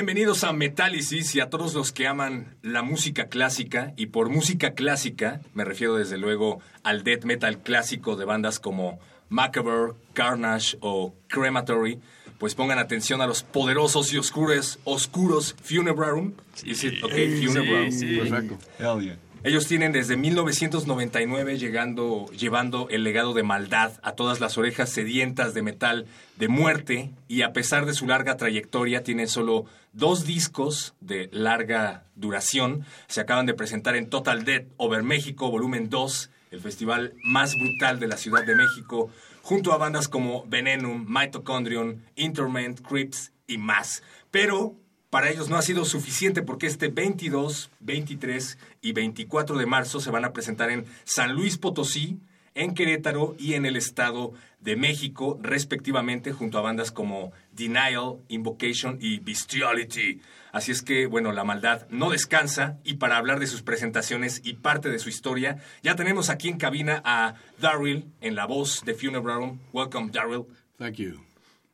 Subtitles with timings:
[0.00, 3.92] Bienvenidos a Metálisis y a todos los que aman la música clásica.
[3.98, 8.98] Y por música clásica me refiero desde luego al death metal clásico de bandas como
[9.28, 11.98] Macabre, Carnage o Crematory.
[12.38, 16.32] Pues pongan atención a los poderosos y oscuros, oscuros Funebrarum.
[16.64, 17.46] Is it okay?
[17.46, 17.90] Funebrarum.
[18.00, 18.58] Perfecto.
[18.78, 19.18] Hell yeah.
[19.42, 25.54] Ellos tienen desde 1999 llegando, llevando el legado de maldad a todas las orejas sedientas
[25.54, 26.06] de metal
[26.36, 32.04] de muerte y a pesar de su larga trayectoria tienen solo dos discos de larga
[32.16, 32.84] duración.
[33.08, 37.98] Se acaban de presentar en Total Death Over México, volumen 2, el festival más brutal
[37.98, 39.08] de la Ciudad de México,
[39.40, 44.02] junto a bandas como Venenum, Mitochondrion, Interment, Crips y más.
[44.30, 44.74] Pero
[45.10, 50.10] para ellos no ha sido suficiente porque este 22, 23 y 24 de marzo se
[50.10, 52.20] van a presentar en San Luis Potosí,
[52.54, 58.98] en Querétaro y en el Estado de México, respectivamente, junto a bandas como Denial, Invocation
[59.00, 60.20] y Bestiality.
[60.52, 64.54] Así es que, bueno, la maldad no descansa y para hablar de sus presentaciones y
[64.54, 68.94] parte de su historia, ya tenemos aquí en cabina a Daryl en la voz de
[68.94, 69.58] Funeral.
[69.72, 70.46] Welcome, Daryl.
[70.76, 71.24] Thank you.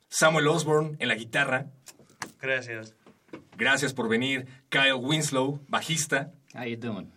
[0.08, 1.66] Samuel Osborne en la guitarra.
[2.40, 2.95] Gracias.
[3.56, 4.46] Gracias por venir.
[4.68, 6.32] Kyle Winslow, bajista.
[6.54, 7.12] How you doing?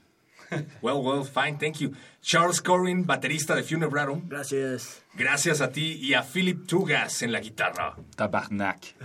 [0.82, 1.94] Well, well, fine, thank you.
[2.22, 4.28] Charles Corrin, baterista de Funebrarum.
[4.28, 5.04] Gracias.
[5.14, 7.96] Gracias a ti y a Philip Tugas en la guitarra.
[8.16, 8.96] Tabarnak.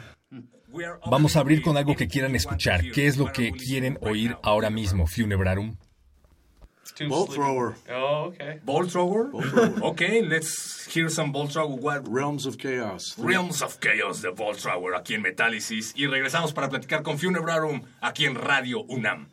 [1.07, 2.91] Vamos a abrir con algo que quieran escuchar.
[2.91, 5.77] ¿Qué es lo que quieren oír ahora mismo, Funebrarum?
[6.93, 7.43] Too Bolt sleepy.
[7.43, 7.75] thrower.
[7.91, 8.61] Oh, okay.
[8.65, 9.31] Ball thrower?
[9.83, 11.75] Okay, let's hear some ball thrower.
[11.77, 12.07] What?
[12.09, 13.15] Realms of Chaos.
[13.19, 15.93] Realms of Chaos de Ball Thrower aquí en Metálisis.
[15.97, 19.29] Y regresamos para platicar con Funebrarum aquí en Radio UNAM.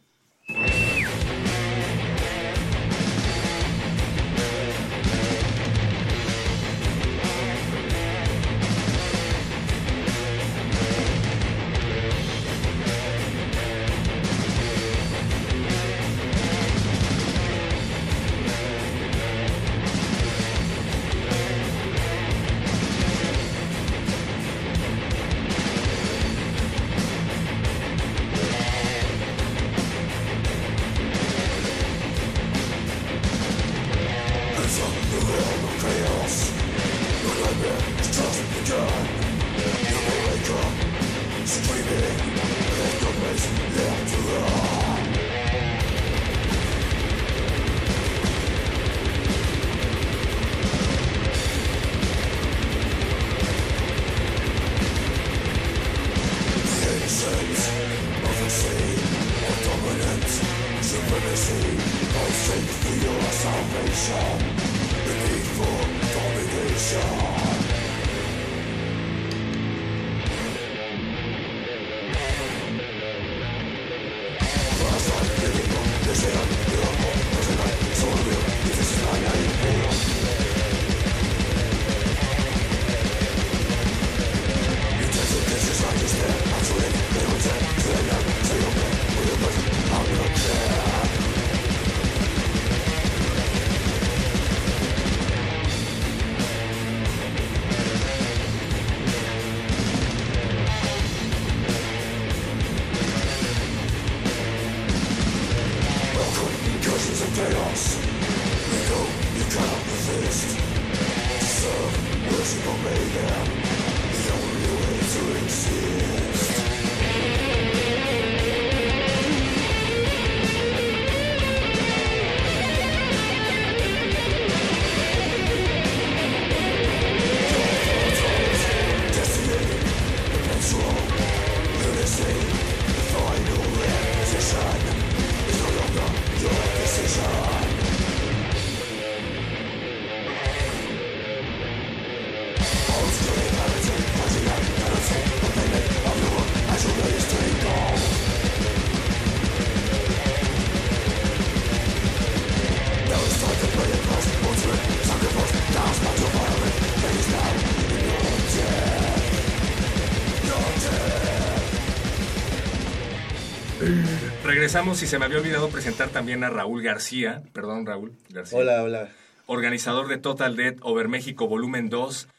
[164.71, 167.43] Regresamos y se me había olvidado presentar también a Raúl García.
[167.51, 168.57] Perdón, Raúl García.
[168.57, 169.09] Hola, hola.
[169.45, 172.29] Organizador de Total Dead Over México Volumen 2.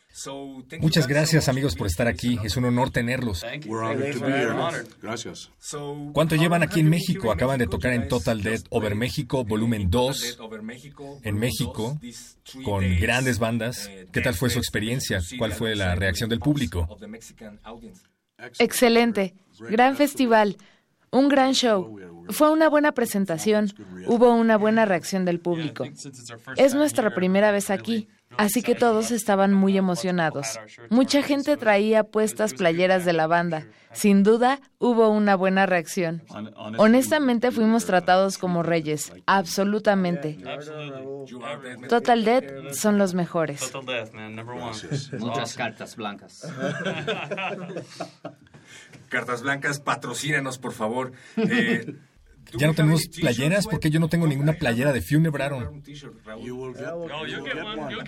[0.80, 2.38] Muchas gracias amigos por estar aquí.
[2.42, 3.44] Es un honor tenerlos.
[5.02, 5.50] Gracias.
[6.14, 7.32] ¿Cuánto llevan aquí en México?
[7.32, 10.38] Acaban de tocar en Total Dead Over México, volumen 2,
[11.24, 12.00] en México,
[12.64, 13.90] con grandes bandas.
[14.10, 15.20] ¿Qué tal fue su experiencia?
[15.36, 16.88] ¿Cuál fue la reacción del público?
[18.58, 19.34] Excelente.
[19.68, 20.56] Gran festival.
[21.10, 21.98] Un gran show.
[22.32, 23.72] Fue una buena presentación.
[24.06, 25.84] Hubo una buena reacción del público.
[26.56, 30.58] Es nuestra primera vez aquí, así que todos estaban muy emocionados.
[30.90, 33.66] Mucha gente traía puestas playeras de la banda.
[33.92, 36.22] Sin duda, hubo una buena reacción.
[36.78, 39.12] Honestamente, fuimos tratados como reyes.
[39.26, 40.38] Absolutamente.
[41.88, 43.70] Total Dead son los mejores.
[45.18, 46.50] Muchas cartas blancas.
[49.12, 51.12] Cartas Blancas, patrocínanos, por favor.
[51.36, 51.96] Eh,
[52.58, 55.82] ya no tenemos playeras porque yo no tengo ninguna playera de Funebraron.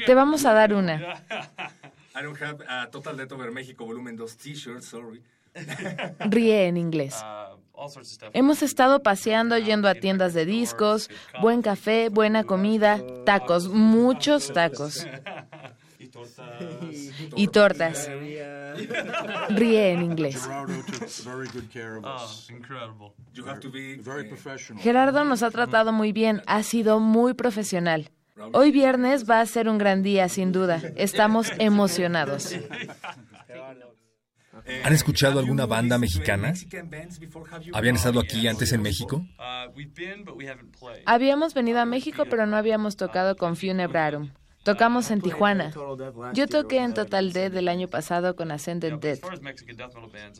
[0.06, 1.22] Te vamos a dar una.
[2.16, 3.16] I don't have a Total
[3.52, 5.20] México volumen 2 t-shirts, sorry.
[6.20, 7.16] Ríe en inglés.
[8.32, 11.10] Hemos estado paseando, yendo a tiendas de discos,
[11.40, 15.06] buen café, buena comida, tacos, muchos tacos.
[17.36, 18.10] Y tortas.
[19.50, 20.48] Ríe en inglés.
[24.78, 28.10] Gerardo nos ha tratado muy bien, ha sido muy profesional.
[28.52, 30.82] Hoy viernes va a ser un gran día, sin duda.
[30.96, 32.54] Estamos emocionados.
[34.84, 36.54] ¿Han escuchado alguna banda mexicana?
[37.72, 39.24] ¿Habían estado aquí antes en México?
[41.06, 44.30] Habíamos venido a México, pero no habíamos tocado con Funebrarum.
[44.64, 45.72] Tocamos en Tijuana.
[46.32, 49.18] Yo toqué en Total Dead el año pasado con Ascended Dead.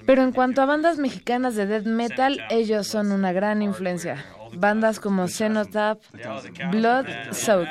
[0.07, 4.25] Pero en cuanto a bandas mexicanas de death metal, ellos son una gran influencia.
[4.55, 5.99] Bandas como Cenotaph,
[6.71, 7.69] Blood Soak,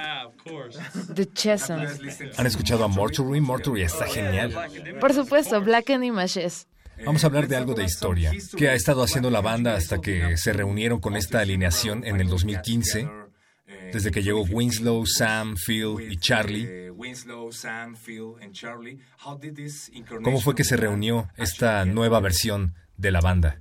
[1.15, 1.99] The Chessons.
[2.37, 3.41] ¿Han escuchado a Mortuary?
[3.41, 4.53] Mortuary está genial.
[4.99, 6.67] Por supuesto, Black and Images.
[7.03, 8.31] Vamos a hablar de algo de historia.
[8.55, 12.27] ¿Qué ha estado haciendo la banda hasta que se reunieron con esta alineación en el
[12.27, 13.22] 2015?
[13.93, 16.91] Desde que llegó Winslow, Sam, Phil y Charlie.
[20.23, 23.57] ¿Cómo fue que se reunió esta nueva versión de la banda?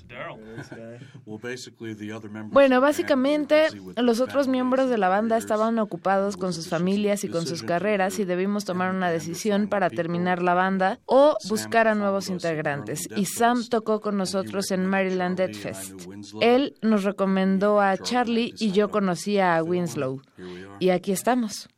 [2.51, 7.47] Bueno, básicamente los otros miembros de la banda estaban ocupados con sus familias y con
[7.47, 12.29] sus carreras y debimos tomar una decisión para terminar la banda o buscar a nuevos
[12.29, 13.09] integrantes.
[13.17, 16.07] Y Sam tocó con nosotros en Maryland Dead Fest.
[16.41, 20.21] Él nos recomendó a Charlie y yo conocía a Winslow.
[20.78, 21.69] Y aquí estamos.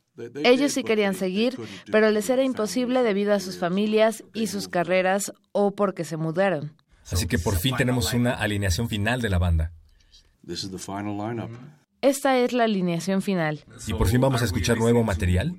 [0.43, 1.57] Ellos sí querían seguir,
[1.91, 6.73] pero les era imposible debido a sus familias y sus carreras o porque se mudaron.
[7.11, 9.71] Así que por fin tenemos una alineación final de la banda.
[12.01, 13.63] Esta es la alineación final.
[13.87, 15.55] ¿Y por fin vamos a escuchar nuevo material?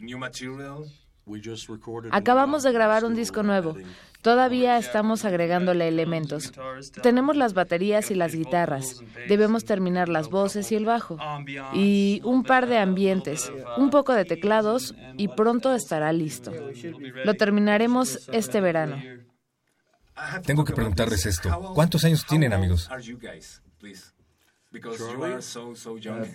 [2.12, 3.74] Acabamos de grabar un disco nuevo.
[4.22, 6.52] Todavía estamos agregándole elementos.
[7.02, 9.02] Tenemos las baterías y las guitarras.
[9.28, 11.18] Debemos terminar las voces y el bajo.
[11.74, 16.52] Y un par de ambientes, un poco de teclados y pronto estará listo.
[17.24, 18.96] Lo terminaremos este verano.
[20.44, 21.72] Tengo que preguntarles esto.
[21.74, 22.88] ¿Cuántos años tienen, amigos?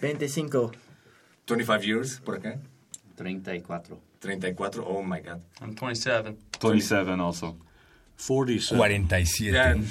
[0.01, 0.71] 25.
[1.47, 2.59] 25 years por acá.
[3.15, 3.99] 34.
[4.19, 5.39] 34, oh my god.
[5.59, 6.37] I'm 27.
[6.61, 7.57] 27 also.
[8.27, 9.81] 47.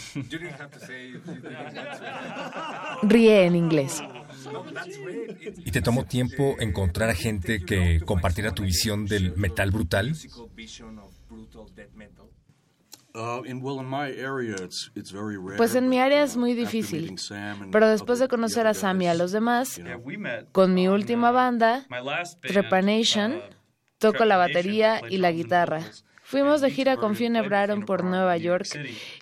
[3.02, 4.02] Ríe en inglés.
[5.58, 10.14] ¿Y te tomó tiempo encontrar a gente que compartiera tu visión del metal brutal?
[15.56, 17.14] Pues en mi área es muy difícil.
[17.72, 19.80] Pero después de conocer a Sam y a los demás,
[20.52, 21.86] con mi última banda,
[22.40, 23.40] Trepanation,
[23.98, 25.82] toco la batería y la guitarra.
[26.30, 28.68] Fuimos de gira con Funebraron por Nueva York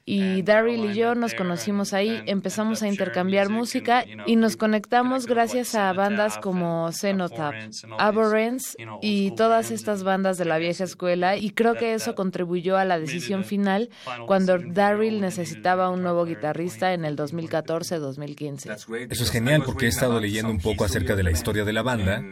[0.04, 5.74] y Daryl y yo nos conocimos ahí, empezamos a intercambiar música y nos conectamos gracias
[5.74, 7.54] a bandas como Cenotaph,
[7.98, 11.38] Abhorrence y todas estas bandas de la vieja escuela.
[11.38, 13.88] Y creo que eso contribuyó a la decisión final
[14.26, 19.08] cuando Daryl necesitaba un nuevo guitarrista en el 2014-2015.
[19.08, 21.82] Eso es genial porque he estado leyendo un poco acerca de la historia de la
[21.82, 22.22] banda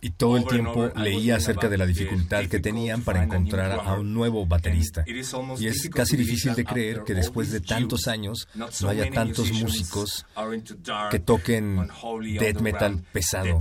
[0.00, 4.14] y todo el tiempo leía acerca de la dificultad que tenían para encontrar a un
[4.14, 5.04] nuevo baterista.
[5.06, 10.26] Y es casi difícil de creer que después de tantos años no haya tantos músicos
[11.10, 11.88] que toquen
[12.38, 13.60] death metal pesado.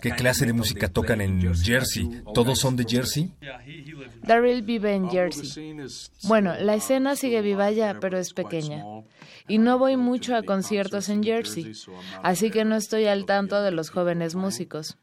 [0.00, 2.22] ¿Qué clase de música tocan en Jersey?
[2.34, 3.32] ¿Todos son de Jersey?
[4.22, 5.76] Daryl vive en Jersey.
[6.24, 8.84] Bueno, la escena sigue viva ya, pero es pequeña.
[9.48, 11.72] Y no voy mucho a conciertos en Jersey,
[12.22, 14.98] así que no estoy al tanto de los jóvenes músicos.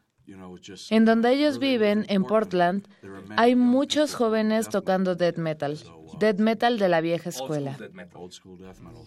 [0.90, 2.88] En donde ellos viven, en Portland,
[3.38, 5.78] hay muchos jóvenes tocando death metal.
[6.20, 7.78] Death metal de la vieja escuela.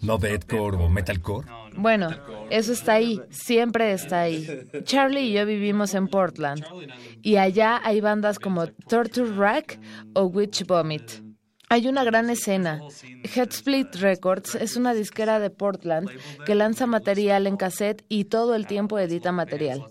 [0.01, 1.47] ¿No deathcore o metalcore?
[1.75, 2.09] Bueno,
[2.49, 4.47] eso está ahí, siempre está ahí.
[4.83, 6.63] Charlie y yo vivimos en Portland.
[7.21, 9.79] Y allá hay bandas como Torture Rack
[10.13, 11.28] o Witch Vomit.
[11.71, 12.81] Hay una gran escena.
[13.23, 16.09] Headsplit Records es una disquera de Portland
[16.43, 19.85] que lanza material en cassette y todo el tiempo edita material.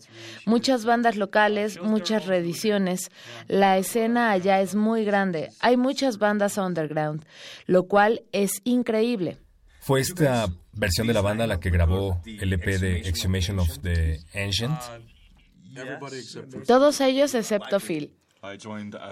[0.45, 3.11] Muchas bandas locales, muchas reediciones.
[3.47, 5.51] La escena allá es muy grande.
[5.61, 7.25] Hay muchas bandas underground,
[7.67, 9.39] lo cual es increíble.
[9.81, 14.19] ¿Fue esta versión de la banda la que grabó el EP de Exhumation of the
[14.35, 14.79] Ancient?
[16.67, 18.18] Todos ellos excepto Phil.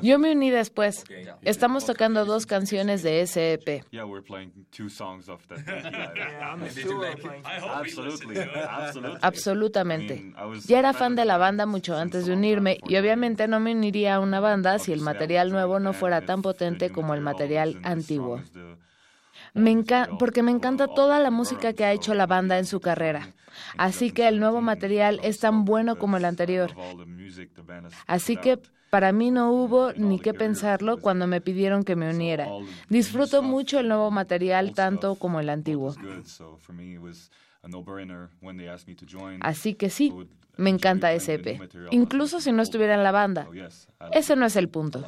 [0.02, 1.04] Yo me uní después.
[1.42, 3.84] Estamos tocando dos canciones de ese EP.
[9.20, 10.32] Absolutamente.
[10.66, 14.16] Ya era fan de la banda mucho antes de unirme y obviamente no me uniría
[14.16, 18.40] a una banda si el material nuevo no fuera tan potente como el material antiguo.
[19.54, 19.84] Me
[20.18, 23.32] porque me encanta toda la música que ha hecho la banda en su carrera.
[23.76, 26.74] Así que el nuevo material es tan bueno como el anterior.
[28.06, 28.58] Así que
[28.90, 32.49] para mí no hubo ni qué pensarlo cuando me pidieron que me uniera.
[32.88, 35.94] Disfruto mucho el nuevo material tanto como el antiguo.
[39.40, 40.12] Así que sí,
[40.57, 43.49] me encanta ese EP, incluso si no estuviera en la banda.
[44.12, 45.07] Ese no es el punto.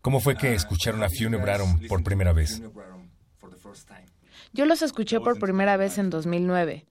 [0.00, 2.60] ¿Cómo fue que escucharon a Funebrarum por primera vez?
[4.52, 6.86] Yo los escuché por primera vez en 2009.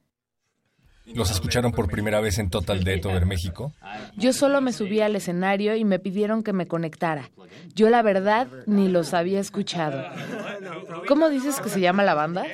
[1.13, 3.73] ¿Los escucharon por primera vez en Total Death Over México?
[4.15, 7.31] Yo solo me subí al escenario y me pidieron que me conectara.
[7.73, 10.03] Yo la verdad ni los había escuchado.
[11.07, 12.45] ¿Cómo dices que se llama la banda?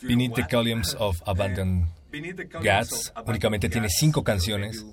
[0.00, 1.86] Beneath the Columns of Abandoned
[2.60, 4.84] Gas únicamente tiene cinco canciones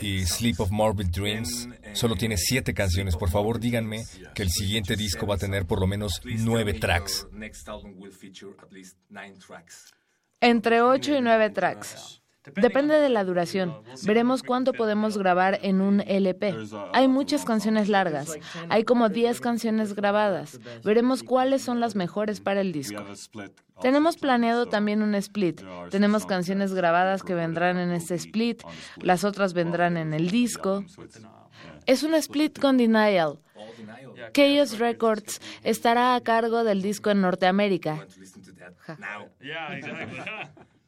[0.00, 3.16] y Sleep of Morbid Dreams solo tiene siete canciones.
[3.16, 7.26] Por favor, díganme que el siguiente disco va a tener por lo menos nueve tracks.
[10.40, 12.21] Entre ocho y nueve tracks.
[12.56, 13.74] Depende de la duración.
[14.04, 16.54] Veremos cuánto podemos grabar en un LP.
[16.92, 18.36] Hay muchas canciones largas.
[18.68, 20.60] Hay como 10 canciones grabadas.
[20.82, 23.04] Veremos cuáles son las mejores para el disco.
[23.80, 25.62] Tenemos planeado también un split.
[25.90, 28.62] Tenemos canciones grabadas que vendrán en este split.
[29.00, 30.84] Las otras vendrán en el disco.
[31.86, 33.38] Es un split con Denial.
[34.32, 38.06] Chaos Records estará a cargo del disco en Norteamérica.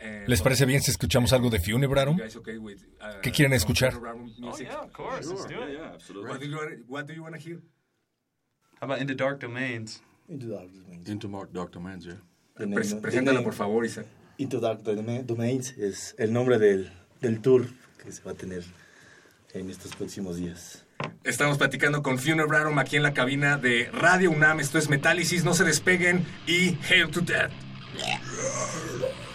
[0.00, 2.16] Eh, ¿Les parece bien si escuchamos algo de Funebrarum?
[2.16, 3.94] Uh, ¿Qué quieren escuchar?
[3.94, 5.28] Oh, yeah, of course.
[5.28, 6.84] Let's do it.
[6.88, 7.60] What do you want to hear?
[8.80, 10.02] How about Into Dark Domains?
[10.28, 11.08] Into Dark Domains.
[11.08, 13.00] Into Dark Domains, yeah.
[13.00, 14.06] preséntalo, por favor, Isaac.
[14.38, 17.66] Into Dark Domains es el nombre del, del tour
[18.02, 18.64] que se va a tener
[19.52, 20.84] en estos próximos días.
[21.24, 24.60] Estamos platicando con Funebrarum aquí en la cabina de Radio UNAM.
[24.60, 27.67] Esto es Metálisis, no se despeguen y Hail to Death.
[28.04, 29.27] あっという間。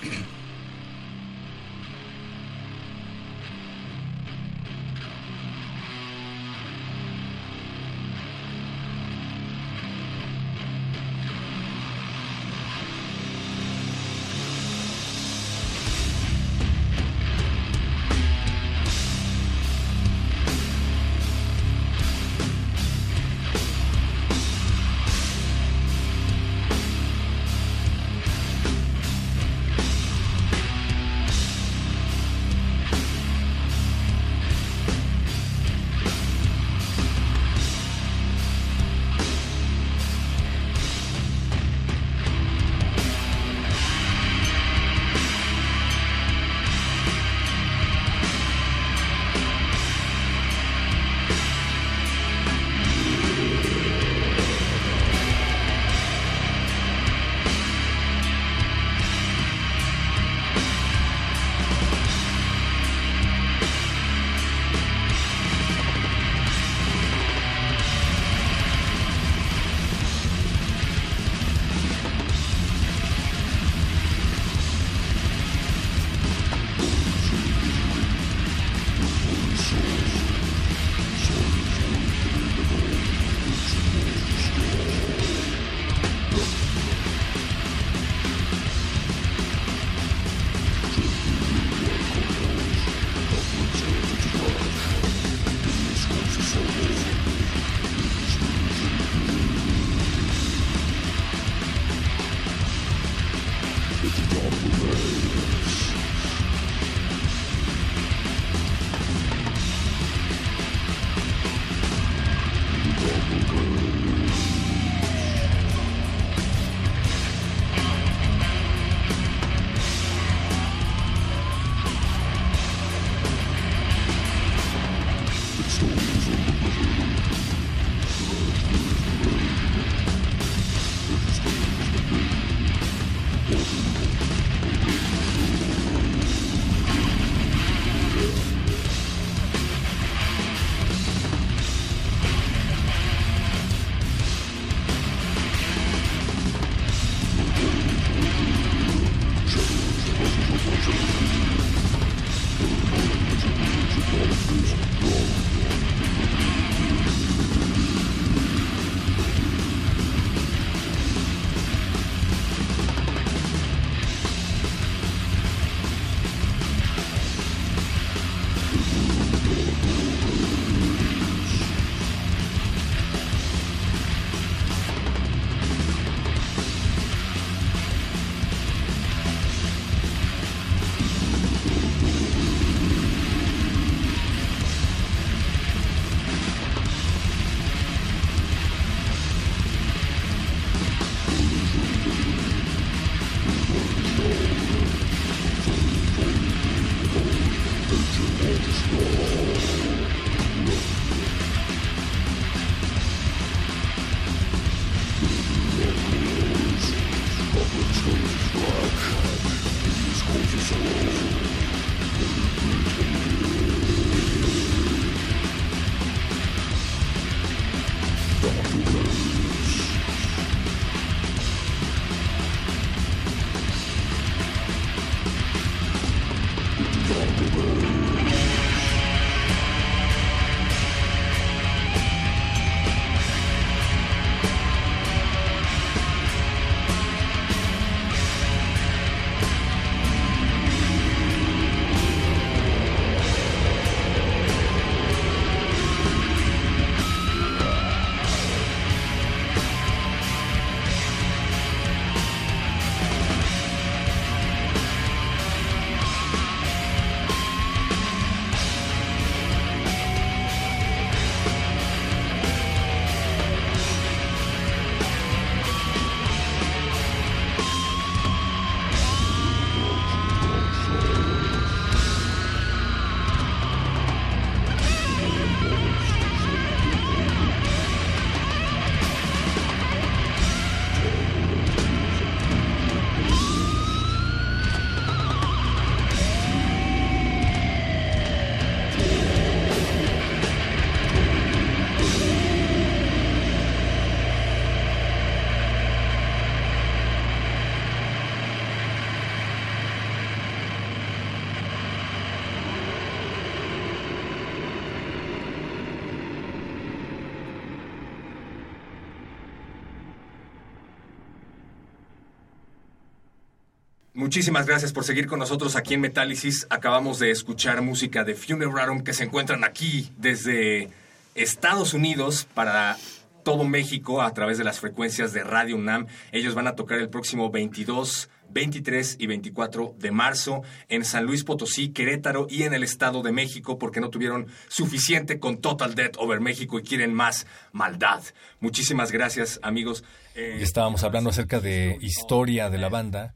[314.24, 316.66] Muchísimas gracias por seguir con nosotros aquí en Metálisis.
[316.70, 320.88] Acabamos de escuchar música de Funerarum que se encuentran aquí desde
[321.36, 322.96] Estados Unidos para
[323.44, 326.08] todo México a través de las frecuencias de Radio UNAM.
[326.32, 331.44] Ellos van a tocar el próximo 22 23 y 24 de marzo en San Luis
[331.44, 336.18] Potosí, Querétaro y en el Estado de México porque no tuvieron suficiente con Total Death
[336.18, 338.22] Over México y quieren más maldad.
[338.60, 340.04] Muchísimas gracias, amigos.
[340.36, 343.34] Eh, estábamos hablando acerca de historia de la banda.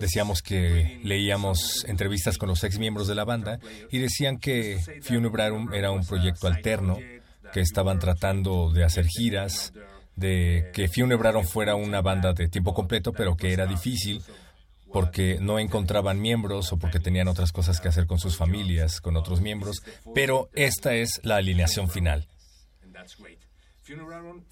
[0.00, 3.58] Decíamos que leíamos entrevistas con los ex miembros de la banda
[3.90, 6.98] y decían que Funebrarum era un proyecto alterno,
[7.52, 9.72] que estaban tratando de hacer giras,
[10.16, 14.22] de que Funebrarum fuera una banda de tiempo completo, pero que era difícil
[14.92, 19.16] porque no encontraban miembros o porque tenían otras cosas que hacer con sus familias, con
[19.16, 19.82] otros miembros,
[20.14, 22.26] pero esta es la alineación final.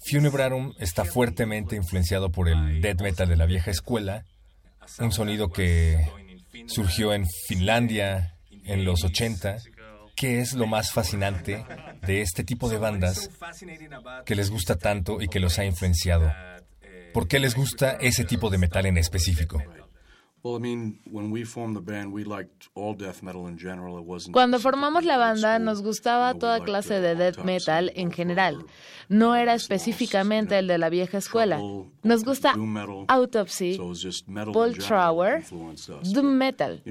[0.09, 4.25] Funebrarum está fuertemente influenciado por el death metal de la vieja escuela,
[4.99, 6.07] un sonido que
[6.67, 9.57] surgió en Finlandia en los 80,
[10.15, 11.63] que es lo más fascinante
[12.05, 13.29] de este tipo de bandas
[14.25, 16.31] que les gusta tanto y que los ha influenciado.
[17.13, 19.61] ¿Por qué les gusta ese tipo de metal en específico?
[24.31, 28.65] Cuando formamos la banda nos gustaba toda clase de death metal en general.
[29.09, 31.59] No era específicamente el de la vieja escuela.
[32.03, 32.55] Nos gusta
[33.07, 33.79] Autopsy,
[34.53, 35.43] Paul Trower,
[36.03, 36.83] Doom Metal.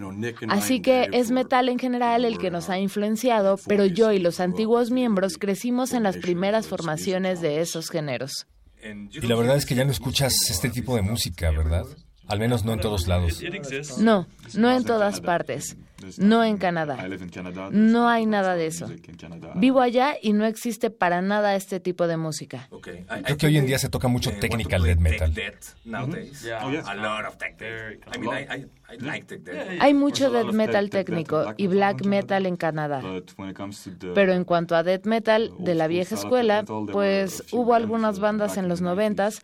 [0.49, 4.41] Así que es metal en general el que nos ha influenciado, pero yo y los
[4.41, 8.47] antiguos miembros crecimos en las primeras formaciones de esos géneros.
[8.83, 11.85] Y la verdad es que ya no escuchas este tipo de música, ¿verdad?
[12.29, 13.43] Al menos no en todos lados.
[13.99, 15.77] No, no en todas partes.
[16.19, 17.09] No en Canadá.
[17.71, 18.89] No hay nada de eso.
[19.55, 22.69] Vivo allá y no existe para nada este tipo de música.
[23.25, 25.33] Creo que hoy en día se toca mucho technical death metal.
[29.81, 33.03] Hay mucho death metal técnico y black metal en Canadá.
[34.15, 38.69] Pero en cuanto a death metal de la vieja escuela, pues hubo algunas bandas en
[38.69, 39.41] los noventas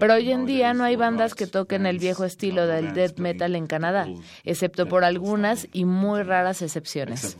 [0.00, 3.54] Pero hoy en día no hay bandas que toquen el viejo estilo del death metal
[3.54, 4.08] en Canadá,
[4.42, 7.36] excepto por algunas y muy raras excepciones.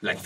[0.00, 0.20] Like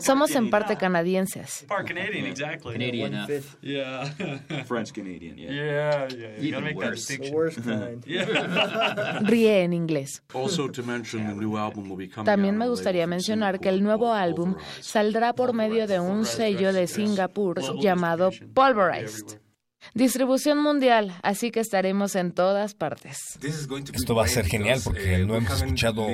[0.00, 1.64] Somos en parte canadienses.
[1.68, 2.72] Part Canadian, exactly.
[2.72, 3.56] Canadian enough.
[3.60, 4.04] Yeah.
[4.66, 5.50] French Canadian, yeah.
[5.50, 6.28] Yeah, yeah.
[6.38, 7.06] You Even gotta make that worse.
[7.06, 7.30] distinction.
[7.30, 8.04] The worst kind.
[9.28, 10.22] Ríe en inglés.
[10.34, 13.82] Also to mention the new album will be coming También me gustaría mencionar que el
[13.82, 19.41] nuevo álbum saldrá por medio de un sello de Singapur llamado Pulverized.
[19.94, 23.38] Distribución mundial, así que estaremos en todas partes.
[23.92, 26.06] Esto va a ser genial porque no hemos escuchado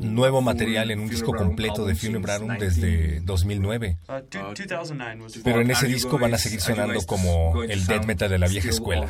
[0.00, 3.98] nuevo material en un disco completo de Funebrarum desde 2009.
[4.08, 8.06] Uh, two- 2009 was Pero en ese disco van a seguir sonando como el death
[8.06, 9.08] metal de la vieja escuela.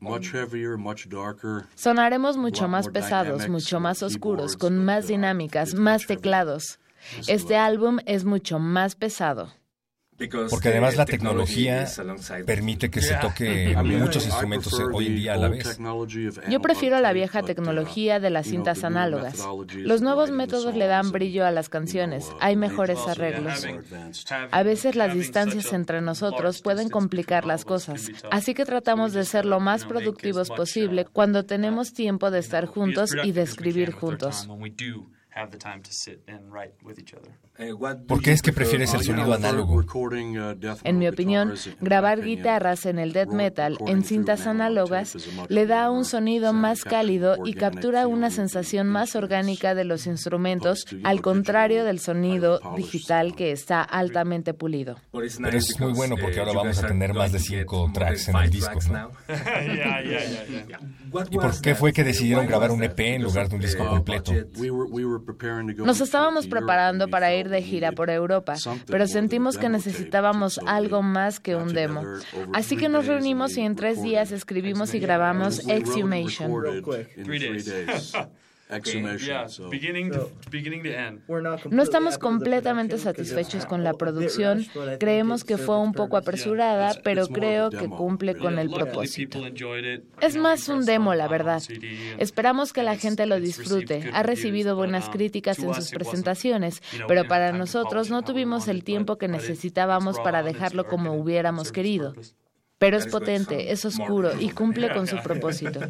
[0.00, 1.64] Much heavier, much darker.
[1.74, 6.78] Sonaremos mucho más pesados, mucho más oscuros, con más dinámicas, más teclados.
[7.26, 9.52] Este álbum es mucho más pesado.
[10.50, 11.86] Porque además la tecnología
[12.46, 15.78] permite que se toque muchos instrumentos hoy en día a la vez.
[16.48, 19.46] Yo prefiero la vieja tecnología de las cintas análogas.
[19.74, 23.66] Los nuevos métodos le dan brillo a las canciones, hay mejores arreglos.
[24.50, 29.44] A veces las distancias entre nosotros pueden complicar las cosas, así que tratamos de ser
[29.44, 34.48] lo más productivos posible cuando tenemos tiempo de estar juntos y de escribir juntos.
[35.36, 35.56] Other.
[38.06, 39.82] ¿Por qué es que prefieres el sonido análogo?
[40.84, 45.16] En mi opinión, grabar guitarras en el death metal en cintas análogas
[45.48, 50.84] le da un sonido más cálido y captura una sensación más orgánica de los instrumentos,
[51.04, 54.96] al contrario del sonido digital que está altamente pulido.
[55.12, 58.50] Pero es muy bueno porque ahora vamos a tener más de cinco tracks en el
[58.50, 58.78] disco.
[58.90, 59.10] ¿no?
[61.30, 64.32] ¿Y por qué fue que decidieron grabar un EP en lugar de un disco completo?
[65.84, 68.54] Nos estábamos preparando para ir de gira por Europa,
[68.86, 72.02] pero sentimos que necesitábamos algo más que un demo.
[72.52, 76.52] Así que nos reunimos y en tres días escribimos y grabamos Exhumation.
[81.70, 84.66] No estamos completamente satisfechos con la producción.
[84.98, 89.38] Creemos que fue un poco apresurada, pero creo que cumple con el propósito.
[89.38, 90.04] people enjoyed it.
[90.20, 91.62] Es más un demo, la verdad.
[92.18, 94.10] Esperamos que la gente lo disfrute.
[94.12, 99.28] Ha recibido buenas críticas en sus presentaciones, pero para nosotros no tuvimos el tiempo que
[99.28, 102.14] necesitábamos para dejarlo como hubiéramos querido.
[102.78, 105.80] Pero es potente, es oscuro y cumple con su propósito.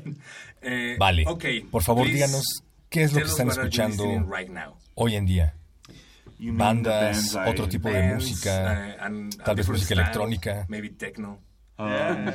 [0.98, 1.24] Vale,
[1.70, 2.65] por favor díganos
[2.96, 4.04] qué es lo que están escuchando
[4.94, 5.54] hoy en día.
[6.38, 8.96] Bandas, otro tipo de música,
[9.44, 10.66] tal vez música electrónica.
[11.78, 12.30] Uh,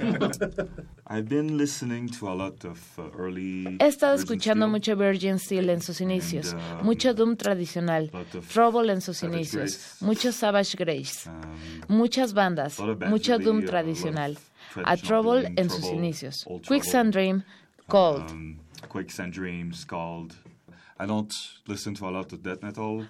[3.17, 8.11] early He estado escuchando mucho Virgin Steel en sus inicios, um, mucho Doom tradicional,
[8.53, 10.05] Trouble en sus inicios, Grace.
[10.05, 14.37] mucho Savage Grace, Um, muchas bandas, mucho Doom uh, tradicional,
[14.85, 17.11] a Trouble en sus inicios, Quicksand.
[17.11, 17.43] Dream,
[17.87, 18.29] Cold.
[18.29, 20.35] um, Quicksand Dreams called.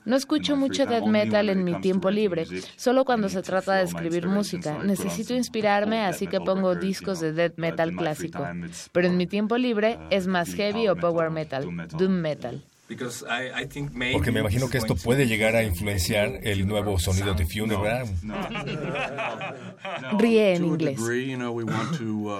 [0.06, 4.27] No escucho mucho death metal en mi tiempo libre, solo cuando se trata de escribir
[4.27, 4.84] música.
[4.84, 8.47] Necesito inspirarme, así que pongo discos de death metal clásico.
[8.91, 12.63] Pero en mi tiempo libre uh, es más heavy o power metal, metal, doom metal.
[12.95, 13.21] Doom metal.
[13.21, 16.67] Because I, I think maybe Porque me imagino que esto puede llegar a influenciar el
[16.67, 18.08] nuevo sonido de Funeral.
[20.19, 20.99] Ríe en inglés.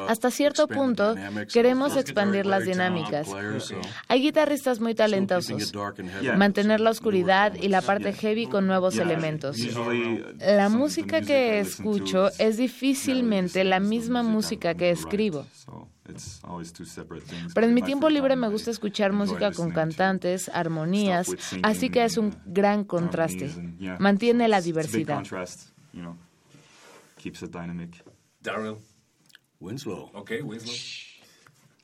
[0.10, 1.16] Hasta cierto punto,
[1.52, 3.30] queremos expandir las dinámicas.
[4.10, 5.72] Hay guitarristas muy talentosos.
[6.36, 9.58] Mantener la oscuridad y la parte heavy con nuevos elementos.
[10.40, 15.46] La música que escucho es difícilmente la misma música que escribo.
[17.54, 21.28] Pero en mi tiempo libre me gusta escuchar música con cantantes, armonías,
[21.64, 23.52] así que es un gran contraste.
[24.00, 25.24] Mantiene la diversidad.
[28.42, 28.78] Daryl.
[29.60, 30.10] Winslow.
[30.16, 30.74] Okay, Winslow.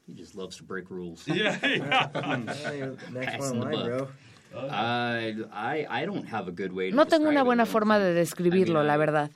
[0.08, 1.28] He just loves to break rules.
[1.28, 2.10] Yeah, yeah.
[3.12, 4.08] Next one the line, bro.
[4.56, 8.14] I, I, I don't have a good way to No tengo una buena forma de
[8.14, 9.30] describirlo, la verdad.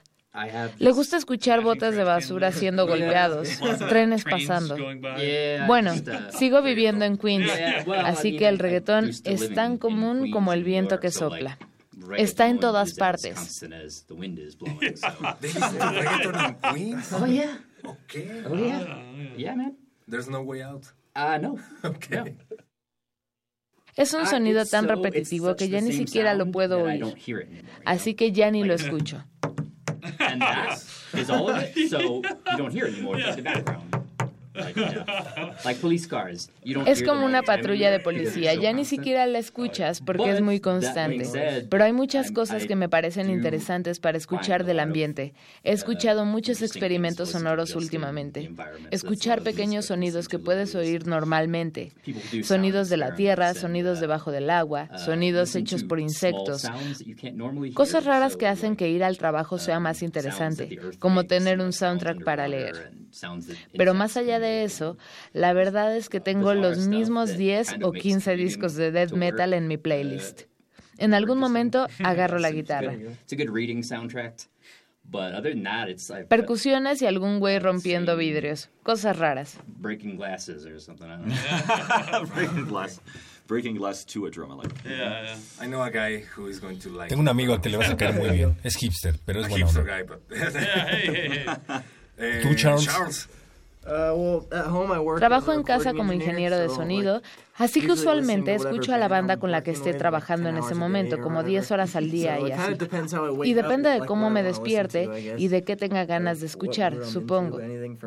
[0.79, 3.49] Le gusta escuchar botes de basura siendo golpeados,
[3.89, 4.77] trenes pasando.
[5.67, 5.93] Bueno,
[6.37, 7.51] sigo viviendo en Queens,
[8.05, 11.57] así que el reggaetón es tan común como el viento que sopla.
[12.17, 13.61] Está en todas partes.
[17.13, 18.43] Oh yeah, Okay.
[18.45, 19.75] oh yeah, yeah, man.
[20.07, 20.85] There's no way out.
[21.15, 21.57] No.
[21.83, 22.37] Okay.
[23.95, 27.01] Es un Ah, sonido tan so- repetitivo que ya ni siquiera lo puedo that I
[27.03, 27.65] oír.
[27.85, 29.23] Así que ya ni lo escucho.
[30.21, 32.23] And that is all of it, so you
[32.57, 33.15] don't hear it anymore.
[33.17, 34.00] It's just the background.
[36.85, 41.67] Es como una patrulla de policía, ya ni siquiera la escuchas porque es muy constante.
[41.69, 45.33] Pero hay muchas cosas que me parecen interesantes para escuchar del ambiente.
[45.63, 48.51] He escuchado muchos experimentos sonoros últimamente.
[48.91, 51.93] Escuchar pequeños sonidos que puedes oír normalmente.
[52.43, 56.67] Sonidos de la tierra, sonidos debajo del agua, sonidos hechos por insectos.
[57.73, 62.23] Cosas raras que hacen que ir al trabajo sea más interesante, como tener un soundtrack
[62.23, 63.00] para leer.
[63.77, 64.97] Pero más allá de eso,
[65.33, 69.67] la verdad es que tengo los mismos 10 o 15 discos de death metal en
[69.67, 70.43] mi playlist.
[70.97, 72.93] En algún momento agarro la guitarra.
[76.29, 78.69] Percusiones y algún güey rompiendo vidrios.
[78.83, 79.57] Cosas raras.
[79.65, 81.07] Breaking glasses or something.
[83.47, 84.71] breaking glass to a like.
[84.85, 85.35] Yeah, yeah.
[85.59, 87.09] I know a guy who is going to like.
[87.09, 88.55] Tengo un amigo al que le va a sacar muy bien.
[88.63, 89.65] Es hipster, pero es bueno.
[89.65, 90.21] Hipster guy, but.
[90.29, 91.81] yeah, hey, hey, hey.
[92.17, 92.85] ¿Tú, Charles?
[92.85, 93.29] Charles.
[95.17, 97.23] Trabajo en casa como ingeniero de sonido,
[97.55, 101.19] así que usualmente escucho a la banda con la que esté trabajando en ese momento,
[101.19, 102.73] como 10 horas al día y así.
[103.43, 107.59] Y depende de cómo me despierte y de qué tenga ganas de escuchar, supongo.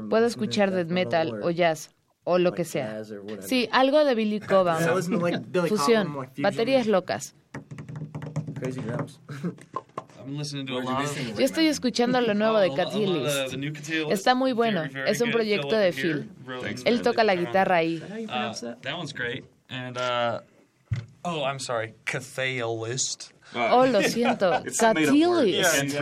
[0.09, 1.91] Puedo escuchar death metal o jazz,
[2.23, 3.03] o lo que sea.
[3.41, 4.81] Sí, algo de Billy Cobham.
[5.69, 7.35] Fusión, baterías locas.
[10.27, 12.93] Yo estoy escuchando lo nuevo de Cat
[14.11, 14.85] Está muy bueno.
[15.07, 16.31] Es un proyecto de Phil.
[16.85, 18.03] Él toca la guitarra ahí.
[21.27, 21.95] Oh, I'm sorry.
[22.05, 23.33] Cathaylist.
[23.55, 24.63] Oh, lo siento.
[24.79, 25.93] Catilist.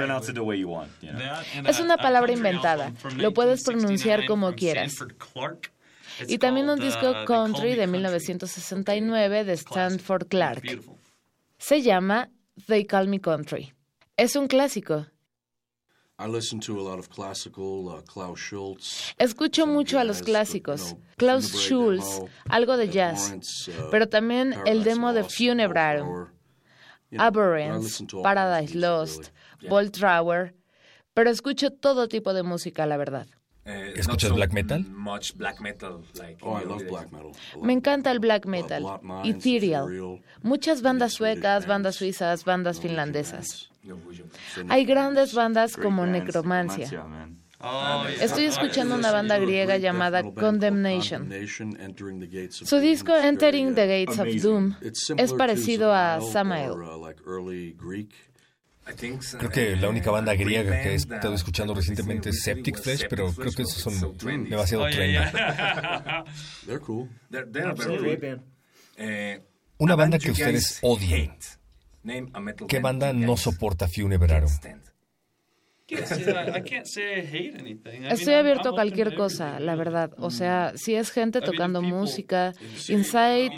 [1.65, 2.93] Es una palabra inventada.
[3.17, 4.97] Lo puedes pronunciar como quieras.
[6.27, 10.63] Y también un disco country de 1969 de Stanford Clark.
[11.59, 12.29] Se llama
[12.67, 13.73] They Call Me Country.
[14.17, 15.07] Es un clásico.
[19.19, 25.25] Escucho mucho a los clásicos, Klaus Schulz, algo de jazz, pero también el demo de
[25.25, 26.29] Funebrarum,
[27.19, 29.31] Aberrance, Paradise Lost,
[29.69, 30.55] Bolt Trower,
[31.15, 33.27] pero escucho todo tipo de música, la verdad.
[33.65, 34.85] Eh, ¿Escuchas black metal?
[37.63, 38.85] Me encanta el black metal.
[39.25, 40.21] Ethereal.
[40.43, 43.72] Muchas bandas suecas, bandas suizas, bandas finlandesas.
[44.69, 47.05] Hay grandes bandas como Necromancia.
[47.65, 51.31] Oh, Estoy escuchando una banda griega llamada Condemnation.
[52.51, 54.75] Su disco Entering the Gates of Doom
[55.17, 56.73] es parecido a Samael.
[59.39, 63.33] Creo que la única banda griega que he estado escuchando recientemente es Septic Flesh, pero
[63.33, 64.17] creo que esos son
[64.49, 65.19] demasiado trendy.
[69.79, 71.37] Una banda que ustedes odien.
[72.69, 74.51] ¿Qué banda no soporta Funebrarum?
[78.11, 80.13] Estoy abierto a cualquier cosa, la verdad.
[80.19, 82.55] O sea, si es gente tocando música,
[82.89, 83.53] Inside,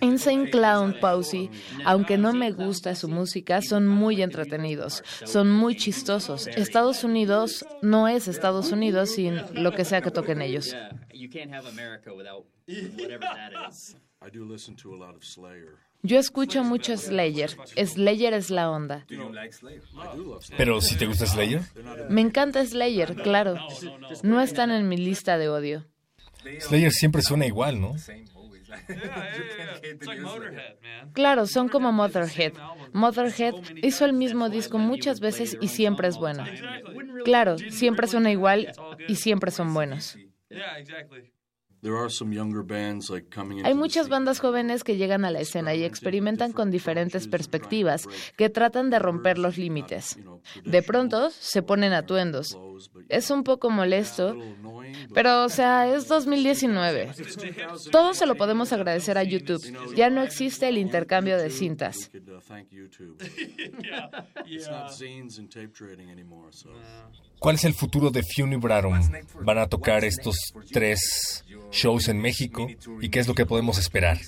[0.00, 1.50] Insane Clown Pausy,
[1.84, 6.48] aunque no me gusta su música, son muy entretenidos, son muy chistosos.
[6.48, 10.74] Estados Unidos no es Estados Unidos sin lo que sea que toquen ellos.
[16.02, 17.50] Yo escucho mucho Slayer.
[17.76, 19.06] Slayer es la onda.
[20.56, 21.62] Pero si te gusta Slayer?
[22.08, 23.54] Me encanta Slayer, claro.
[24.22, 25.86] No están en mi lista de odio.
[26.60, 27.94] Slayer siempre suena igual, ¿no?
[31.12, 32.54] Claro, son como Motherhead.
[32.92, 36.44] Motherhead hizo el mismo disco muchas veces y siempre es bueno.
[37.24, 38.72] Claro, siempre suena igual
[39.08, 40.18] y siempre son buenos.
[43.64, 48.06] Hay muchas bandas jóvenes que llegan a la escena y experimentan con diferentes perspectivas,
[48.36, 50.16] que tratan de romper los límites.
[50.64, 52.56] De pronto se ponen atuendos.
[53.08, 54.36] Es un poco molesto,
[55.12, 57.10] pero o sea, es 2019.
[57.90, 59.60] Todo se lo podemos agradecer a YouTube.
[59.96, 62.10] Ya no existe el intercambio de cintas.
[67.42, 69.00] ¿Cuál es el futuro de Funebrarum?
[69.40, 70.36] ¿Van a tocar estos
[70.70, 72.68] tres shows en México?
[73.00, 74.18] ¿Y qué es lo que podemos esperar?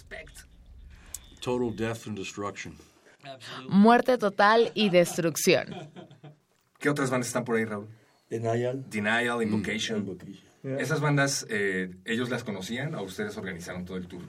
[3.68, 5.90] Muerte total y destrucción.
[6.80, 7.86] ¿Qué otras bandas están por ahí, Raúl?
[8.28, 8.84] Denial.
[8.90, 10.18] Denial, Invocation.
[10.64, 14.22] ¿Esas bandas, eh, ellos las conocían o ustedes organizaron todo el tour?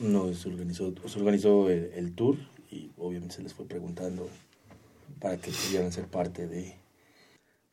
[0.00, 2.38] No, se organizó, se organizó el, tour
[2.72, 4.28] y obviamente se les fue preguntando
[5.20, 6.74] para que pudieran ser parte de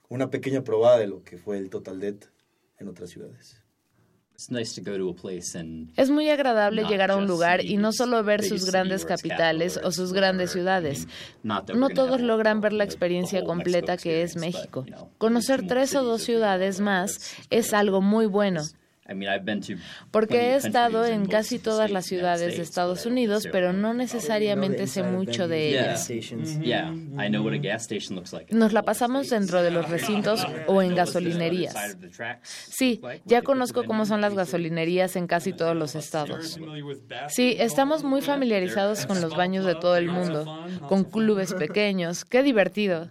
[0.10, 2.26] una pequeña probada de lo que fue el Total Death
[2.80, 3.62] en otras ciudades.
[5.96, 9.92] Es muy agradable llegar a un lugar y no solo ver sus grandes capitales o
[9.92, 11.08] sus grandes ciudades.
[11.44, 14.86] No todos logran ver la experiencia completa que es México.
[15.18, 17.18] Conocer tres o dos ciudades más
[17.50, 18.62] es algo muy bueno.
[20.12, 25.04] Porque he estado en casi todas las ciudades de Estados Unidos, pero no necesariamente sé
[25.04, 26.10] mucho de ellas.
[28.52, 31.98] Nos la pasamos dentro de los recintos o en gasolinerías.
[32.70, 36.60] Sí, ya conozco cómo son las gasolinerías en casi todos los estados.
[37.30, 42.26] Sí, estamos muy familiarizados con los baños de todo el mundo, con clubes pequeños.
[42.26, 43.10] ¡Qué divertido!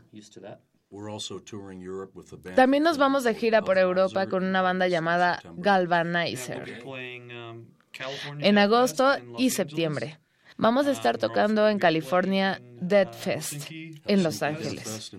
[2.55, 6.83] También nos vamos de gira por Europa con una banda llamada Galvanizer.
[8.41, 10.19] En agosto y septiembre.
[10.59, 15.13] Vamos a estar tocando en California Dead Fest en Los Ángeles.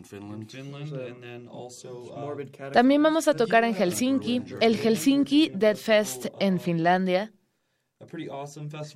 [2.74, 7.32] También vamos a tocar en Helsinki, el Helsinki Dead Fest en Finlandia,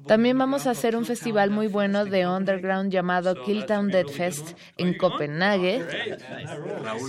[0.05, 4.95] también vamos a hacer un festival muy bueno de underground llamado Killtown Dead Fest en
[4.95, 5.85] Copenhague.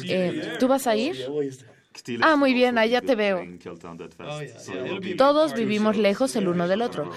[0.04, 1.16] Eh, ¿Tú vas a ir?
[2.22, 3.42] Ah, muy bien, allá te veo.
[5.18, 7.10] Todos vivimos lejos el uno del otro,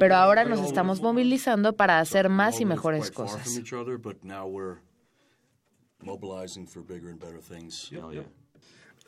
[0.00, 3.60] pero ahora nos estamos movilizando para hacer más y mejores cosas.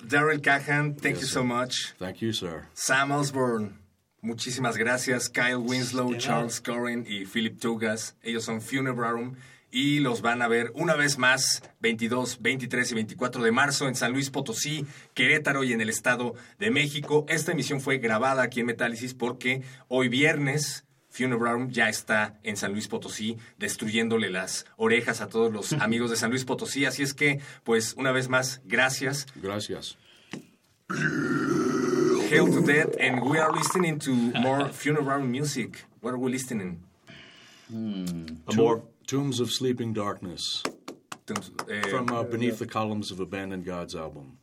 [0.01, 1.95] Daryl Cahan, thank you so much.
[1.99, 2.69] Thank you, sir.
[2.75, 3.88] Sam Osborne.
[4.21, 8.17] Muchísimas gracias, Kyle Winslow, Charles Corin y Philip Tugas.
[8.23, 9.37] Ellos son Funebrarum
[9.71, 13.95] y los van a ver una vez más 22, 23 y 24 de marzo en
[13.95, 17.27] San Luis Potosí, Querétaro y en el Estado de México.
[17.29, 22.73] Esta emisión fue grabada aquí en Metálisis porque hoy viernes Funebrarum ya está en San
[22.73, 26.85] Luis Potosí destruyéndole las orejas a todos los amigos de San Luis Potosí.
[26.85, 29.27] Así es que, pues, una vez más, gracias.
[29.37, 29.99] Gracias.
[32.29, 35.85] Hail to Death, and we are listening to more funeral music.
[36.01, 36.83] What are we listening?
[37.71, 38.25] Hmm.
[38.55, 40.63] more Tombs of Sleeping Darkness.
[41.27, 44.39] Tombs, uh, From uh, Beneath the Columns of Abandoned Gods album.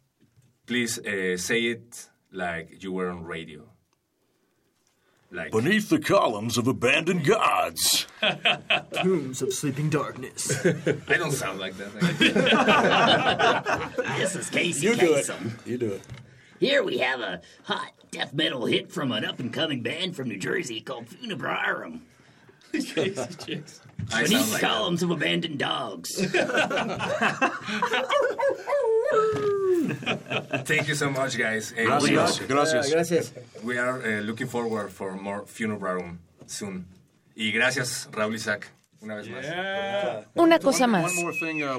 [0.67, 3.63] Please uh, say it like you were on radio.
[5.31, 8.05] Like Beneath the Columns of Abandoned Gods.
[8.93, 10.63] Tombs of Sleeping Darkness.
[10.65, 11.91] I don't sound like that.
[14.17, 15.27] this is Casey You do it.
[15.65, 16.01] You do it.
[16.59, 20.29] Here we have a hot death metal hit from an up and coming band from
[20.29, 22.01] New Jersey called Funebrarum.
[22.71, 25.05] Beneath like columns that.
[25.05, 26.15] of abandoned dogs.
[30.65, 31.71] Thank you so much, guys.
[31.71, 32.39] gracias.
[32.39, 32.87] We, gracias.
[32.87, 33.33] Uh, gracias.
[33.63, 36.85] We are uh, looking forward for more Funebrarum soon.
[37.37, 38.67] Y gracias, Raúl Isaac.
[40.35, 41.13] Una cosa más.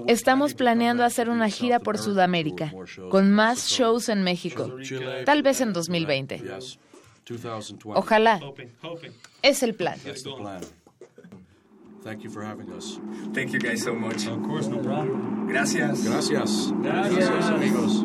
[0.06, 2.72] Estamos planeando hacer una gira por Sudamérica,
[3.10, 4.72] con más shows en México,
[5.24, 6.42] tal vez en 2020.
[7.94, 8.40] Ojalá.
[9.42, 9.98] Es el plan.
[12.06, 13.00] Thank you for having us.
[13.34, 14.28] Thank you guys so much.
[14.28, 15.48] Of course, no problem.
[15.48, 16.04] Gracias.
[16.04, 16.72] Gracias.
[16.80, 18.04] Gracias, Gracias amigos.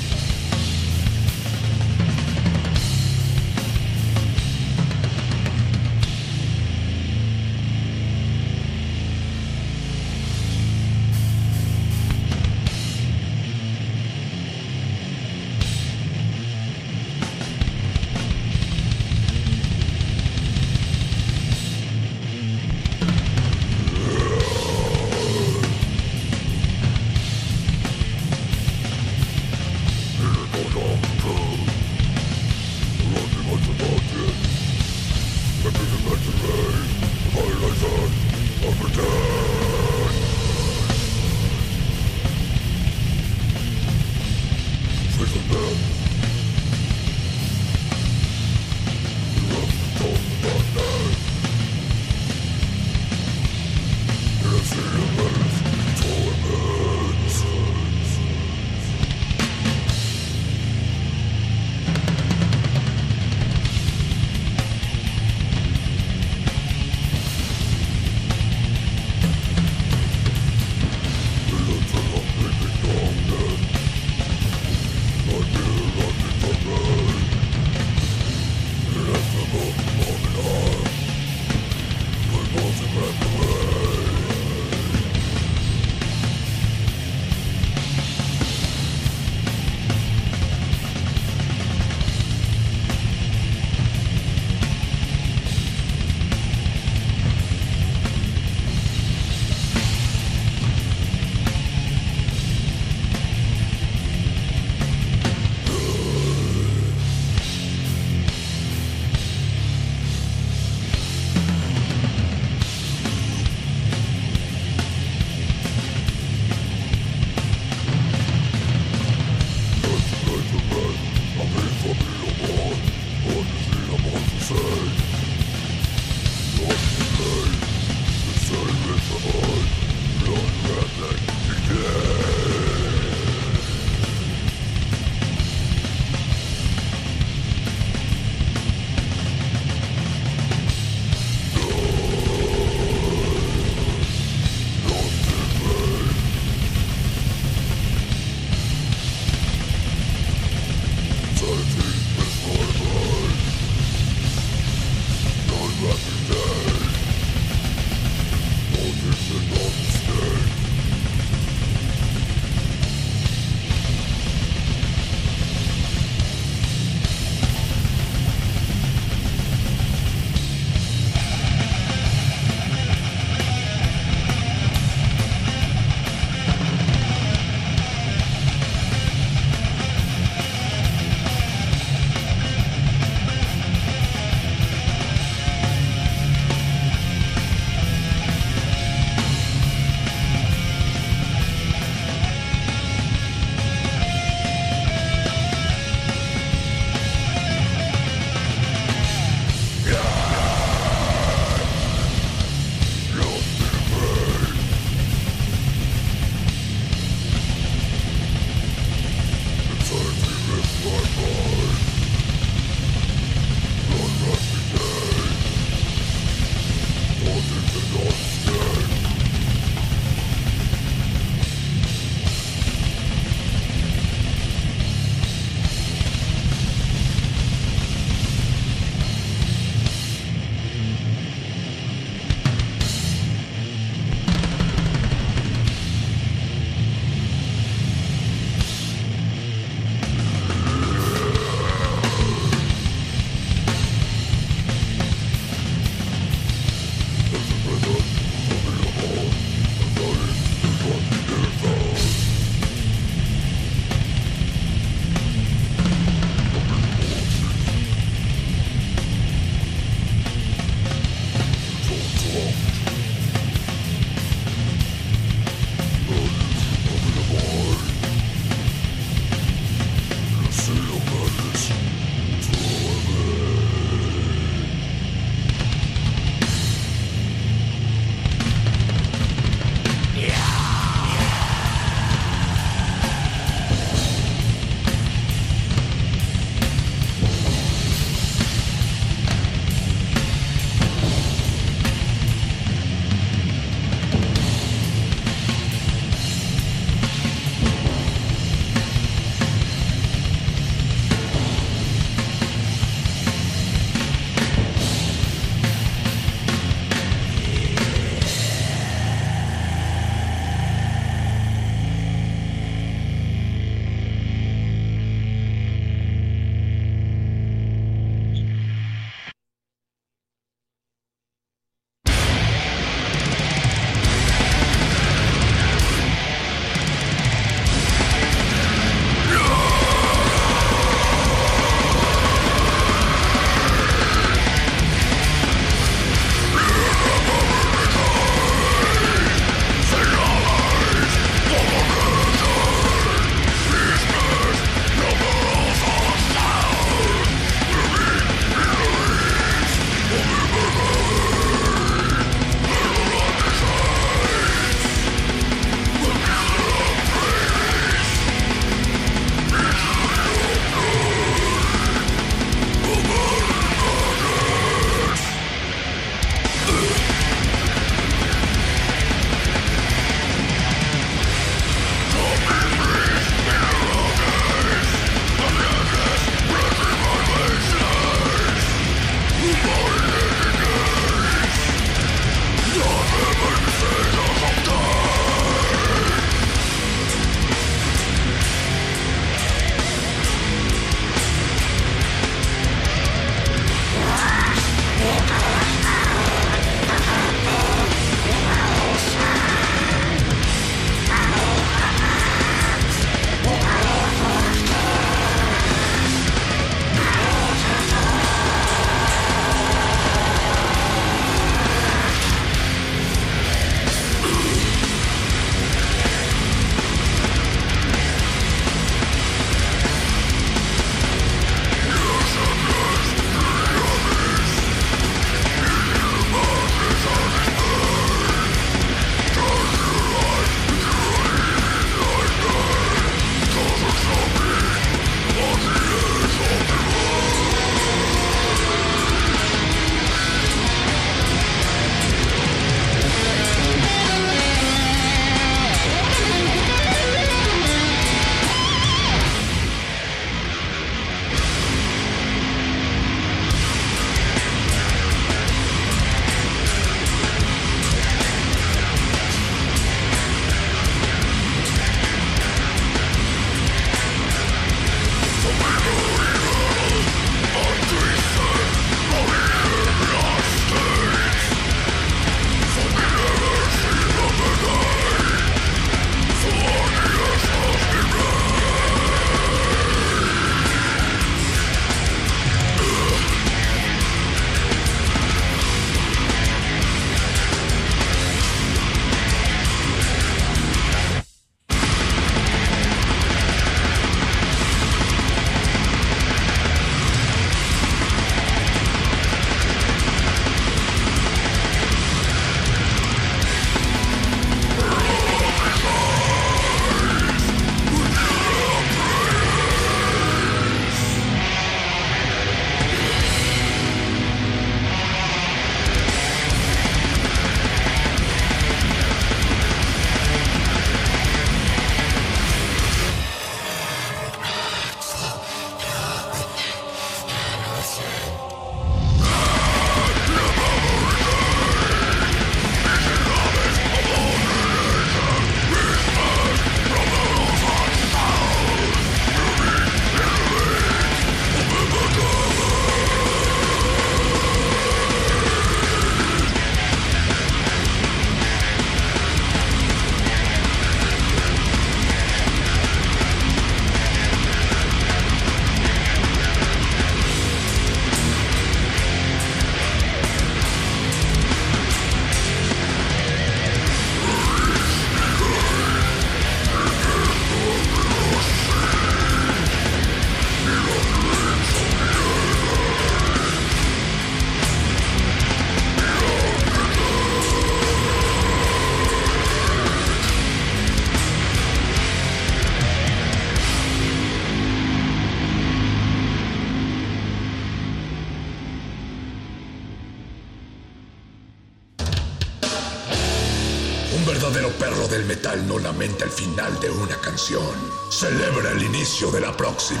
[595.38, 597.62] Metal no lamenta el final de una canción.
[598.10, 600.00] Celebra el inicio de la próxima.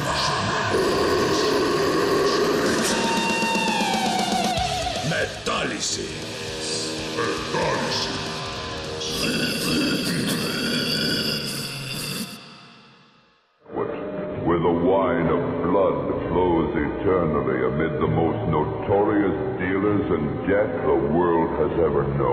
[5.08, 6.26] Metálisis.
[14.44, 20.98] Where the wine of blood flows eternally amid the most notorious dealers in death the
[21.14, 22.27] world has ever known.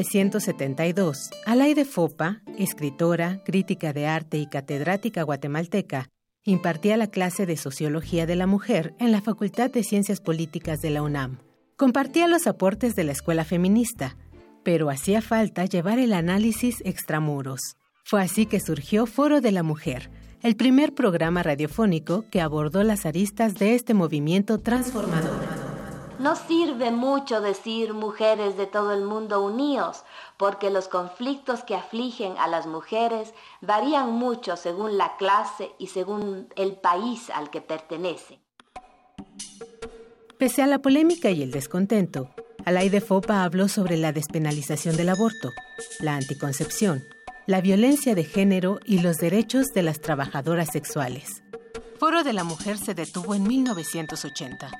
[0.00, 6.08] 1972, Alaide Fopa, escritora, crítica de arte y catedrática guatemalteca,
[6.42, 10.88] impartía la clase de Sociología de la Mujer en la Facultad de Ciencias Políticas de
[10.88, 11.38] la UNAM.
[11.76, 14.16] Compartía los aportes de la escuela feminista,
[14.64, 17.76] pero hacía falta llevar el análisis extramuros.
[18.02, 20.10] Fue así que surgió Foro de la Mujer,
[20.42, 25.69] el primer programa radiofónico que abordó las aristas de este movimiento transformador.
[26.20, 30.04] No sirve mucho decir mujeres de todo el mundo unidos,
[30.36, 36.48] porque los conflictos que afligen a las mujeres varían mucho según la clase y según
[36.56, 38.38] el país al que pertenecen.
[40.36, 42.28] Pese a la polémica y el descontento,
[42.66, 45.48] Alaide Fopa habló sobre la despenalización del aborto,
[46.00, 47.02] la anticoncepción,
[47.46, 51.42] la violencia de género y los derechos de las trabajadoras sexuales.
[51.98, 54.70] Foro de la Mujer se detuvo en 1980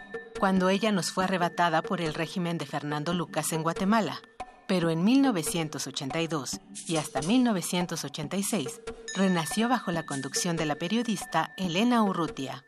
[0.40, 4.20] cuando ella nos fue arrebatada por el régimen de Fernando Lucas en Guatemala.
[4.66, 8.80] Pero en 1982 y hasta 1986
[9.16, 12.64] renació bajo la conducción de la periodista Elena Urrutia.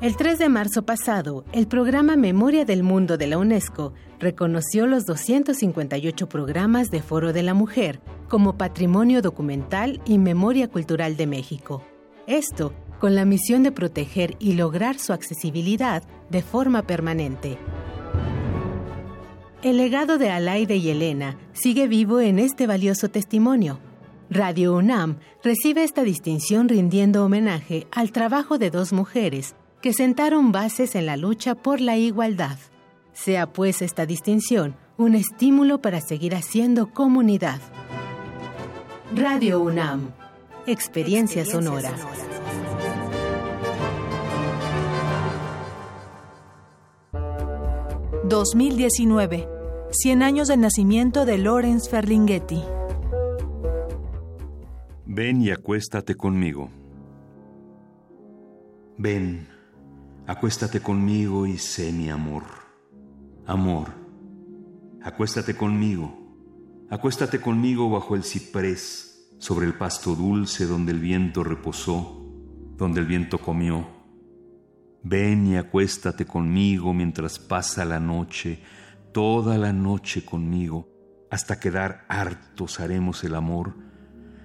[0.00, 5.06] El 3 de marzo pasado, el programa Memoria del Mundo de la UNESCO reconoció los
[5.06, 11.82] 258 programas de Foro de la Mujer como Patrimonio Documental y Memoria Cultural de México.
[12.26, 17.58] Esto con la misión de proteger y lograr su accesibilidad de forma permanente.
[19.62, 23.80] El legado de Alaide y Elena sigue vivo en este valioso testimonio.
[24.30, 30.94] Radio UNAM recibe esta distinción rindiendo homenaje al trabajo de dos mujeres que sentaron bases
[30.94, 32.58] en la lucha por la igualdad.
[33.12, 37.60] Sea pues esta distinción un estímulo para seguir haciendo comunidad.
[39.14, 40.10] Radio UNAM,
[40.66, 41.94] experiencia, sonora.
[48.28, 49.48] 2019.
[49.90, 52.62] 100 años del nacimiento de Lorenz Ferlinghetti.
[55.06, 56.70] Ven y acuéstate conmigo.
[58.98, 59.48] Ven,
[60.26, 62.44] acuéstate conmigo y sé mi amor.
[63.46, 63.88] Amor,
[65.02, 66.26] acuéstate conmigo
[66.88, 72.24] Acuéstate conmigo bajo el ciprés, sobre el pasto dulce donde el viento reposó,
[72.76, 73.88] donde el viento comió.
[75.08, 78.58] Ven y acuéstate conmigo mientras pasa la noche,
[79.12, 80.88] toda la noche conmigo,
[81.30, 83.76] hasta quedar hartos haremos el amor.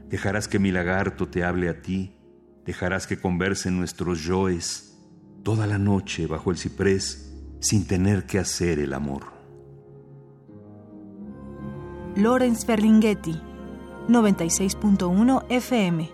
[0.07, 2.15] Dejarás que mi lagarto te hable a ti,
[2.63, 4.99] dejarás que conversen nuestros yoes,
[5.41, 9.33] toda la noche bajo el ciprés, sin tener que hacer el amor.
[12.15, 13.41] Lorenz Ferlinghetti,
[14.07, 16.11] 96.1 FM.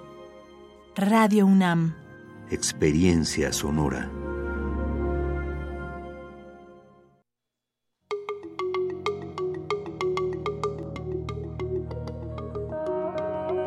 [0.95, 1.95] Radio UNAM.
[2.49, 4.09] Experiencia sonora.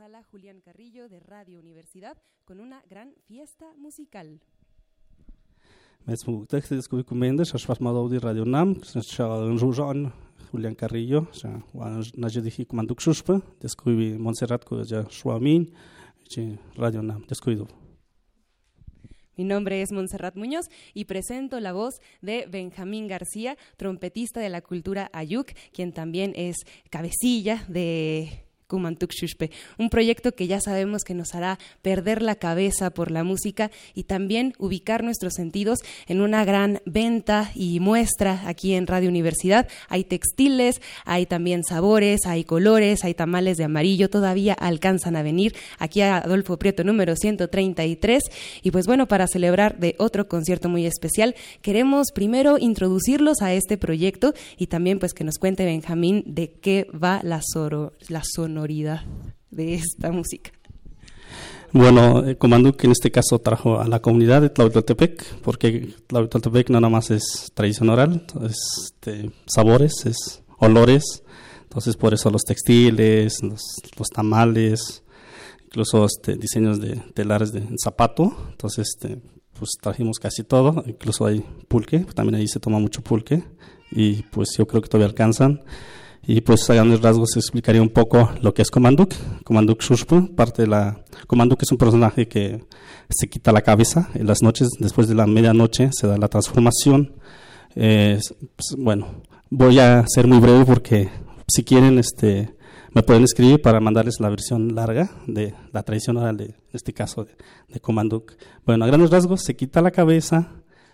[0.00, 4.40] Sala Julián Carrillo de Radio Universidad con una gran fiesta musical.
[8.18, 8.80] Radio Nam,
[10.50, 11.62] Julián Carrillo, ja,
[12.16, 15.70] naje dije comando xuxpa, descubrí Montserrat que ja Schwamin,
[16.76, 17.68] Radio Nam, descuido.
[19.36, 24.62] Mi nombre es Montserrat Muñoz y presento la voz de Benjamín García, trompetista de la
[24.62, 26.56] cultura Ayuk, quien también es
[26.88, 28.49] cabecilla de
[29.78, 34.04] Un proyecto que ya sabemos que nos hará perder la cabeza por la música y
[34.04, 39.68] también ubicar nuestros sentidos en una gran venta y muestra aquí en Radio Universidad.
[39.88, 45.54] Hay textiles, hay también sabores, hay colores, hay tamales de amarillo, todavía alcanzan a venir
[45.78, 48.22] aquí a Adolfo Prieto número 133.
[48.62, 53.76] Y pues bueno, para celebrar de otro concierto muy especial, queremos primero introducirlos a este
[53.76, 58.22] proyecto y también pues que nos cuente Benjamín de qué va la, soro, la
[59.50, 60.50] de esta música?
[61.72, 66.68] Bueno, el comando que en este caso trajo a la comunidad de Tlahuitoltepec, porque Tlahuitoltepec
[66.70, 71.22] no nada más es tradición oral, es este, sabores, es olores,
[71.62, 73.62] entonces por eso los textiles, los,
[74.12, 75.04] tamales,
[75.64, 79.22] incluso este, diseños de telares de zapato, entonces este,
[79.56, 83.44] pues trajimos casi todo, incluso hay pulque, también ahí se toma mucho pulque
[83.92, 85.62] y pues yo creo que todavía alcanzan.
[86.26, 89.14] Y pues a grandes rasgos explicaría un poco lo que es Comanduk.
[89.44, 91.02] Comanduk Shushpu, parte de la...
[91.26, 92.64] Comanduk es un personaje que
[93.08, 97.14] se quita la cabeza en las noches, después de la medianoche se da la transformación.
[97.74, 98.34] pues,
[98.78, 101.08] bueno, voy a ser muy breve porque
[101.48, 102.54] si quieren este,
[102.92, 107.24] me pueden escribir para mandarles la versión larga de la tradición oral, de, este caso
[107.24, 107.36] de,
[107.68, 108.34] de Comanduk.
[108.64, 110.52] Bueno, a grandes rasgos se quita la cabeza,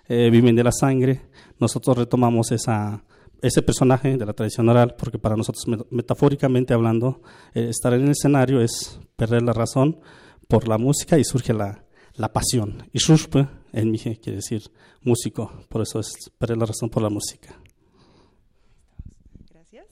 [0.09, 1.22] eh, viven de la sangre.
[1.59, 3.03] Nosotros retomamos esa
[3.43, 7.22] ese personaje de la tradición oral, porque para nosotros, metafóricamente hablando,
[7.55, 10.01] eh, estar en el escenario es perder la razón
[10.49, 11.84] por la música y surge la,
[12.14, 12.89] la pasión.
[12.93, 14.62] Y shushpe en mi quiere decir
[15.03, 17.55] músico, por eso es perder la razón por la música.
[19.51, 19.87] Gracias.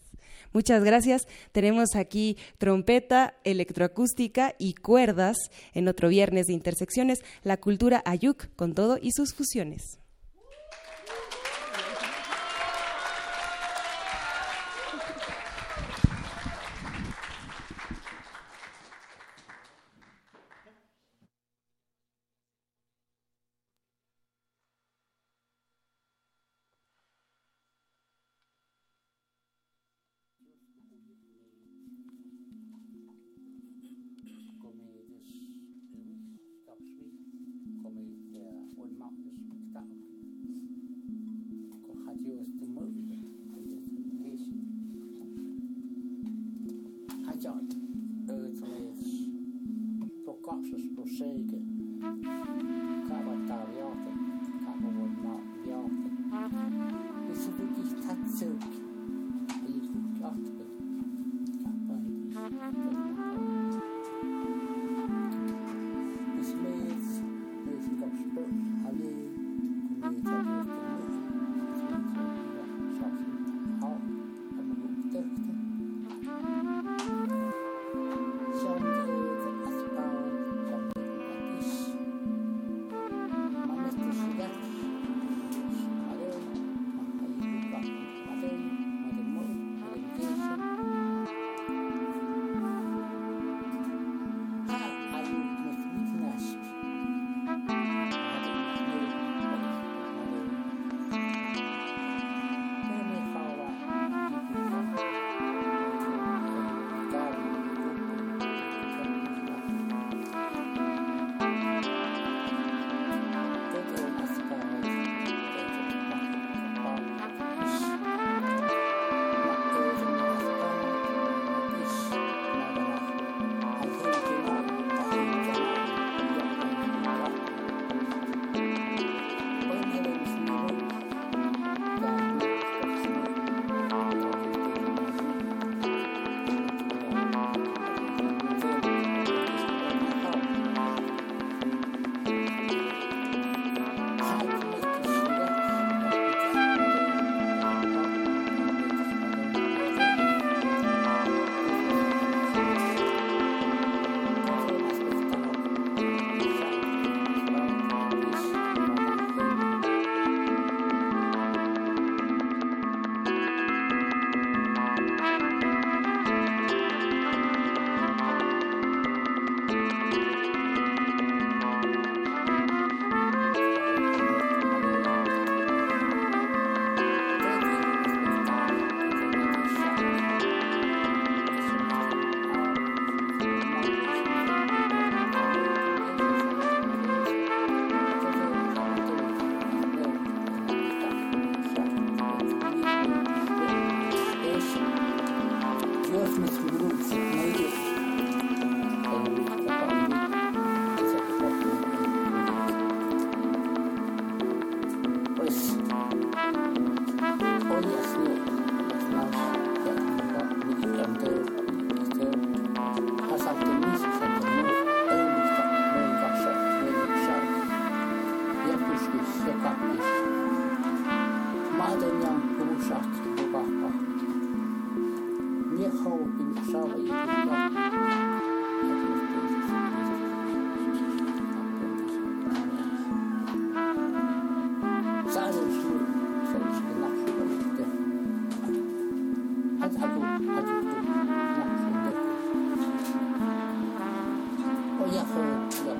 [0.53, 1.23] Muchas gracias.
[1.53, 5.37] Tenemos aquí trompeta, electroacústica y cuerdas
[5.75, 9.99] en otro viernes de intersecciones, la cultura ayuk con todo y sus fusiones.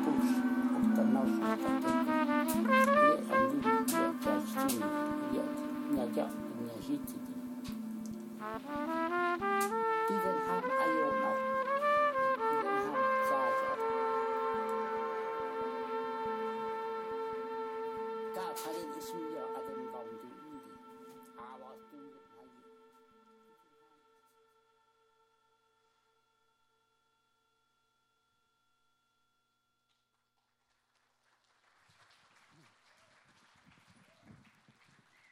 [0.03, 0.29] Пуш,
[0.79, 1.85] Уктанаш, Катек,
[3.05, 4.83] Лехам, Вилья, Чарстин,
[5.31, 5.51] Ильят,
[5.91, 6.27] Надя,
[6.59, 7.21] Княжители.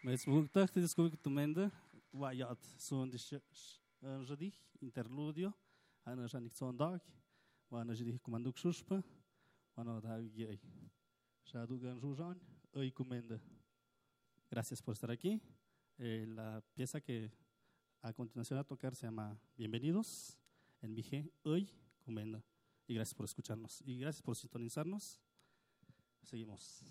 [0.03, 1.71] Te descobri que tumenda
[2.13, 5.55] wajat son de jadi interludio.
[6.05, 7.01] Ana janik sondag
[7.71, 9.03] wana jadi comanduk suspa
[9.77, 10.59] wana da gay
[11.45, 12.37] já do ganjujan
[12.75, 13.41] oi comenda
[14.51, 15.41] gracias por estar aquí.
[15.99, 17.31] Eh, la pieza que
[18.01, 20.37] a continuación a tocar se llama Bienvenidos.
[20.81, 21.71] En Vige hoy
[22.05, 22.43] comenda
[22.89, 23.81] y gracias por escucharnos.
[23.87, 25.21] Y gracias por sintonizarnos.
[26.25, 26.85] Seguimos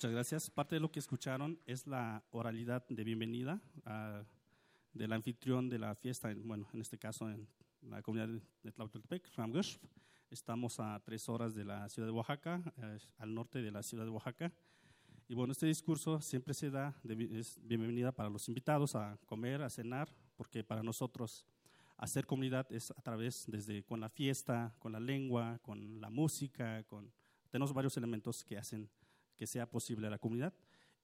[0.01, 0.49] Muchas gracias.
[0.49, 4.25] Parte de lo que escucharon es la oralidad de bienvenida uh,
[4.95, 7.47] del anfitrión de la fiesta, bueno, en este caso en
[7.83, 9.77] la comunidad de Tlautoltepec, Ramgush.
[10.31, 14.05] Estamos a tres horas de la ciudad de Oaxaca, eh, al norte de la ciudad
[14.05, 14.51] de Oaxaca.
[15.29, 19.61] Y bueno, este discurso siempre se da, de, es bienvenida para los invitados a comer,
[19.61, 21.45] a cenar, porque para nosotros
[21.99, 26.85] hacer comunidad es a través, desde con la fiesta, con la lengua, con la música,
[26.85, 27.13] con,
[27.51, 28.89] tenemos varios elementos que hacen
[29.41, 30.53] que sea posible la comunidad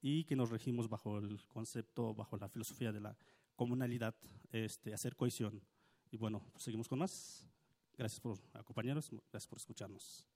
[0.03, 3.17] y que nos regimos bajo el concepto, bajo la filosofía de la
[3.55, 4.15] comunalidad,
[4.53, 5.63] este, hacer cohesión.
[6.11, 7.49] Y bueno, pues seguimos con más.
[7.97, 10.27] Gracias por acompañarnos, gracias por escucharnos.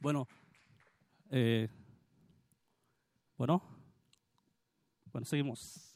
[0.00, 0.26] Bueno,
[1.30, 1.68] eh,
[3.36, 3.62] bueno,
[5.12, 5.95] bueno, seguimos.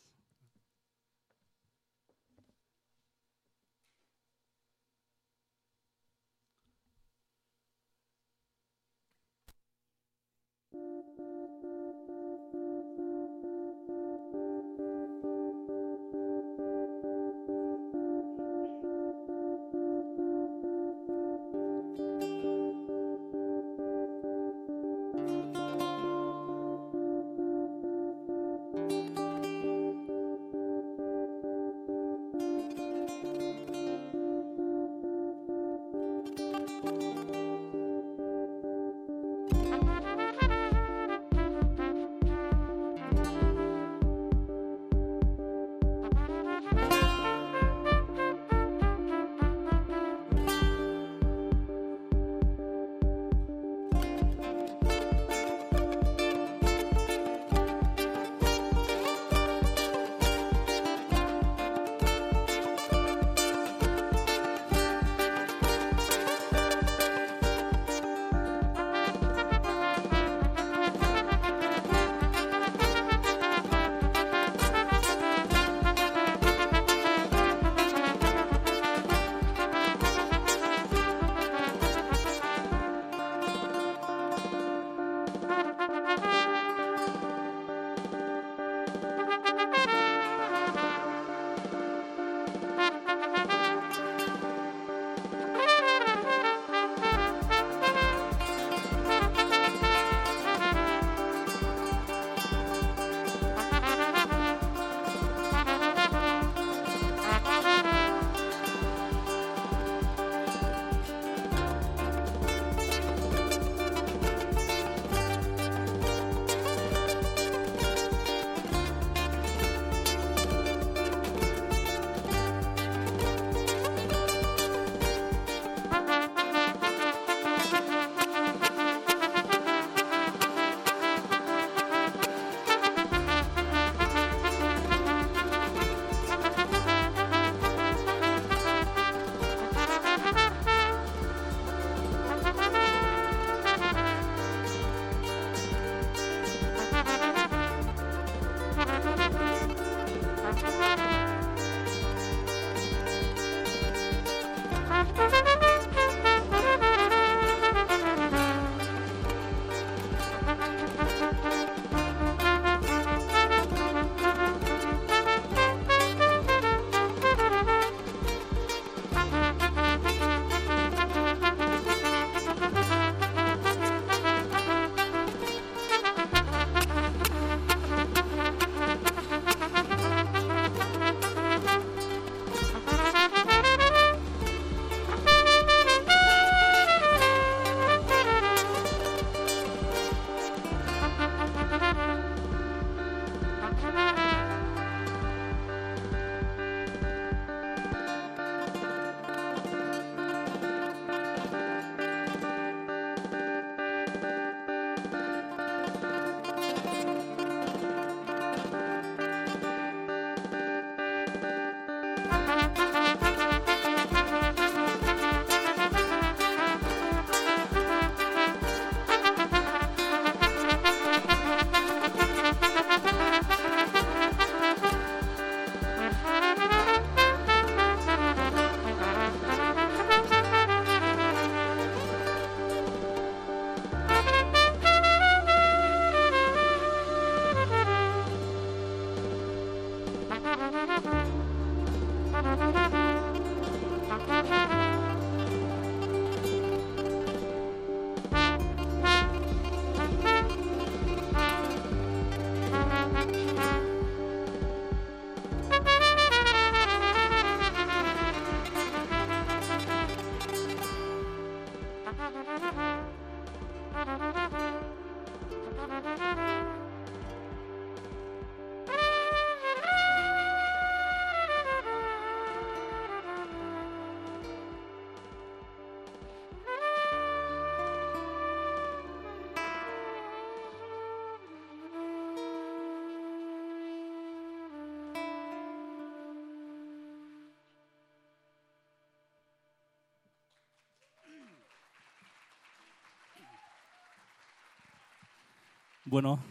[296.10, 296.42] Bueno,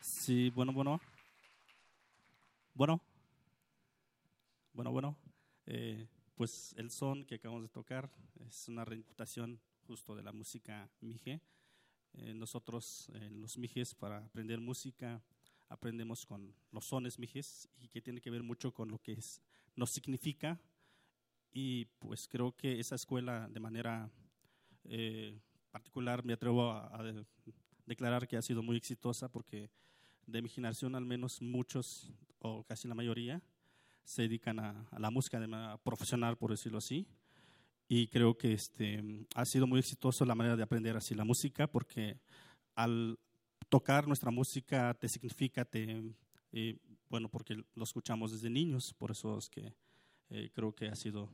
[0.00, 1.00] sí, bueno, bueno.
[2.72, 3.00] Bueno,
[4.72, 5.16] bueno, bueno.
[5.66, 8.08] Eh, pues el son que acabamos de tocar
[8.46, 11.40] es una reimputación justo de la música mije.
[12.12, 15.20] Eh, nosotros en los mijes para aprender música
[15.68, 19.18] aprendemos con los sones mijes y que tiene que ver mucho con lo que
[19.74, 20.60] nos significa
[21.50, 24.08] y pues creo que esa escuela de manera
[24.84, 25.36] eh,
[25.72, 27.02] particular me atrevo a, a
[27.86, 29.70] declarar que ha sido muy exitosa porque
[30.26, 33.42] de mi generación al menos muchos o casi la mayoría
[34.04, 37.06] se dedican a, la música de manera profesional, por decirlo así.
[37.88, 41.66] Y creo que este, ha sido muy exitoso la manera de aprender así la música
[41.66, 42.18] porque
[42.74, 43.18] al
[43.68, 46.14] tocar nuestra música te significa, te,
[46.52, 46.78] eh,
[47.08, 49.74] bueno, porque lo escuchamos desde niños, por eso es que
[50.30, 51.30] eh, creo que ha sido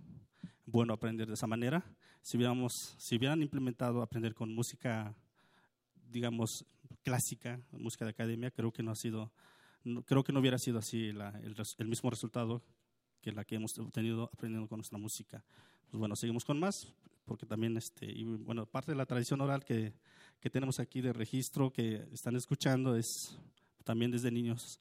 [0.66, 1.84] bueno aprender de esa manera.
[2.22, 5.14] Si, hubiéramos, si hubieran implementado aprender con música
[6.10, 6.66] digamos,
[7.02, 9.32] clásica, música de academia, creo que no ha sido,
[10.04, 12.62] creo que no hubiera sido así el, mismo resultado
[13.20, 15.44] que la que hemos obtenido aprendiendo con nuestra música.
[15.90, 16.92] Pues bueno, seguimos con más,
[17.24, 19.92] porque también, este, y bueno, parte de la tradición oral que,
[20.40, 23.38] que tenemos aquí de registro, que están escuchando, es
[23.84, 24.80] también desde niños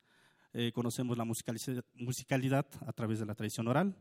[0.54, 3.96] eh, conocemos la musicalidad a través de la tradición oral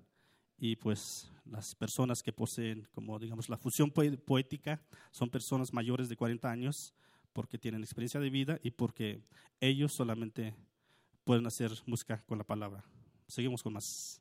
[0.58, 4.80] y pues las personas que poseen como digamos la fusión poética
[5.10, 6.94] son personas mayores de 40 años
[7.38, 9.22] porque tienen experiencia de vida y porque
[9.60, 10.56] ellos solamente
[11.22, 12.82] pueden hacer música con la palabra.
[13.28, 14.20] Seguimos con más.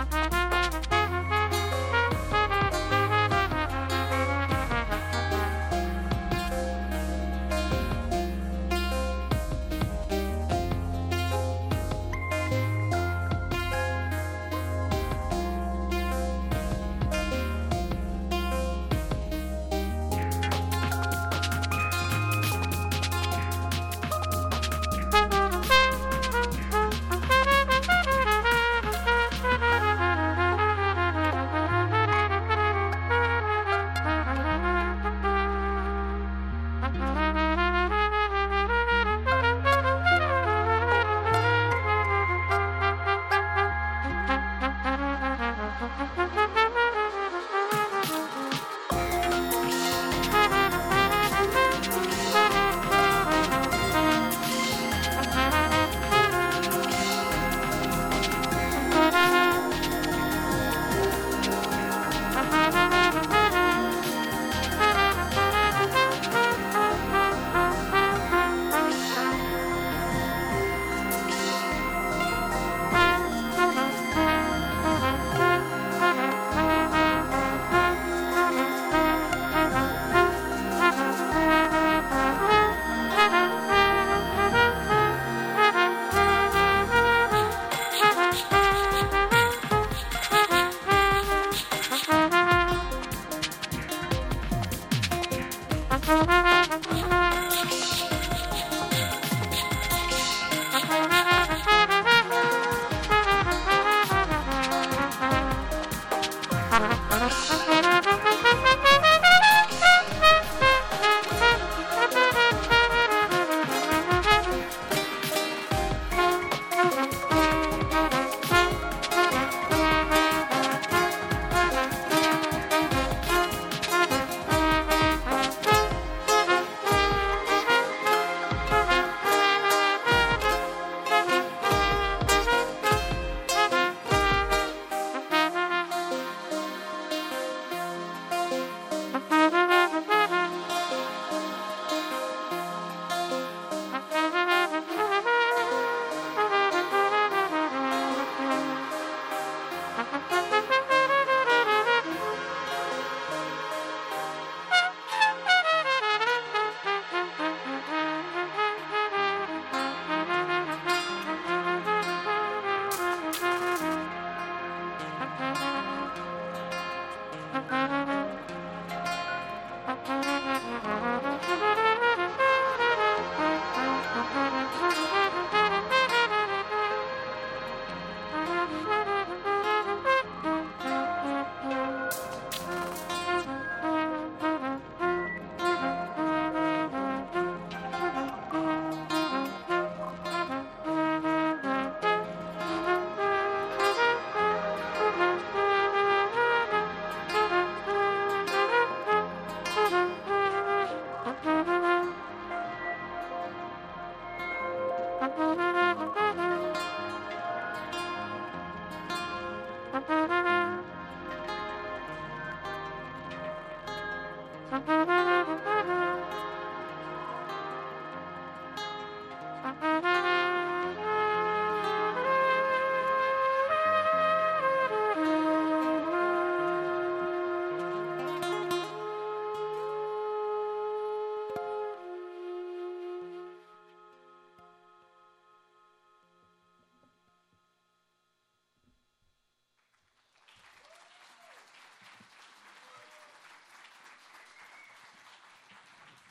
[0.00, 0.39] Ha ha ha!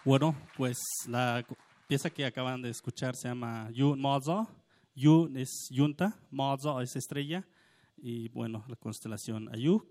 [0.10, 1.46] Bueno, pues la
[1.88, 4.48] pieza que acaban de escuchar se llama Yun Mozo.
[4.96, 7.48] Yun es yunta, Mozo es estrella
[7.96, 9.86] y bueno, la constelación Ayuk.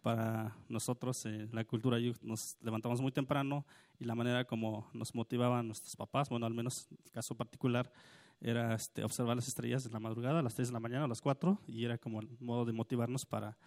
[0.00, 3.66] Para nosotros, eh, la cultura Ayuk, nos levantamos muy temprano
[3.98, 7.92] y la manera como nos motivaban nuestros papás, bueno, al menos en el caso particular,
[8.40, 11.08] era este, observar las estrellas de la madrugada, a las 3 de la mañana, a
[11.08, 13.58] las 4, y era como el modo de motivarnos para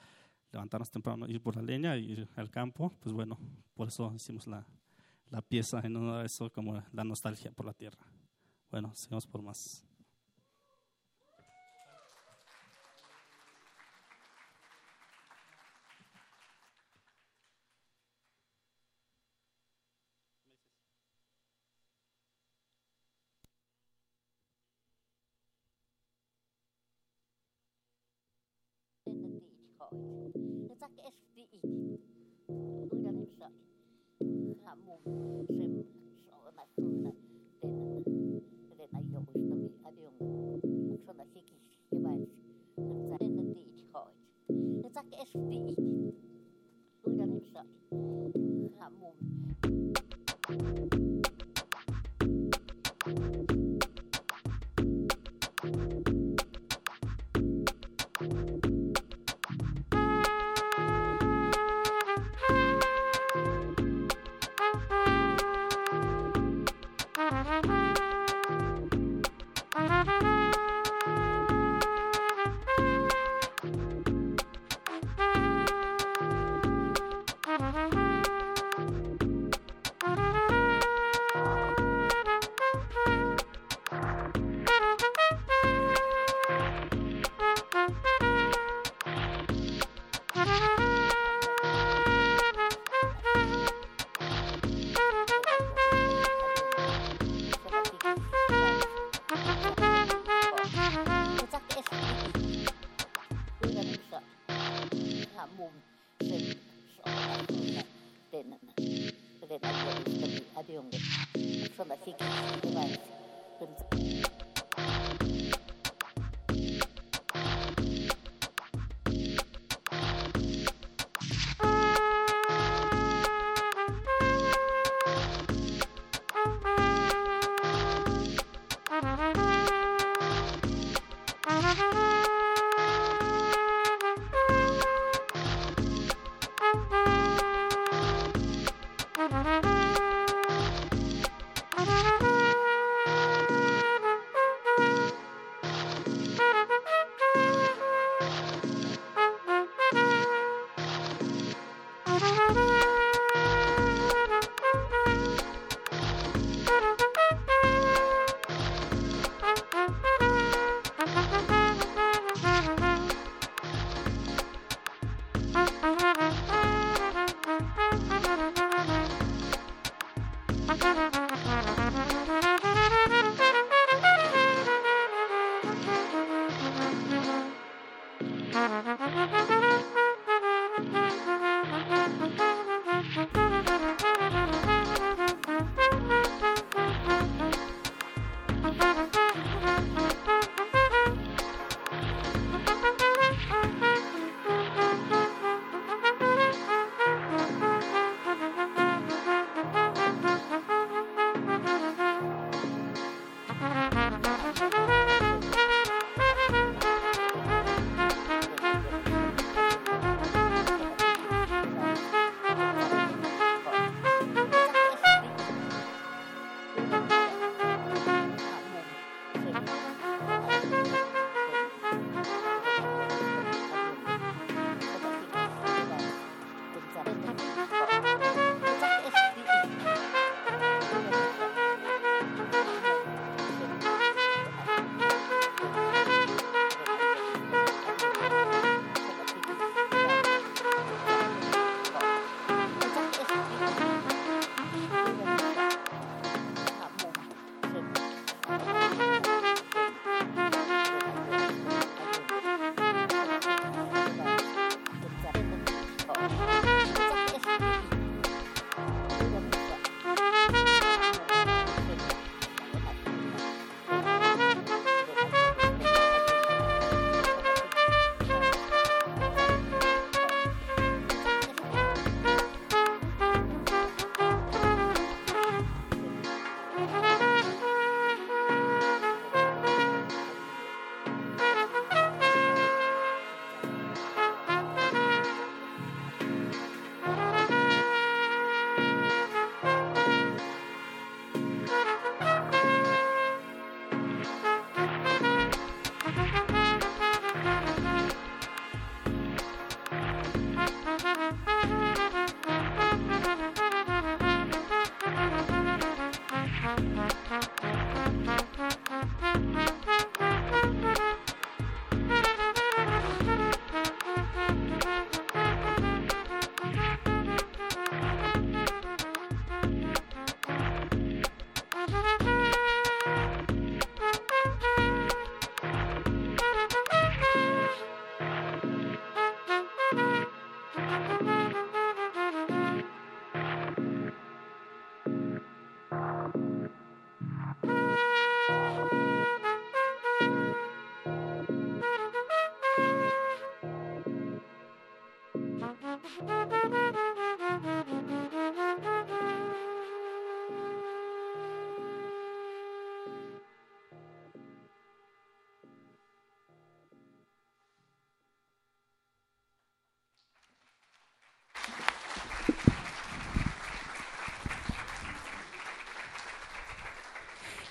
[0.54, 2.94] levantarnos temprano, ir por la leña, ir al campo.
[3.02, 3.38] Pues bueno,
[3.74, 4.66] por eso hicimos la,
[5.36, 8.06] la pieza en uno de eso como la nostalgia por la tierra.
[8.72, 9.85] Bueno, sigamos por más.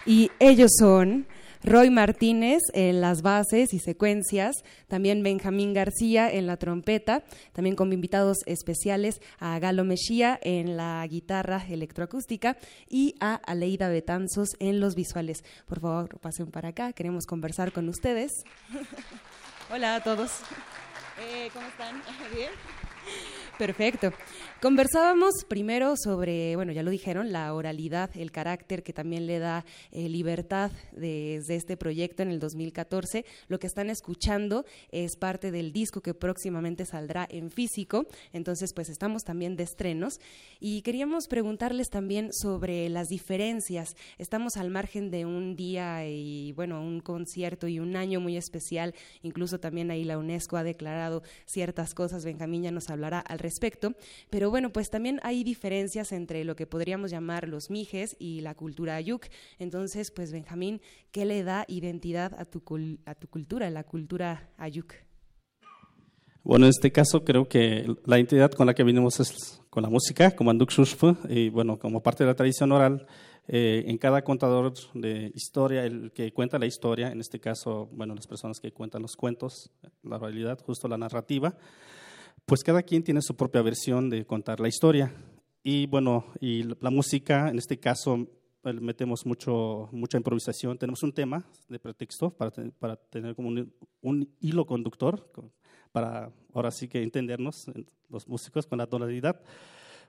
[0.06, 1.26] Y ellos son
[1.62, 4.54] Roy Martínez en las bases y secuencias,
[4.86, 7.24] también Benjamín García en la trompeta,
[7.54, 14.50] también con invitados especiales a Galo Mejía en la guitarra electroacústica y a Aleida Betanzos
[14.60, 15.42] en los visuales.
[15.64, 18.30] Por favor, pasen para acá, queremos conversar con ustedes.
[19.72, 20.32] Hola a todos.
[21.18, 22.02] Eh, ¿Cómo están?
[22.34, 22.50] ¿Bien?
[23.58, 24.12] Perfecto.
[24.64, 29.66] Conversábamos primero sobre, bueno, ya lo dijeron, la oralidad, el carácter que también le da
[29.92, 33.26] eh, libertad desde este proyecto en el 2014.
[33.48, 38.88] Lo que están escuchando es parte del disco que próximamente saldrá en físico, entonces pues
[38.88, 40.18] estamos también de estrenos
[40.60, 43.94] y queríamos preguntarles también sobre las diferencias.
[44.16, 48.94] Estamos al margen de un día y bueno, un concierto y un año muy especial,
[49.22, 53.94] incluso también ahí la UNESCO ha declarado ciertas cosas, Benjamín ya nos hablará al respecto,
[54.30, 58.54] pero bueno, pues también hay diferencias entre lo que podríamos llamar los mijes y la
[58.54, 59.26] cultura ayuk.
[59.58, 60.80] Entonces, pues Benjamín,
[61.12, 62.62] ¿qué le da identidad a tu,
[63.04, 64.94] a tu cultura, la cultura ayuk?
[66.44, 69.88] Bueno, en este caso creo que la identidad con la que vinimos es con la
[69.88, 70.70] música, como Anduk
[71.30, 73.06] y bueno, como parte de la tradición oral,
[73.48, 78.14] eh, en cada contador de historia, el que cuenta la historia, en este caso, bueno,
[78.14, 79.70] las personas que cuentan los cuentos,
[80.02, 81.56] la realidad, justo la narrativa,
[82.46, 85.12] pues cada quien tiene su propia versión de contar la historia.
[85.62, 88.28] Y bueno, y la música, en este caso,
[88.72, 90.78] metemos mucho, mucha improvisación.
[90.78, 95.30] Tenemos un tema de pretexto para, para tener como un, hilo conductor,
[95.92, 97.70] para ahora sí que entendernos
[98.08, 99.40] los músicos con la tonalidad.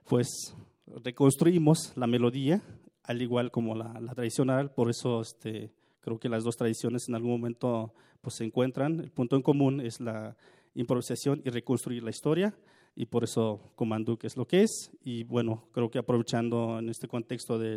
[0.06, 0.54] Pues
[0.86, 2.62] reconstruimos la melodía,
[3.02, 7.14] al igual como la, la tradicional, por eso este, creo que las dos tradiciones en
[7.14, 9.00] algún momento pues, se encuentran.
[9.00, 10.36] El punto en común es la
[10.76, 12.54] improvisación y reconstruir la historia
[12.96, 14.90] y por eso Comanduk es lo que es.
[15.04, 17.74] Y bueno, creo que aprovechando en este contexto de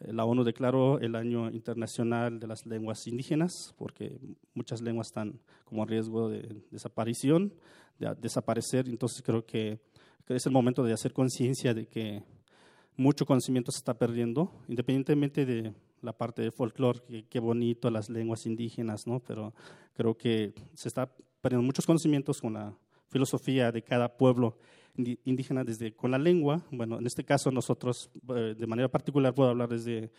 [0.00, 4.18] eh, la ONU declaró el Año Internacional de las Lenguas Indígenas, porque
[4.54, 7.52] muchas lenguas están como a riesgo de desaparición,
[7.98, 8.88] de desaparecer.
[8.88, 9.78] Entonces creo que,
[10.28, 12.22] es el momento de hacer conciencia de que
[12.96, 18.08] mucho conocimiento se está perdiendo, independientemente de la parte de folclore, que qué bonito las
[18.08, 19.20] lenguas indígenas, ¿no?
[19.20, 19.52] Pero
[19.94, 21.10] creo que se está
[21.44, 22.74] perdiendo muchos conocimientos con la
[23.10, 24.56] filosofía de cada pueblo
[24.96, 26.64] indígena desde con la lengua.
[26.70, 30.10] Bueno, en este caso nosotros eh, de manera particular puedo hablar desde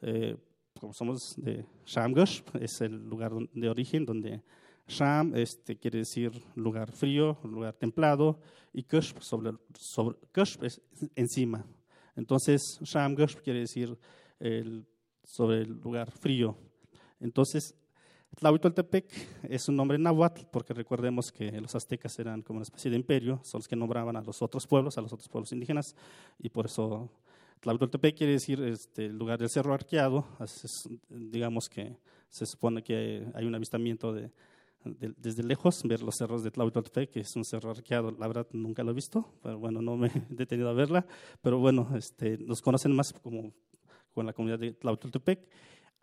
[0.00, 0.36] eh,
[0.80, 4.42] como somos de Shamgosh, es el lugar de origen donde
[4.88, 8.40] Sham este, quiere decir lugar frío, lugar templado,
[8.72, 10.82] y Kush sobre, sobre Kush es
[11.14, 11.64] encima.
[12.16, 13.96] Entonces, Shamgosh quiere decir
[14.40, 14.84] el,
[15.22, 16.58] sobre el lugar frío.
[17.20, 17.76] Entonces,
[18.36, 19.06] Tlahuitoltepec
[19.48, 23.40] es un nombre náhuatl porque recordemos que los aztecas eran como una especie de imperio,
[23.42, 25.94] son los que nombraban a los otros pueblos, a los otros pueblos indígenas,
[26.38, 27.10] y por eso
[27.60, 30.26] Tlahuitoltepec quiere decir este, el lugar del cerro arqueado,
[31.08, 31.96] digamos que
[32.28, 34.30] se supone que hay un avistamiento de,
[34.84, 38.82] desde lejos, ver los cerros de Tlahuitoltepec, que es un cerro arqueado, la verdad nunca
[38.82, 41.06] lo he visto, pero bueno, no me he detenido a verla,
[41.40, 43.52] pero bueno, este, nos conocen más como
[44.12, 45.48] con la comunidad de Tlahuitoltepec.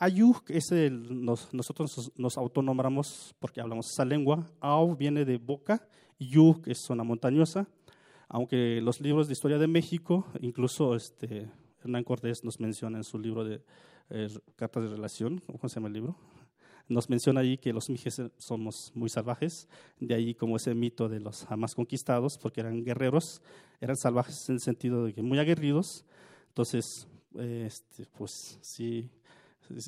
[0.02, 4.50] Ayuk es el, nosotros nos autonombramos porque hablamos esa lengua.
[4.62, 5.86] Au viene de boca,
[6.18, 7.68] Yuk es zona montañosa.
[8.30, 11.52] Aunque los libros de historia de México, incluso este,
[11.84, 13.62] Hernán Cortés nos menciona en su libro de
[14.10, 16.16] eh, Cartas de Relación, ¿cómo se llama el libro?
[16.88, 19.68] Nos menciona ahí que los mijes somos muy salvajes,
[20.00, 23.42] de ahí como ese mito de los jamás conquistados, porque eran guerreros,
[23.82, 26.06] eran salvajes en el sentido de que muy aguerridos.
[26.48, 27.06] Entonces,
[27.36, 29.10] este, pues sí,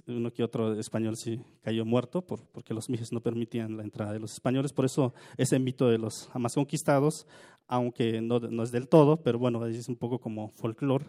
[0.07, 4.13] uno que otro español sí cayó muerto por, porque los mijes no permitían la entrada
[4.13, 4.73] de los españoles.
[4.73, 7.27] Por eso ese mito de los jamás conquistados,
[7.67, 11.05] aunque no, no es del todo, pero bueno, es un poco como folclore.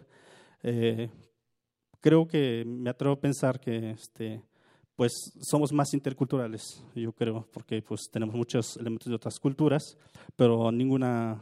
[0.63, 1.09] Eh,
[1.99, 4.43] creo que me atrevo a pensar que este,
[4.95, 9.97] pues somos más interculturales, yo creo, porque pues tenemos muchos elementos de otras culturas,
[10.35, 11.41] pero ninguna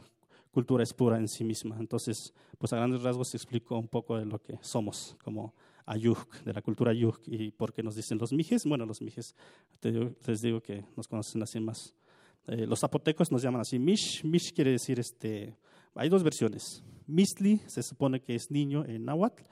[0.50, 1.76] cultura es pura en sí misma.
[1.78, 5.54] Entonces, pues a grandes rasgos explico un poco de lo que somos como
[5.86, 7.20] Ayuk, de la cultura Ayuk.
[7.26, 8.64] ¿Y por qué nos dicen los mijes?
[8.64, 9.34] Bueno, los mijes,
[9.82, 11.94] les digo que nos conocen así más.
[12.46, 14.24] Eh, los zapotecos nos llaman así Mish.
[14.24, 15.56] Mish quiere decir, este,
[15.94, 16.82] hay dos versiones.
[17.06, 19.42] Misli se supone que es niño en náhuatl,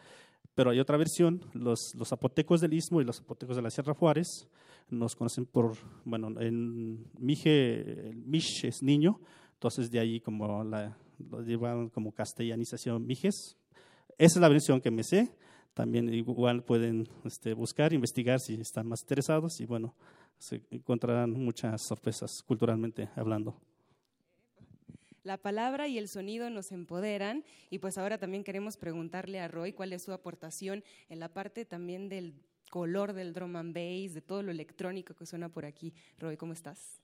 [0.55, 1.45] pero hay otra versión.
[1.53, 4.49] Los, los zapotecos del Istmo y los zapotecos de la Sierra Juárez
[4.89, 9.21] nos conocen por, bueno, en Mije, Mish es niño,
[9.55, 10.97] entonces de ahí como la,
[11.31, 13.57] lo llevan como castellanización Mijes.
[14.19, 15.33] Esa es la versión que me sé
[15.75, 19.95] también igual pueden este, buscar, investigar si están más interesados y bueno,
[20.39, 23.61] se encontrarán muchas sorpresas culturalmente hablando.
[25.23, 29.73] La palabra y el sonido nos empoderan y pues ahora también queremos preguntarle a Roy
[29.73, 32.35] cuál es su aportación en la parte también del
[32.71, 35.93] color del drum and bass, de todo lo electrónico que suena por aquí.
[36.19, 37.01] Roy, ¿cómo estás?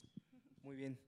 [0.63, 0.99] Muy bien.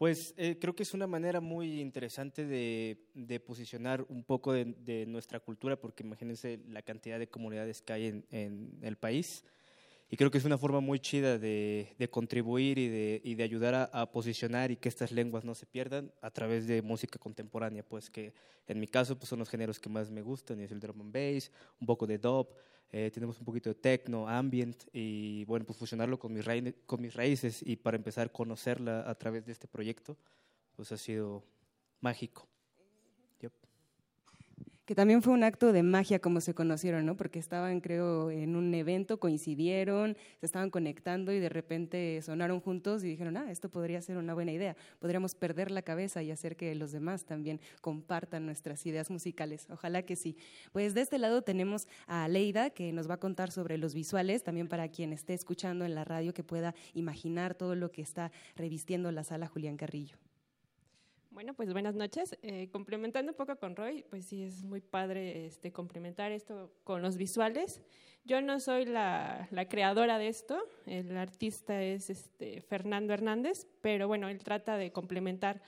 [0.00, 5.40] Pues eh, creo que es una manera muy interesante de, posicionar un poco de, nuestra
[5.40, 9.44] cultura, porque imagínense la cantidad de comunidades que hay en, en el país.
[10.08, 13.90] Y creo que es una forma muy chida de, contribuir y de, y de ayudar
[13.92, 18.08] a, posicionar y que estas lenguas no se pierdan a través de música contemporánea, pues
[18.08, 18.32] que
[18.68, 21.12] en mi caso pues son los géneros que más me gustan, es el drum and
[21.12, 22.48] bass, un poco de dub,
[22.92, 26.44] eh, tenemos un poquito de techno, ambient y bueno, pues fusionarlo con mis,
[26.86, 30.16] con mis raíces y para empezar a conocerla a través de este proyecto,
[30.74, 31.44] pues ha sido
[32.00, 32.48] mágico
[34.90, 37.16] que también fue un acto de magia como se conocieron, ¿no?
[37.16, 43.04] Porque estaban, creo, en un evento, coincidieron, se estaban conectando y de repente sonaron juntos
[43.04, 44.76] y dijeron, ah, esto podría ser una buena idea.
[44.98, 49.68] Podríamos perder la cabeza y hacer que los demás también compartan nuestras ideas musicales.
[49.70, 50.36] Ojalá que sí.
[50.72, 54.42] Pues de este lado tenemos a Leida, que nos va a contar sobre los visuales,
[54.42, 58.32] también para quien esté escuchando en la radio que pueda imaginar todo lo que está
[58.56, 60.16] revistiendo la sala Julián Carrillo.
[61.30, 62.36] Bueno, pues buenas noches.
[62.42, 67.02] Eh, complementando un poco con Roy, pues sí es muy padre este, complementar esto con
[67.02, 67.80] los visuales.
[68.24, 74.28] Yo no soy la, creadora de esto, el artista es este, Fernando Hernández, pero bueno,
[74.28, 75.62] él trata de complementar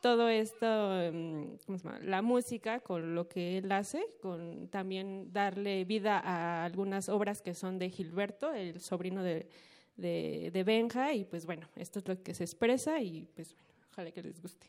[0.00, 0.66] todo esto,
[1.12, 7.10] mm, ¿cómo la música con lo que él hace, con también darle vida a algunas
[7.10, 9.48] obras que son de Gilberto, el sobrino de,
[9.96, 13.73] de, de Benja, y pues bueno, esto es lo que se expresa y pues bueno
[13.94, 14.66] Ojalá que les guste.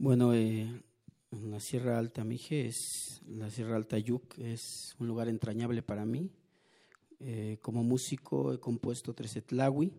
[0.00, 0.66] Bueno, eh,
[1.30, 6.32] la Sierra Alta Mije es la Sierra Alta Yuc es un lugar entrañable para mí.
[7.20, 9.92] Eh, como músico he compuesto Tresetlawi,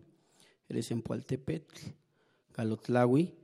[0.68, 1.74] eres en Pualtepetl,
[2.54, 3.34] Galotlawi.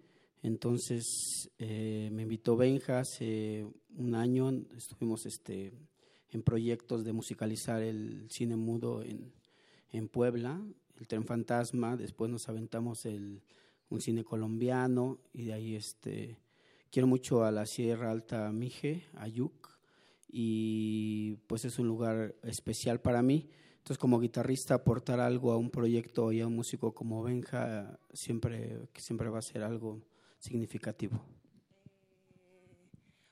[0.43, 5.73] Entonces eh, me invitó Benja hace un año, estuvimos este,
[6.33, 9.33] en proyectos de musicalizar el cine mudo en,
[9.91, 10.61] en Puebla
[10.99, 13.43] el tren fantasma, después nos aventamos el,
[13.89, 16.39] un cine colombiano y de ahí este
[16.91, 19.79] quiero mucho a la Sierra Alta Mije, Ayuc,
[20.29, 23.49] y pues es un lugar especial para mí.
[23.79, 28.89] Entonces como guitarrista aportar algo a un proyecto y a un músico como Benja siempre,
[28.97, 30.03] siempre va a ser algo
[30.39, 31.21] significativo.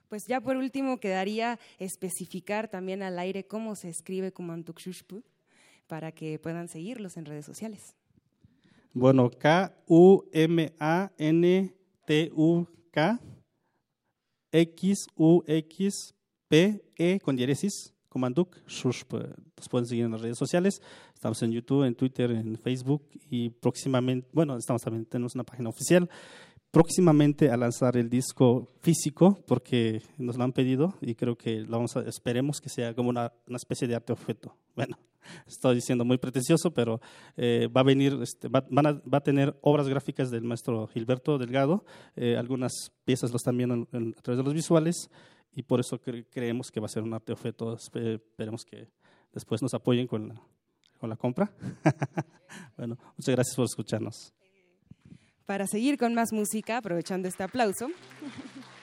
[0.08, 5.24] Pues ya por último quedaría especificar también al aire cómo se escribe como Antukshushpu
[5.86, 7.94] para que puedan seguirlos en redes sociales.
[8.92, 10.40] Bueno, K-U-M-A-N-T-U-K
[14.54, 16.00] X-U-X-P-E
[17.20, 19.12] con diéresis, Comanduk, Shushp.
[19.56, 20.80] Nos pueden seguir en las redes sociales.
[21.12, 25.70] Estamos en YouTube, en Twitter, en Facebook y próximamente, bueno, estamos también, tenemos una página
[25.70, 26.08] oficial
[26.74, 31.76] próximamente a lanzar el disco físico porque nos lo han pedido y creo que lo
[31.76, 34.56] vamos a, esperemos que sea como una, especie de arte objeto.
[34.74, 34.98] Bueno,
[35.46, 37.00] estoy diciendo muy pretencioso, pero
[37.36, 41.84] eh, va a venir, este, va, van a, tener obras gráficas del maestro Gilberto Delgado,
[42.16, 45.08] eh, algunas piezas lo están viendo a través de los visuales
[45.54, 47.76] y por eso creemos que va a ser un arte objeto.
[47.76, 48.88] Esperemos que
[49.32, 50.34] después nos apoyen con
[51.02, 51.52] la compra.
[52.76, 54.34] bueno, muchas gracias por escucharnos
[55.46, 57.88] para seguir con más música, aprovechando este aplauso.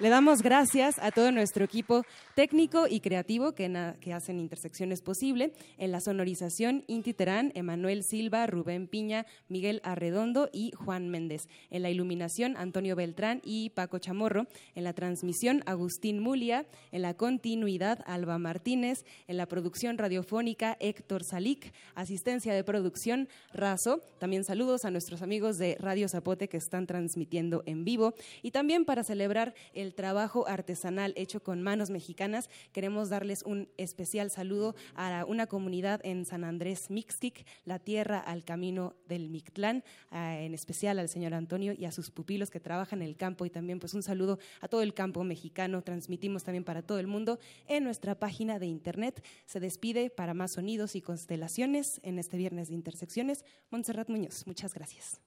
[0.00, 2.02] Le damos gracias a todo nuestro equipo
[2.34, 5.52] técnico y creativo que, que, hacen intersecciones posible.
[5.78, 11.46] En la sonorización, Inti Terán, Emanuel Silva, Rubén Piña, Miguel Arredondo y Juan Méndez.
[11.70, 14.48] En la iluminación, Antonio Beltrán y Paco Chamorro.
[14.74, 16.66] En la transmisión, Agustín Mulia.
[16.90, 19.04] En la continuidad, Alba Martínez.
[19.28, 21.72] En la producción radiofónica, Héctor Salic.
[21.94, 24.00] Asistencia de producción, Razo.
[24.18, 28.14] También saludos a nuestros amigos de Radio Zapote que están transmitiendo en vivo.
[28.42, 32.48] Y también para celebrar el el trabajo artesanal hecho con manos mexicanas.
[32.72, 38.44] Queremos darles un especial saludo a una comunidad en San Andrés Mixquic, la tierra al
[38.44, 43.08] camino del Mictlán, en especial al señor Antonio y a sus pupilos que trabajan en
[43.08, 45.82] el campo y también pues un saludo a todo el campo mexicano.
[45.82, 47.38] Transmitimos también para todo el mundo
[47.68, 49.22] en nuestra página de internet.
[49.44, 53.44] Se despide para más sonidos y constelaciones en este viernes de Intersecciones.
[53.70, 55.20] Montserrat Muñoz, muchas gracias.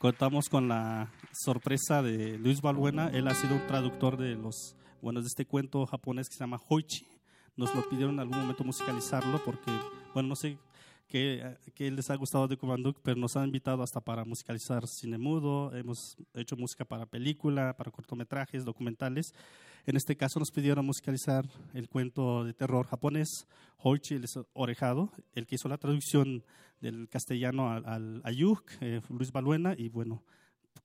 [0.00, 3.08] Contamos con la sorpresa de Luis Balbuena.
[3.08, 6.58] Él ha sido un traductor de los, bueno, de este cuento japonés que se llama
[6.70, 7.06] Hoichi.
[7.54, 9.70] Nos lo pidieron en algún momento musicalizarlo porque,
[10.14, 10.56] bueno, no sé
[11.10, 15.18] qué, qué les ha gustado de Kumanduk, pero nos han invitado hasta para musicalizar cine
[15.18, 15.74] mudo.
[15.74, 19.34] Hemos hecho música para película, para cortometrajes, documentales.
[19.86, 23.46] En este caso nos pidieron musicalizar el cuento de terror japonés,
[23.78, 26.44] Hoichi el orejado, el que hizo la traducción
[26.80, 30.22] del castellano al, Ayuk, eh, Luis Baluena, y bueno,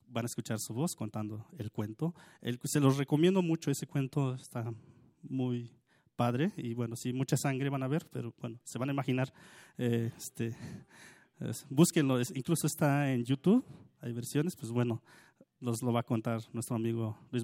[0.08, 2.16] van a escuchar su voz contando el cuento.
[2.64, 4.74] se los recomiendo mucho, ese cuento está
[5.22, 5.72] muy
[6.16, 9.34] padre y bueno, sí, mucha sangre van a ver, pero bueno, se van a imaginar,
[9.78, 10.56] eh, este,
[11.70, 13.64] búsquenlo, incluso está en YouTube,
[14.02, 15.02] hay versiones, pues bueno,
[15.60, 17.44] los lo va a contar nuestro amigo Luis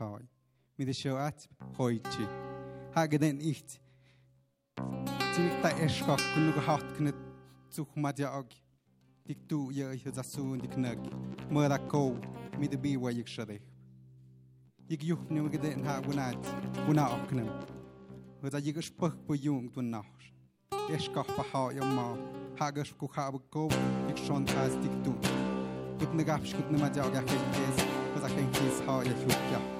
[0.00, 0.39] hai.
[0.80, 1.46] mit der Schoat
[1.76, 2.26] heute.
[2.94, 3.78] Hage denn nicht.
[5.34, 7.14] Ziemlich da erschrock, genug hart knut,
[7.68, 8.46] zu Madia og.
[9.28, 10.98] Dik tu ja ich das so und die Knack.
[11.50, 12.16] Morako
[12.58, 13.60] mit der Biwa ich schade.
[14.88, 16.38] Ich juch nimm geden ha gunat,
[16.86, 17.50] guna ok nimm.
[18.40, 20.06] Hör da ich sprach po jung tun nach.
[20.88, 22.16] Eschkopf hau ja mal.
[22.58, 23.68] Hage sku habe ko,
[24.08, 25.12] ich schon das dik tu.
[26.00, 27.84] Ich ne gab's gut nimm Madia og ich kes.
[28.14, 29.79] Was ich kes ha ja ich ja.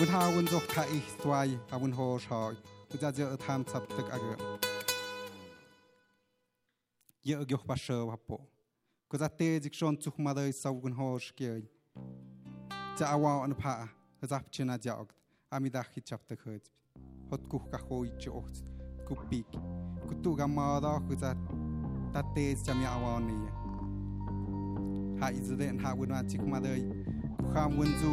[0.00, 2.54] อุณทาวุนจกทาอิสวายอาวุนโฮชอย
[2.90, 4.26] อุจาเจอทามสับตึกอเก
[7.26, 8.30] เยอะยกปัสเชอวับป
[9.10, 11.62] กูจะเตจิกชนจุกมาเลยสาวุนโฮชเกย
[12.98, 13.74] จะอาวาอันพา
[14.32, 15.08] จับชนะจอก
[15.52, 16.62] อามิดาขิจับตึกเฮด
[17.28, 18.46] ฮดกุกกะโฮยจอก
[19.06, 19.46] กูปีก
[20.08, 21.30] กูตู่กามาดอกูจะ
[22.14, 22.36] ตัดเต
[22.66, 23.40] จะมีอาวานี่
[25.20, 26.80] หาอิจเดนหาวุนมาจิกมาเลย
[27.50, 28.12] ข้ามวุนจู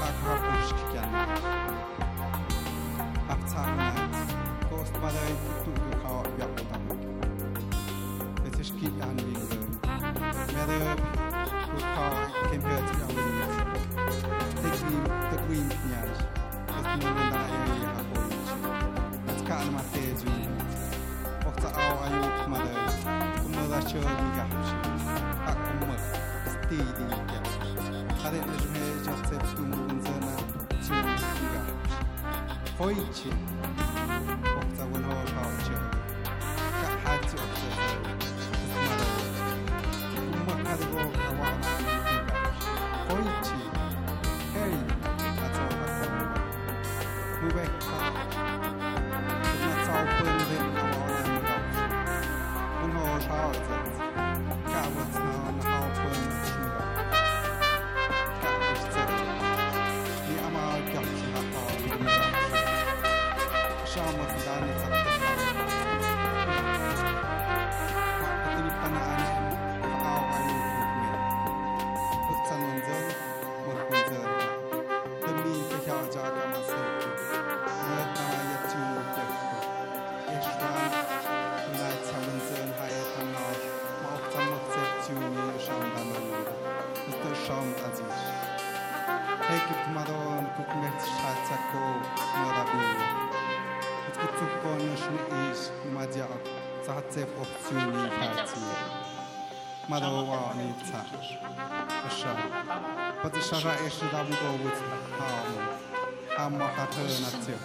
[0.00, 1.10] Pa ka push kyan.
[3.32, 3.96] Ap tsamen.
[4.70, 5.85] Kost ba da tu ku ka ya
[32.86, 33.32] 我已经
[97.16, 98.60] Joseph of Suni Patsu,
[99.88, 101.00] Madawa Nita,
[102.04, 102.32] Asha.
[103.22, 104.80] But the Shara Eshadam go with
[105.16, 105.48] Ham,
[106.36, 107.56] Ham Mahatha Natsu,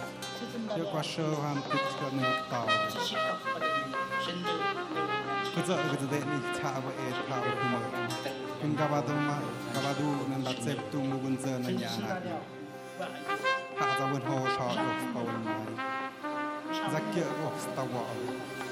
[0.68, 2.60] Yokasho Ham Pitska Nukta.
[5.52, 6.70] Kuzo Ugde Nita
[7.04, 7.80] Ed Pau Humo,
[8.62, 9.36] Kungabaduma,
[9.74, 12.40] Kabadu, and Latsep Tumugunza Nanyana.
[13.76, 15.76] Hata Winho Shark of Power Night.
[16.90, 18.71] Zakir of Stawal.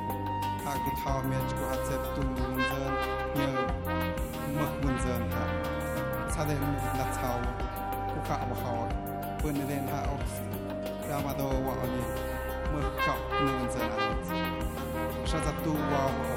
[0.65, 1.75] haku thao tu ha
[6.33, 6.73] sa de mu
[8.11, 8.73] ku ka ha
[9.57, 10.01] ne den ha
[11.09, 12.01] ra ma do wa ni
[12.71, 13.13] mu ka
[13.45, 13.51] ne
[13.93, 16.35] ha za tu wa wa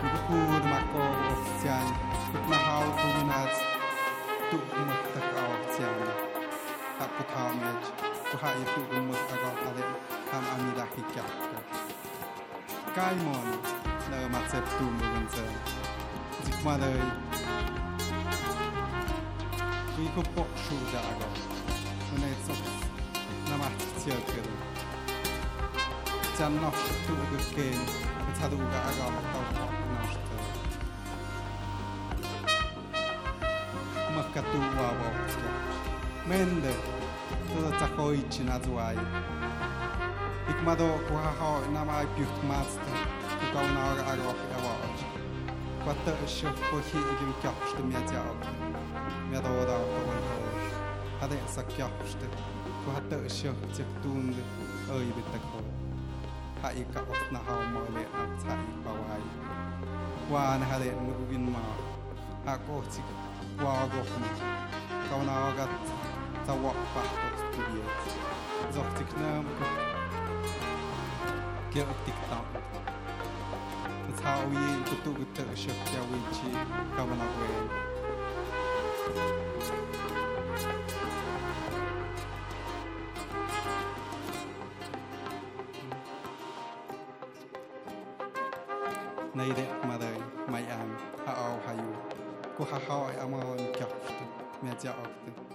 [0.00, 0.36] ku ku
[0.70, 1.02] ma ko
[2.32, 3.08] ku ma ha ku
[4.50, 4.58] tu
[4.88, 5.42] ma ta ka
[6.98, 9.84] ha ku kuha itu umus agaw ale
[10.28, 11.28] ham amida hikap
[12.92, 13.46] kai mon
[14.12, 15.44] na matsep tu mun se
[16.44, 16.92] dik ma le
[19.96, 21.34] tu ko pok shu da agaw
[22.20, 22.54] ne so
[23.48, 24.42] na ma tsia ke
[26.36, 26.70] jan no
[27.06, 27.68] tu ge ke
[28.36, 29.66] ta du ga agaw ma ta no
[30.12, 30.36] sta
[34.14, 35.08] ma ka tu wa wa
[36.28, 36.97] Mende.
[37.48, 38.96] to za cachoici na złaj.
[40.50, 42.94] Ik ma do kuhaho na maj piwt master,
[43.40, 44.98] kukał na or a roch e łoć.
[45.82, 48.44] Kwatte się w kuchi i gim kiapszty miedzia ok.
[49.30, 50.68] Miado oda kołaj kołaj.
[51.20, 52.26] Hade sa kiapszty,
[52.84, 54.42] kuhatte się w cech tundy,
[54.92, 55.78] oj bytek kołaj.
[56.62, 59.22] Ha i ka osna hao mole a ca i pałaj.
[60.30, 61.64] Wan hade nugin ma,
[62.52, 63.04] a kohcik,
[63.56, 64.30] wa gochni.
[65.10, 65.70] Kauna ogat,
[66.48, 68.04] تسوق بحث ستوديوز
[68.72, 69.44] زوقتك نام.
[71.72, 72.62] كيرك تيك تاك
[74.16, 76.52] تساوي كتو كتو شفت يا ويتشي
[76.96, 77.68] كمان وين
[89.36, 90.96] نيرك مدري ماي ام
[91.26, 91.92] هاو هايو.
[92.58, 94.12] كوها هاو امون كافت.
[94.62, 95.47] ميتيا اوكتي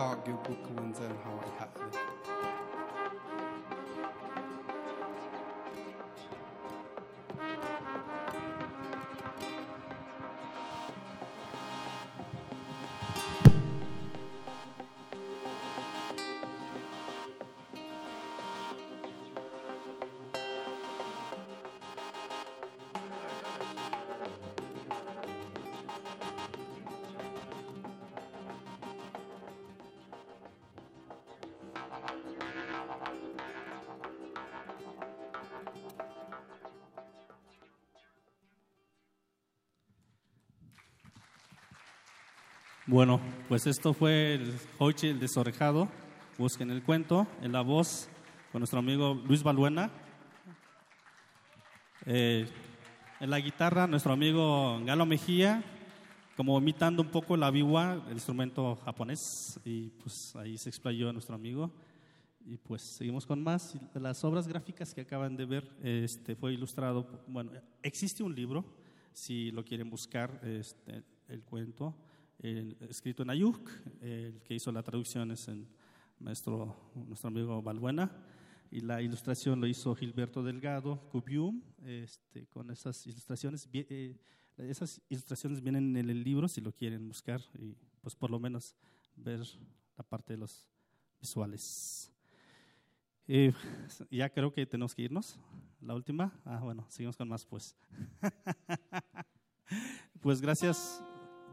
[0.00, 2.39] How give book and how I had it.
[42.90, 45.88] Bueno, pues esto fue el Hochi el desorejado.
[46.36, 48.08] Busquen el cuento en la voz
[48.50, 49.92] con nuestro amigo Luis Baluena.
[52.04, 52.48] Eh,
[53.20, 55.62] en la guitarra, nuestro amigo Galo Mejía,
[56.36, 59.60] como imitando un poco la biwa, el instrumento japonés.
[59.64, 61.70] Y pues ahí se explayó nuestro amigo.
[62.44, 63.78] Y pues seguimos con más.
[63.94, 67.06] Las obras gráficas que acaban de ver este, fue ilustrado.
[67.28, 67.52] Bueno,
[67.84, 68.64] existe un libro,
[69.12, 71.94] si lo quieren buscar, este, el cuento
[72.42, 75.66] el, escrito en Ayuk, el que hizo la traducción es el
[76.18, 76.76] nuestro
[77.24, 78.10] amigo Balbuena,
[78.70, 83.68] y la ilustración lo hizo Gilberto Delgado, Cubium, este, con esas ilustraciones.
[83.72, 84.16] Eh,
[84.56, 88.76] esas ilustraciones vienen en el libro si lo quieren buscar y pues por lo menos
[89.16, 89.40] ver
[89.96, 90.68] la parte de los
[91.20, 92.12] visuales.
[93.26, 93.52] Eh,
[94.10, 95.36] ya creo que tenemos que irnos.
[95.80, 96.32] La última.
[96.44, 97.74] Ah, bueno, seguimos con más pues.
[100.20, 101.02] pues gracias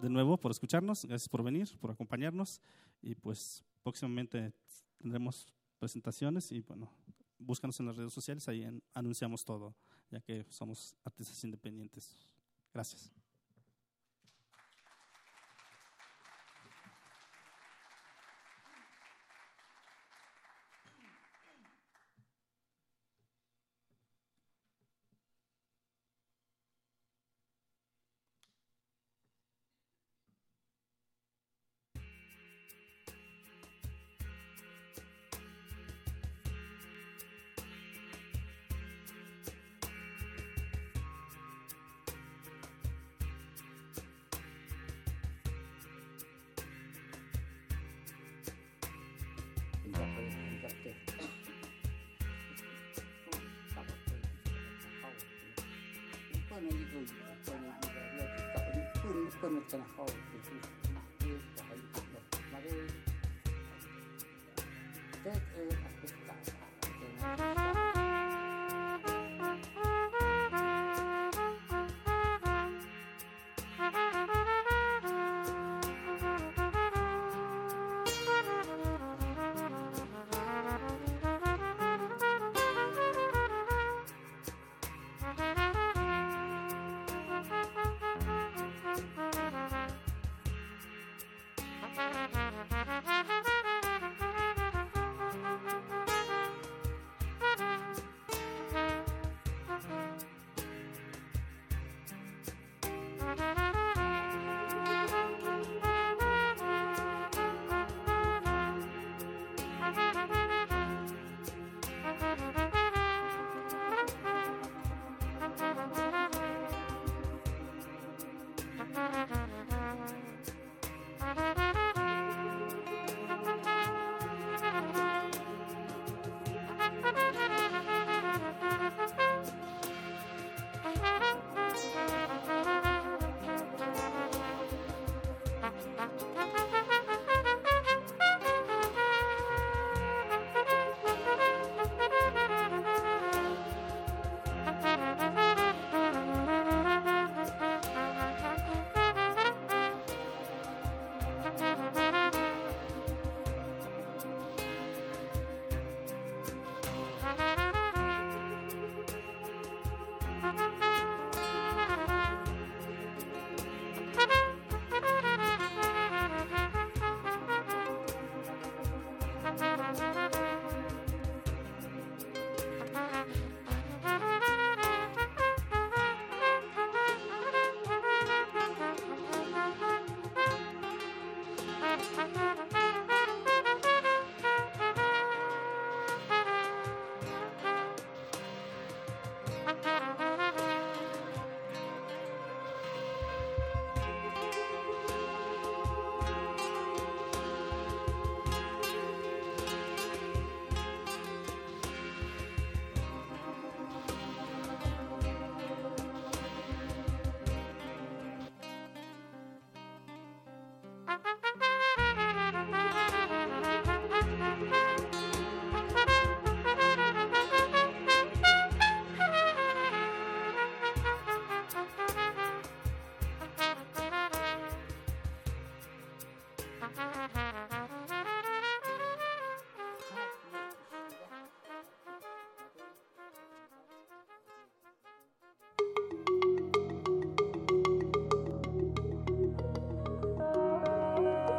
[0.02, 2.62] de nuevo por escucharnos, gracias por venir, por acompañarnos
[3.02, 4.54] y pues próximamente
[4.98, 6.92] tendremos presentaciones y bueno,
[7.40, 9.76] búscanos en las redes sociales, ahí anunciamos todo,
[10.12, 12.18] ya que somos artistas independientes.
[12.74, 13.17] Gracias.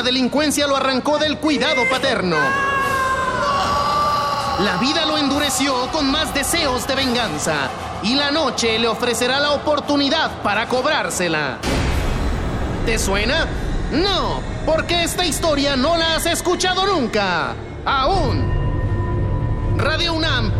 [0.00, 2.38] La delincuencia lo arrancó del cuidado paterno.
[4.60, 7.68] La vida lo endureció con más deseos de venganza
[8.02, 11.58] y la noche le ofrecerá la oportunidad para cobrársela.
[12.86, 13.46] ¿Te suena?
[13.92, 17.54] No, porque esta historia no la has escuchado nunca.
[17.84, 19.76] Aún.
[19.76, 20.29] Radio UNAM,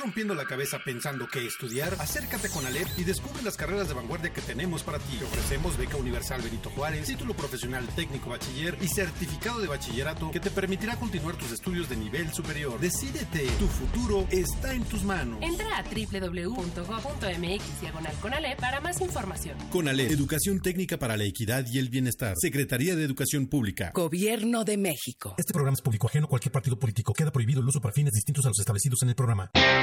[0.00, 1.94] ¿Te estás rompiendo la cabeza pensando qué estudiar?
[1.98, 5.18] Acércate con Alep y descubre las carreras de vanguardia que tenemos para ti.
[5.18, 10.40] Te ofrecemos beca universal Benito Juárez, título profesional técnico bachiller y certificado de bachillerato que
[10.40, 12.80] te permitirá continuar tus estudios de nivel superior.
[12.80, 15.38] Decídete, tu futuro está en tus manos.
[15.42, 19.58] Entra a www.go.mx diagonal Conalep para más información.
[19.70, 22.36] Conalep, Educación Técnica para la Equidad y el Bienestar.
[22.40, 23.92] Secretaría de Educación Pública.
[23.94, 25.34] Gobierno de México.
[25.36, 27.12] Este programa es público ajeno a cualquier partido político.
[27.12, 29.50] Queda prohibido el uso para fines distintos a los establecidos en el programa.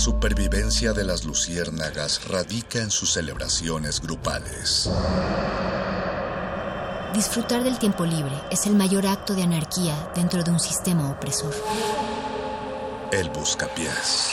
[0.00, 4.88] Supervivencia de las luciérnagas radica en sus celebraciones grupales.
[7.12, 11.54] Disfrutar del tiempo libre es el mayor acto de anarquía dentro de un sistema opresor.
[13.12, 14.30] El buscapiés.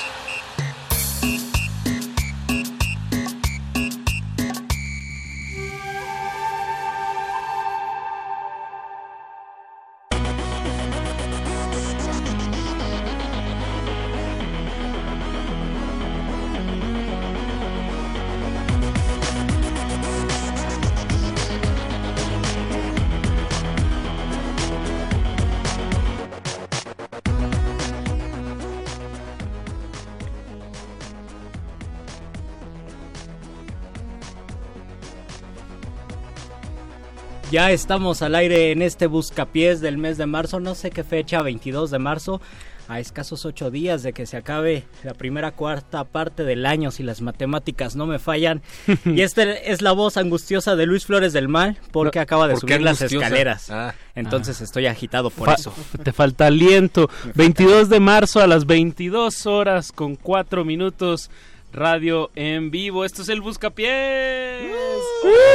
[37.57, 41.41] Ya estamos al aire en este buscapiés del mes de marzo, no sé qué fecha,
[41.41, 42.39] 22 de marzo,
[42.87, 47.01] a escasos ocho días de que se acabe la primera cuarta parte del año, si
[47.01, 48.61] las matemáticas no me fallan.
[49.05, 52.53] y esta es la voz angustiosa de Luis Flores del Mal, porque No, acaba de
[52.53, 53.71] ¿por subir las escaleras.
[53.71, 53.95] Ah.
[54.13, 55.73] Entonces estoy agitado por Fa- eso.
[56.03, 57.09] Te falta aliento.
[57.33, 61.31] 22 de marzo a las 22 horas con 4 minutos.
[61.77, 63.05] Radio en vivo.
[63.05, 63.91] Esto es el Buscapiés.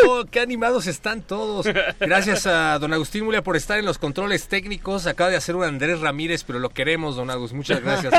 [0.06, 1.66] Oh, ¡Qué animados están todos!
[1.98, 5.08] Gracias a don Agustín Mulia por estar en los controles técnicos.
[5.08, 7.52] Acaba de hacer un Andrés Ramírez, pero lo queremos, don Agus.
[7.52, 8.12] Muchas gracias.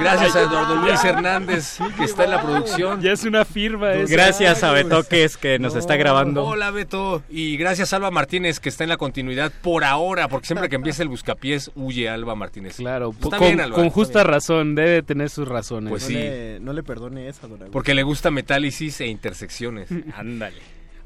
[0.00, 3.00] Gracias a Eduardo Luis Hernández, que está en la producción.
[3.00, 3.88] Ya es una firma.
[4.08, 6.44] Gracias a Betoques que nos está grabando.
[6.44, 7.22] Hola, Beto.
[7.28, 10.76] Y gracias a Alba Martínez, que está en la continuidad por ahora, porque siempre que
[10.76, 12.76] empieza el buscapiés, huye Alba Martínez.
[12.76, 14.74] Claro, Está con, bien, Alba, con justa razón.
[14.74, 15.90] Debe tener sus razones.
[15.90, 16.14] Pues no, sí.
[16.14, 17.72] le, no le perdone esa, don Agus.
[17.72, 19.88] Porque le gusta metálisis e intersecciones.
[20.16, 20.56] Ándale.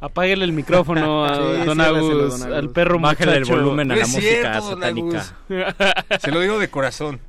[0.00, 2.58] Apáguele el micrófono a Sí, don ciérraselo, Agus, don Agus.
[2.58, 5.36] al perro Bájale el volumen a No la música satánica.
[6.20, 7.20] Se lo digo de corazón.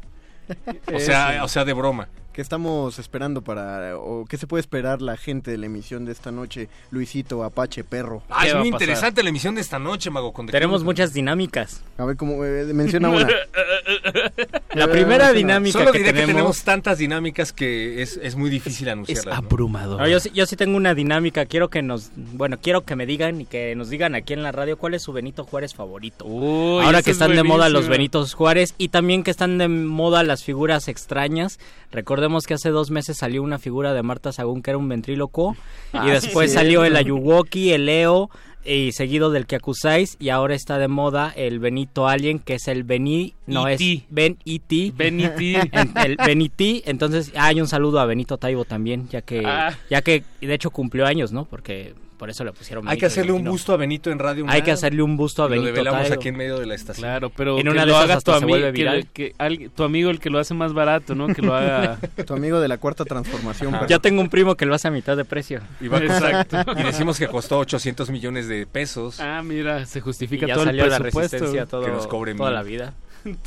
[0.94, 2.08] O sea, o sea, de broma.
[2.34, 6.14] ¿Qué estamos esperando para, o qué se puede esperar la gente de la emisión de
[6.14, 6.70] esta noche?
[6.90, 8.24] Luisito, Apache, Perro.
[8.30, 10.32] Ah, es muy interesante la emisión de esta noche, Mago.
[10.32, 10.86] con Tenemos Club.
[10.86, 11.84] muchas dinámicas.
[11.98, 13.28] A ver, cómo eh, menciona una.
[14.74, 16.36] La primera dinámica Solo que diré que tenemos...
[16.36, 19.26] tenemos tantas dinámicas que es, es muy difícil anunciarlas.
[19.26, 19.34] ¿no?
[19.34, 19.99] Abrumador.
[19.99, 21.45] No, yo, sí, yo sí tengo una dinámica.
[21.45, 24.53] Quiero que nos, bueno, quiero que me digan y que nos digan aquí en la
[24.53, 26.24] radio cuál es su Benito Juárez favorito.
[26.26, 27.90] Uy, Ahora que es están de moda los.
[27.90, 31.60] Benitos Juárez y también que están de moda las figuras extrañas.
[32.22, 35.56] Recordemos que hace dos meses salió una figura de Marta Sagún que era un ventríloco
[35.91, 36.95] Ah, y después sí, salió el.
[37.02, 38.30] Ayuwoki, el Leo
[38.64, 42.68] y seguido del que acusáis y ahora está de moda el Benito Alien que es
[42.68, 44.06] el Beni, no es E.T..
[44.11, 44.91] Ben E.T.
[44.95, 45.19] Ben.
[45.72, 49.76] En- el Beniti, entonces hay un saludo a Benito Taibo también, ya que Ah.
[49.89, 51.45] ya que de hecho cumplió años, ¿no?
[51.45, 54.45] Porque por eso le pusieron Hay Benito, que hacerle un busto a Benito en Radio
[54.48, 56.15] Hay que hacerle un busto a Y Lo Benito develamos Taibo.
[56.19, 57.02] aquí en medio de la estación.
[57.03, 59.72] Claro, pero En que una de lo haga tu, se ami- vuelve que- que al-
[59.76, 61.27] tu amigo el que lo hace más barato, ¿no?
[61.34, 61.98] Que lo haga...
[62.27, 63.72] Tu amigo de la cuarta transformación.
[63.72, 63.88] Perro.
[63.88, 65.61] Ya tengo un primo que lo hace a mitad de precio.
[65.81, 66.57] Y, va a Exacto.
[66.80, 69.19] y decimos que costó 800 millones de pesos.
[69.19, 71.38] Ah, mira, se Y justifica ya todo el salió la presupuesto.
[71.38, 72.56] resistencia todo, que nos cobren toda mil.
[72.56, 72.93] la vida.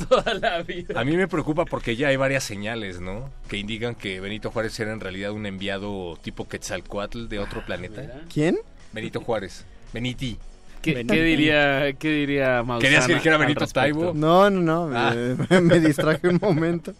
[0.09, 0.99] Toda la vida.
[0.99, 3.29] A mí me preocupa porque ya hay varias señales, ¿no?
[3.49, 8.03] Que indican que Benito Juárez era en realidad un enviado tipo Quetzalcoatl de otro planeta.
[8.33, 8.57] ¿Quién?
[8.93, 9.65] Benito Juárez.
[9.93, 10.37] Beniti.
[10.81, 12.79] ¿Qué, qué diría, qué diría Mausana?
[12.79, 13.65] ¿Querías que dijera Benito?
[13.67, 14.13] Taibo?
[14.13, 14.97] No, no, no, me-
[15.49, 15.59] Ah.
[15.61, 16.93] me, distraje un momento.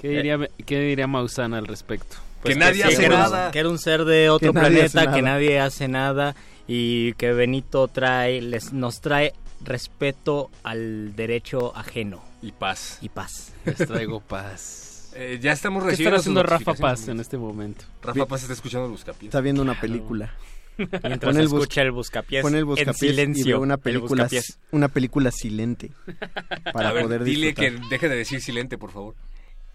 [0.00, 2.16] ¿Qué diría, qué diría Mausana al respecto?
[2.42, 5.22] Pues sí, que era- Que era un ser de otro Que nadie hace planeta, que
[5.22, 5.34] nada.
[5.34, 6.34] nadie hace nada
[6.66, 9.32] y que Benito trae, les, nos trae
[9.62, 12.22] respeto al derecho ajeno.
[12.42, 12.98] Y paz.
[13.02, 13.52] Y paz.
[13.64, 14.86] Les traigo paz.
[15.12, 17.00] Eh, ya estamos ¿Qué recibiendo estará haciendo sus Rafa notificaciones.
[17.00, 17.84] Paz en este momento?
[18.00, 19.24] Rafa Paz está escuchando el buscapiés.
[19.30, 20.32] Está viendo una película.
[20.78, 23.74] Mientras Pon el bus- escucha el buscapiés pon el en buscapiés silencio, y ve una
[23.74, 24.58] el película, buscapiés.
[24.70, 25.90] una película silente
[26.72, 27.80] para a ver, poder dile disfrutar.
[27.82, 29.16] que deje de decir silente, por favor.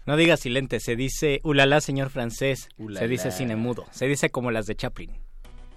[0.06, 2.70] No diga silente, se dice ulala, señor francés.
[2.78, 3.00] Ulala.
[3.00, 3.84] Se dice cine mudo.
[3.90, 5.10] Se dice como las de Chaplin.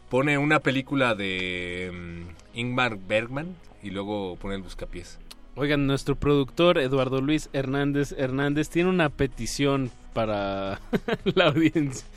[0.10, 5.20] Pone una película de mm, Ingmar Bergman y luego pone el buscapiés.
[5.56, 10.80] Oigan, nuestro productor Eduardo Luis Hernández Hernández tiene una petición para
[11.24, 12.08] la audiencia.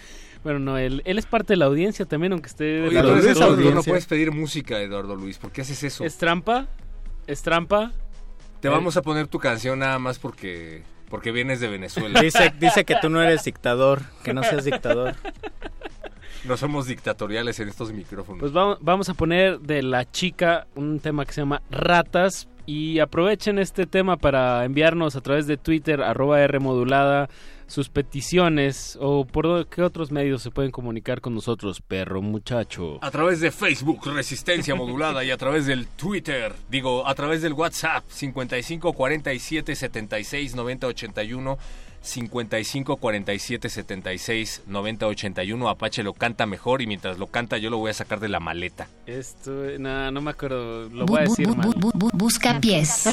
[0.45, 2.65] Bueno, no, él, él es parte de la audiencia también, aunque esté...
[2.65, 3.35] de Oye, audiencia.
[3.35, 5.39] productor, no puedes pedir música, Eduardo Luis.
[5.39, 6.05] ¿Por qué haces eso?
[6.05, 6.67] ¿Es trampa?
[7.27, 7.93] ¿Es trampa?
[8.61, 12.23] Te vamos a poner tu canción nada más porque porque vienes de Venezuela.
[12.23, 15.15] Dice, dice que tú no eres dictador, que no seas dictador.
[16.45, 18.41] No somos dictatoriales en estos micrófonos.
[18.41, 22.99] Pues vamos, vamos a poner de la chica un tema que se llama Ratas y
[22.99, 27.29] aprovechen este tema para enviarnos a través de Twitter arroba R modulada
[27.73, 32.99] sus peticiones o por qué otros medios se pueden comunicar con nosotros, perro muchacho.
[33.03, 37.55] A través de Facebook, Resistencia Modulada, y a través del Twitter, digo, a través del
[37.55, 41.59] WhatsApp, 55 47 76 90 81,
[42.03, 45.69] 55 47 76 90 81.
[45.69, 48.41] Apache lo canta mejor y mientras lo canta yo lo voy a sacar de la
[48.41, 48.89] maleta.
[49.07, 51.67] Esto, no, no me acuerdo, lo Bu- voy a bu- decir bu- mal.
[51.69, 53.09] bu- bu- busca pies.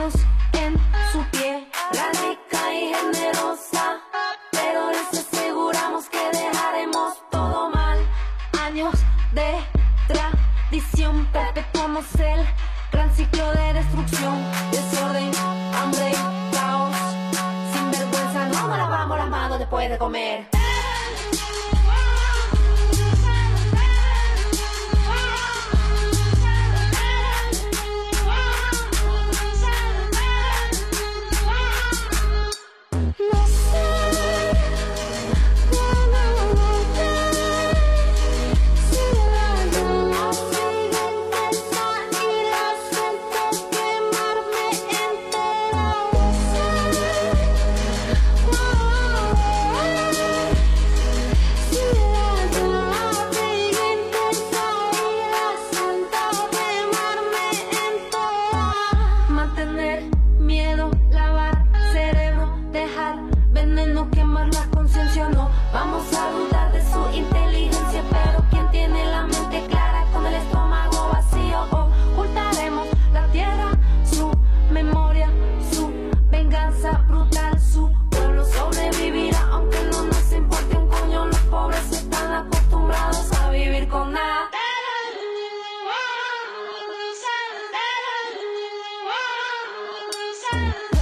[0.00, 0.78] En
[1.12, 1.68] su piel.
[1.92, 4.00] La rica y generosa,
[4.50, 7.98] pero les aseguramos que dejaremos todo mal.
[8.58, 8.94] Años
[9.32, 9.58] de
[10.08, 12.46] tradición, perpetuamos el
[12.90, 15.32] gran ciclo de destrucción, desorden,
[15.74, 16.12] hambre,
[16.52, 16.96] caos.
[17.74, 20.59] Sin vergüenza, no nos lavamos las manos después de comer.
[90.52, 90.99] Yeah.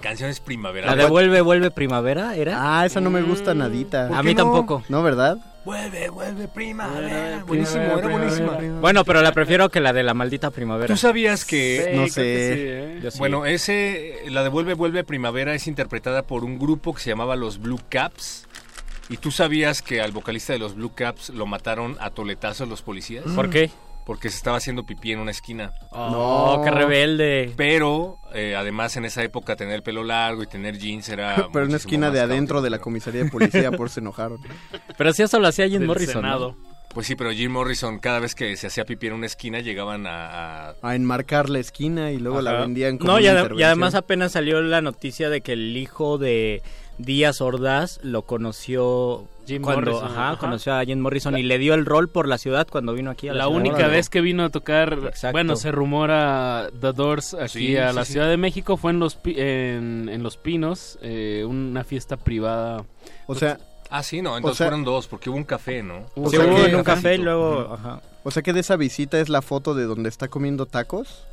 [0.01, 0.97] Canciones ¿La primaverales.
[0.97, 2.79] de Vuelve, Vuelve Primavera era?
[2.79, 4.07] Ah, esa no me gusta nadita.
[4.17, 4.83] A mí tampoco.
[4.89, 5.37] ¿No, verdad?
[5.63, 7.43] Vuelve, vuelve primavera.
[7.45, 8.57] Buenísimo, era buenísima.
[8.81, 10.87] Bueno, pero la prefiero que la de la maldita primavera.
[10.87, 11.91] ¿Tú sabías que...
[11.93, 12.23] No que sé.
[12.23, 12.99] sí, ¿eh?
[13.03, 13.19] Yo sí.
[13.19, 17.35] Bueno, ese, la de Vuelve, Vuelve Primavera es interpretada por un grupo que se llamaba
[17.35, 18.47] los Blue Caps.
[19.09, 22.81] ¿Y tú sabías que al vocalista de los Blue Caps lo mataron a toletazos los
[22.81, 23.25] policías?
[23.35, 23.69] ¿Por qué?
[24.05, 25.73] Porque se estaba haciendo pipí en una esquina.
[25.91, 27.53] Oh, qué rebelde.
[27.55, 31.47] Pero, eh, además, en esa época tener el pelo largo y tener jeans era...
[31.53, 34.39] Pero en una esquina de adentro caótico, de la comisaría de policía por se enojaron.
[34.97, 36.21] Pero si eso lo hacía Jim Del Morrison.
[36.23, 36.57] ¿no?
[36.93, 40.05] Pues sí, pero Jim Morrison, cada vez que se hacía pipí en una esquina, llegaban
[40.07, 40.71] a...
[40.71, 44.33] a- A enmarcar la esquina y luego la vendían como No, y, una además apenas
[44.33, 46.61] salió la noticia de que el hijo de
[46.97, 50.39] Díaz Ordaz lo conoció Jim cuando Morrison, ajá, ajá.
[50.39, 53.27] conoció a Jim Morrison y le dio el rol por la ciudad cuando vino aquí
[53.27, 53.59] a la, La ciudad.
[53.59, 55.31] única vez que vino a tocar, Exacto.
[55.31, 58.11] bueno, se rumora The Doors aquí Sí, a sí, la sí.
[58.13, 62.83] Ciudad de México fue en Los, Pi- en, en los Pinos, eh, una fiesta privada.
[63.27, 63.57] O sea,
[63.93, 66.05] Ah, sí, no, entonces sea- fueron dos, porque hubo un café, ¿no?
[66.15, 68.01] o sea hubo que- en un café y luego ajá.
[68.23, 71.25] o sea que de esa visita es la foto de donde está comiendo tacos.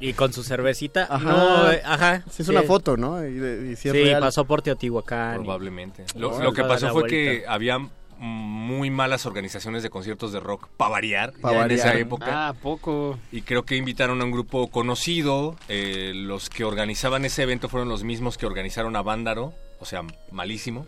[0.00, 1.06] Y con su cervecita.
[1.08, 1.30] Ajá.
[1.30, 2.22] No, eh, ajá.
[2.30, 3.24] Sí, es una foto, ¿no?
[3.24, 5.36] Y, de- y si Sí, pasó por Teotihuacán.
[5.36, 6.04] y- Probablemente.
[6.16, 7.78] Lo, que pasó fue que había
[8.18, 12.26] muy malas organizaciones de conciertos de rock para variar, Pa' en esa época.
[12.28, 13.18] Ah, ¿a poco.
[13.32, 15.56] Y creo que invitaron a un grupo conocido.
[15.68, 20.02] eh, los que organizaban ese evento fueron los mismos que organizaron a Vándaro, o sea,
[20.30, 20.86] malísimo.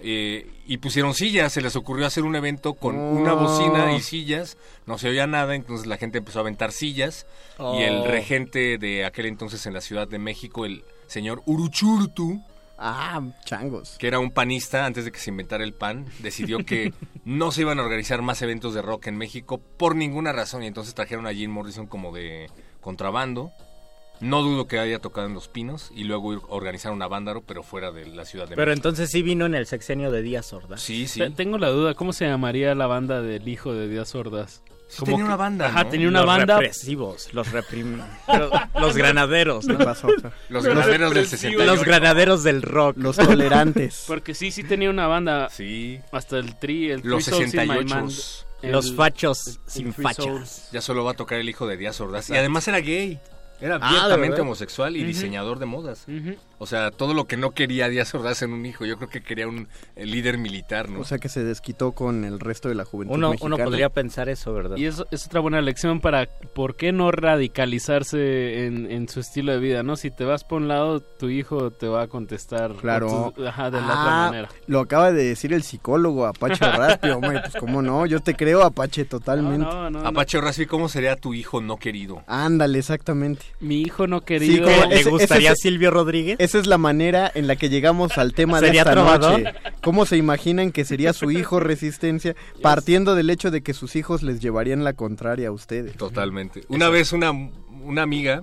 [0.00, 3.38] Eh, y pusieron sillas, se les ocurrió hacer un evento con una Oh.
[3.40, 4.56] bocina y sillas,
[4.86, 7.26] no se oía nada, entonces la gente empezó a aventar sillas
[7.74, 8.06] y el Oh.
[8.06, 12.40] regente de aquel entonces en la Ciudad de México, el señor Uruchurtu,
[12.78, 13.96] Ah, changos.
[13.98, 16.92] que era un panista antes de que se inventara el pan, decidió que
[17.24, 20.68] no se iban a organizar más eventos de rock en México por ninguna razón y
[20.68, 22.48] entonces trajeron a Jim Morrison como de
[22.80, 23.50] contrabando.
[24.20, 27.62] No dudo que haya tocado en Los Pinos y luego ir- organizaron a Vándaro, pero
[27.62, 28.78] fuera de la Ciudad de Pero México.
[28.88, 30.80] entonces sí vino en el sexenio de Díaz Ordaz.
[30.80, 31.20] Sí, sí.
[31.20, 34.62] Te- Tengo la duda, ¿cómo se llamaría la banda del hijo de Díaz Ordaz?
[34.90, 35.90] Sí tenía una banda, Ajá, ¿no?
[35.90, 36.56] tenía una los banda.
[36.58, 38.00] represivos, los reprim...
[38.80, 39.78] los granaderos, ¿no?
[39.78, 40.02] Los
[40.48, 41.30] Los granaderos del represivos.
[41.40, 41.64] 68.
[41.76, 42.96] Los granaderos del rock.
[42.96, 44.04] Los tolerantes.
[44.06, 45.50] Porque sí, sí tenía una banda.
[45.50, 46.00] Sí.
[46.10, 47.94] Hasta el tri, el Los Three Souls in My 68.
[47.94, 48.08] Man,
[48.62, 50.70] el- Los fachos el sin fachas.
[50.72, 52.30] Ya solo va a tocar el hijo de Díaz Ordaz.
[52.30, 53.20] Y además era gay.
[53.60, 56.06] Era Ah, ¿de abiertamente homosexual y diseñador de modas.
[56.60, 59.22] O sea, todo lo que no quería Díaz Ordaz en un hijo, yo creo que
[59.22, 61.00] quería un eh, líder militar, ¿no?
[61.00, 63.54] O sea que se desquitó con el resto de la juventud Uno, mexicana.
[63.56, 64.76] uno podría pensar eso, ¿verdad?
[64.76, 69.52] Y eso es otra buena lección para por qué no radicalizarse en, en su estilo
[69.52, 69.96] de vida, ¿no?
[69.96, 73.32] Si te vas por un lado, tu hijo te va a contestar Claro.
[73.36, 74.48] tu- ajá, de la Ah, otra manera.
[74.66, 78.62] Lo acaba de decir el psicólogo Apache Raspi, hombre, pues cómo no, yo te creo
[78.62, 79.58] Apache totalmente.
[79.64, 80.06] No, no, no.
[80.08, 82.22] Apache Raspi, ¿cómo sería tu hijo no querido?
[82.26, 83.46] Ándale, exactamente.
[83.60, 84.68] Mi hijo no Sí, querido.
[84.68, 86.36] como ¿Le ese- gustaría ese- Silvio Rodríguez?
[86.38, 89.40] Esa es la manera en la que llegamos al tema de ¿Sería esta trovador?
[89.42, 89.54] noche.
[89.82, 94.22] ¿Cómo se imaginan que sería su hijo Resistencia partiendo del hecho de que sus hijos
[94.22, 95.96] les llevarían la contraria a ustedes?
[95.96, 96.62] Totalmente.
[96.68, 98.42] Una vez una, una amiga,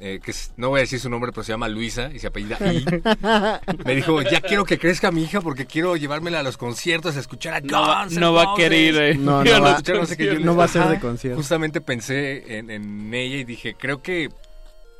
[0.00, 2.28] eh, que es- no voy a decir su nombre, pero se llama Luisa y se
[2.28, 2.84] apellida I,
[3.84, 7.20] me dijo, ya quiero que crezca mi hija porque quiero llevármela a los conciertos a
[7.20, 8.64] escuchar a No Guns no N' va a Roses".
[8.64, 9.14] querer ir, eh.
[9.16, 11.36] No, no no va, no sé yo no a ser de concierto.
[11.38, 14.28] Justamente pensé en, en ella y dije, creo que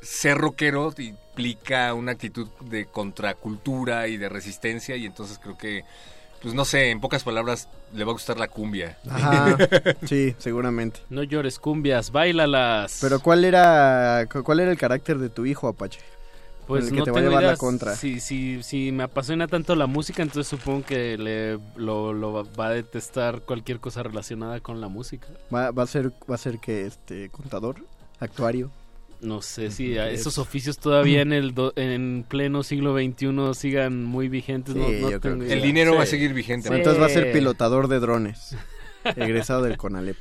[0.01, 5.83] ser rockero implica una actitud de contracultura y de resistencia y entonces creo que
[6.41, 8.97] pues no sé, en pocas palabras le va a gustar la cumbia.
[9.09, 9.57] Ajá,
[10.05, 11.01] sí, seguramente.
[11.09, 12.99] No llores cumbias, bailalas.
[13.01, 15.99] Pero ¿cuál era cuál era el carácter de tu hijo, Apache?
[16.67, 17.95] Pues el que no te va a llevar la contra.
[17.95, 22.67] Si, si, si me apasiona tanto la música, entonces supongo que le, lo, lo va
[22.67, 25.29] a detestar cualquier cosa relacionada con la música.
[25.51, 27.77] Va, va a ser va a ser que este contador,
[28.19, 28.69] actuario.
[29.21, 34.29] No sé si esos oficios todavía en el do- en pleno siglo XXI sigan muy
[34.29, 34.75] vigentes.
[34.75, 35.43] no, Sí, no tengo.
[35.43, 36.69] El dinero va a seguir vigente.
[36.69, 38.55] Bueno, entonces va a ser pilotador de drones.
[39.03, 40.17] egresado del CONALEP.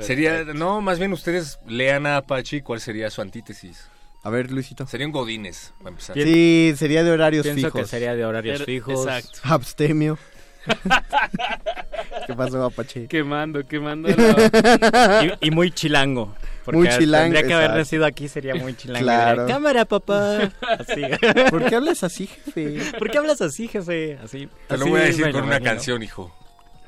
[0.00, 3.86] Sería, no, más bien ustedes lean a Apache cuál sería su antítesis.
[4.22, 4.86] A ver, Luisito.
[4.86, 6.14] Sería un Godines, para empezar.
[6.16, 7.80] Sí, sería de horarios Pienso fijos.
[7.82, 9.06] que sería de horarios Pero- fijos.
[9.06, 9.38] exacto.
[9.44, 10.18] Abstemio.
[12.26, 13.06] ¿Qué pasó, Apache?
[13.08, 14.08] Quemando, quemando.
[14.16, 16.34] la- Y, y muy chilango.
[16.72, 19.00] Porque Muy chilango, Tendría que haber nacido aquí, sería muy chilango.
[19.04, 19.42] Claro.
[19.42, 20.38] Diría, Cámara, papá.
[20.78, 21.02] Así.
[21.50, 22.78] ¿Por qué hablas así, jefe?
[22.98, 24.18] ¿Por qué hablas así, jefe?
[24.22, 24.48] Así.
[24.68, 26.34] Te lo así voy a decir con una canción, hijo.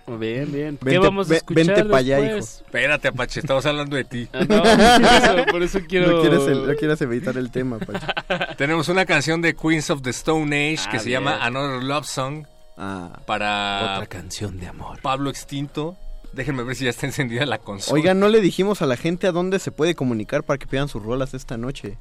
[0.06, 0.76] Bien, bien.
[0.78, 2.62] ¿Qué Vente- vamos a escuchar vente pa' allá, después?
[2.66, 4.28] Espérate, Apache, estamos hablando de ti.
[4.32, 6.10] Ah, no, por eso, por eso quiero...
[6.10, 8.06] No quieres, el- no quieres evitar el tema, Apache.
[8.56, 11.20] Tenemos una canción de Queens of the Stone Age que Ah, se bien.
[11.22, 12.46] llama Another Love Song
[12.76, 13.20] Ah.
[13.26, 15.00] para Otra canción de amor.
[15.02, 15.96] Pablo Extinto.
[16.32, 17.94] Déjenme ver si ya está encendida la consola.
[17.94, 20.88] Oigan, no le dijimos a la gente a dónde se puede comunicar para que pidan
[20.88, 21.98] sus rolas esta noche.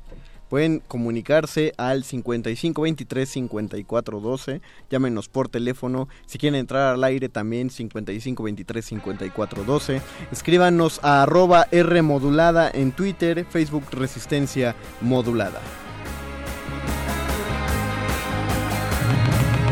[0.51, 4.61] Pueden comunicarse al 5523 5412.
[4.89, 6.09] Llámenos por teléfono.
[6.25, 10.01] Si quieren entrar al aire también 5523 5412.
[10.29, 15.61] Escríbanos a arroba R modulada en Twitter, Facebook Resistencia Modulada.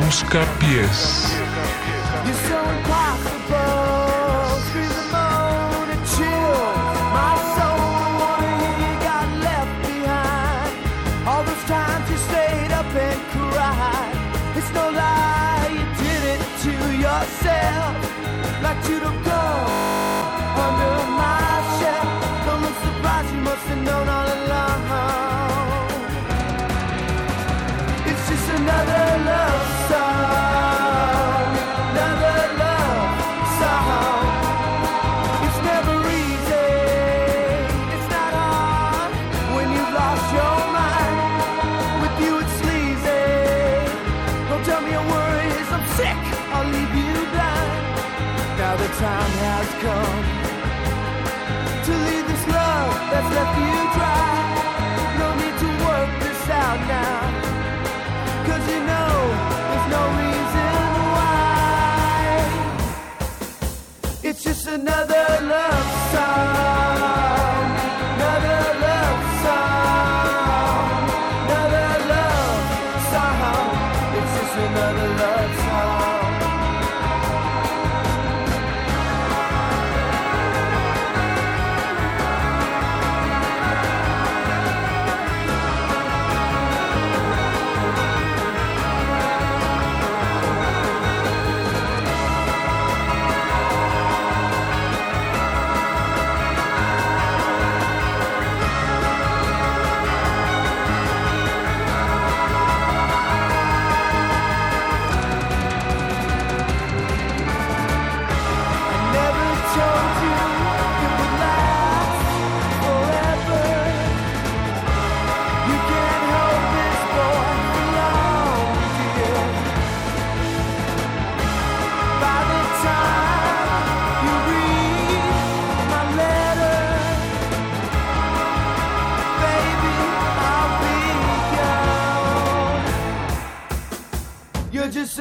[0.06, 1.36] Busca pies.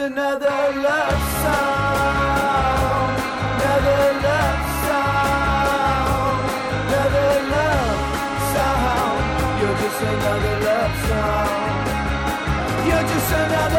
[0.08, 3.10] Another love song.
[3.54, 6.36] Another love song.
[6.82, 7.98] Another love
[8.54, 9.18] song.
[9.60, 11.50] You're just another love song.
[12.88, 13.77] You're just another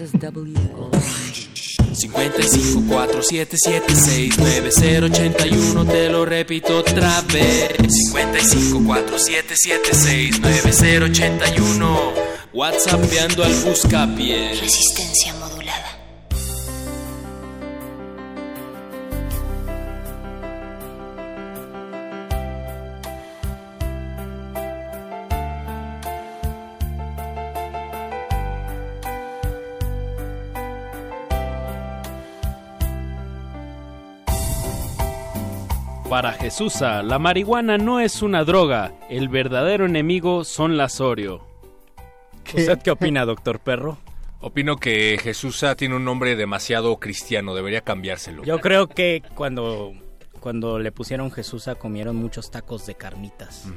[0.00, 0.90] Is WO.
[1.92, 7.76] 55 4776 9081 te lo repito otra vez.
[8.06, 12.14] 55 4776 9081
[12.52, 15.34] Whatsappeando al buscapié Resistencia
[36.20, 41.46] Para Jesusa, la marihuana no es una droga, el verdadero enemigo son las Oreo.
[42.44, 43.96] ¿Usted qué opina, doctor Perro?
[44.40, 48.44] Opino que Jesusa tiene un nombre demasiado cristiano, debería cambiárselo.
[48.44, 49.94] Yo creo que cuando,
[50.40, 53.72] cuando le pusieron Jesusa comieron muchos tacos de carnitas.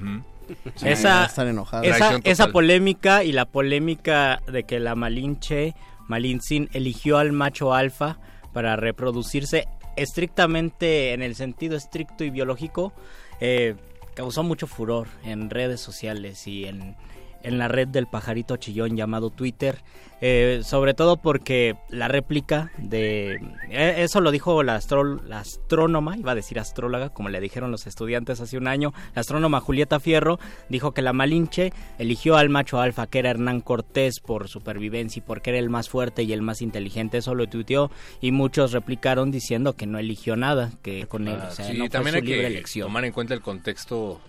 [0.76, 1.88] Sí, esa, están enojados.
[2.26, 5.76] esa, polémica y la polémica de que la Malinche,
[6.10, 8.18] Malintzin, eligió al macho alfa
[8.52, 12.94] para reproducirse estrictamente en el sentido estricto y biológico,
[13.40, 13.76] eh,
[14.14, 16.96] causó mucho furor en redes sociales y en,
[17.44, 19.84] en la red del pajarito chillón llamado Twitter,
[20.22, 23.36] eh, sobre todo porque la réplica de...
[23.70, 27.72] eh, eso lo dijo la, astro- la astrónoma, iba a decir astróloga, como le dijeron
[27.72, 30.40] los estudiantes hace un año, la astrónoma Julieta Fierro
[30.70, 35.24] dijo que la Malinche eligió al macho alfa, que era Hernán Cortés, por supervivencia y
[35.24, 37.92] porque era el más fuerte y el más inteligente, eso lo tuiteó
[38.22, 41.74] y muchos replicaron diciendo que no eligió nada, que con él, Ah, o sea, sí,
[41.74, 42.88] no fue también su hay libre que elección.
[42.88, 44.22] tomar en cuenta el contexto.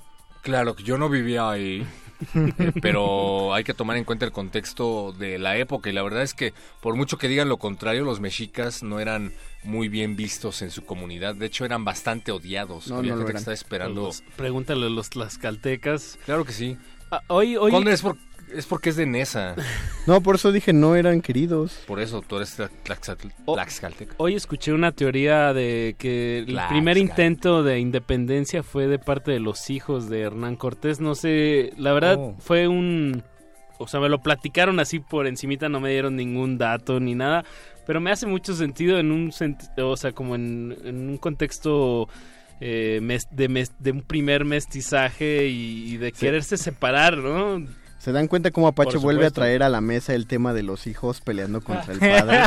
[0.43, 1.87] Claro, que yo no vivía ahí,
[2.83, 5.91] pero hay que tomar en cuenta el contexto de la época.
[5.91, 9.33] Y la verdad es que, por mucho que digan lo contrario, los mexicas no eran
[9.63, 11.35] muy bien vistos en su comunidad.
[11.35, 12.89] De hecho, eran bastante odiados.
[12.89, 14.03] No, Había no lo gente que estaba esperando.
[14.05, 16.19] Los- pregúntale a los tlaxcaltecas.
[16.25, 16.77] Claro que sí.
[17.11, 17.71] Ah, hoy, hoy...
[17.71, 18.17] Conde, es, por-
[18.57, 19.55] es porque es de Nesa.
[20.07, 21.83] No, por eso dije no eran queridos.
[21.87, 24.15] Por eso tú eres tla- tlaxcal- tlaxcalteca.
[24.19, 29.41] Hoy escuché una teoría de que el primer intento de independencia fue de parte de
[29.41, 31.01] los hijos de Hernán Cortés.
[31.01, 32.37] No sé, la verdad Oh.
[32.39, 33.23] fue un...
[33.79, 37.45] O sea, me lo platicaron así por encimita, no me dieron ningún dato ni nada.
[37.87, 42.09] Pero me hace mucho sentido en un sentido, o sea, como en, en un contexto
[42.61, 46.21] eh, mes- de, mes- de un primer mestizaje y, y de Sí.
[46.21, 47.67] quererse separar, ¿no?
[48.05, 50.87] ¿Se dan cuenta cómo Apache vuelve a traer a la mesa el tema de los
[50.87, 52.39] hijos peleando contra el padre?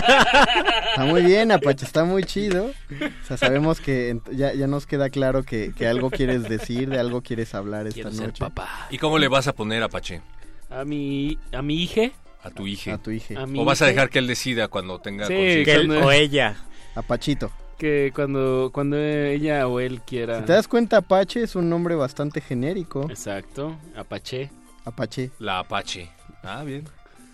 [0.92, 2.66] está muy bien, Apache, está muy chido.
[2.68, 7.00] O sea, sabemos que ya, ya nos queda claro que, que algo quieres decir, de
[7.00, 8.40] algo quieres hablar esta Quiero ser noche.
[8.40, 8.88] papá.
[8.92, 10.22] ¿Y cómo le vas a poner Apache?
[10.70, 12.12] A mi, a mi hija.
[12.44, 12.94] A tu hija.
[12.94, 13.44] A tu hija.
[13.58, 15.66] ¿O vas a dejar que él decida cuando tenga Sí, conciencia?
[15.74, 16.56] que él o ella.
[16.94, 17.52] Apachito.
[17.80, 20.40] Que cuando, cuando ella o él quiera.
[20.40, 23.08] Si te das cuenta, Apache es un nombre bastante genérico.
[23.10, 24.52] Exacto, Apache.
[24.88, 25.32] Apache.
[25.40, 26.10] La Apache.
[26.44, 26.86] Ah, bien.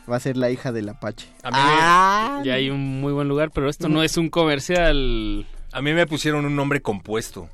[0.10, 1.28] Va a ser la hija del Apache.
[1.44, 5.46] A mí, me- Ya hay un muy buen lugar, pero esto no es un comercial.
[5.72, 7.50] a mí me pusieron un nombre compuesto.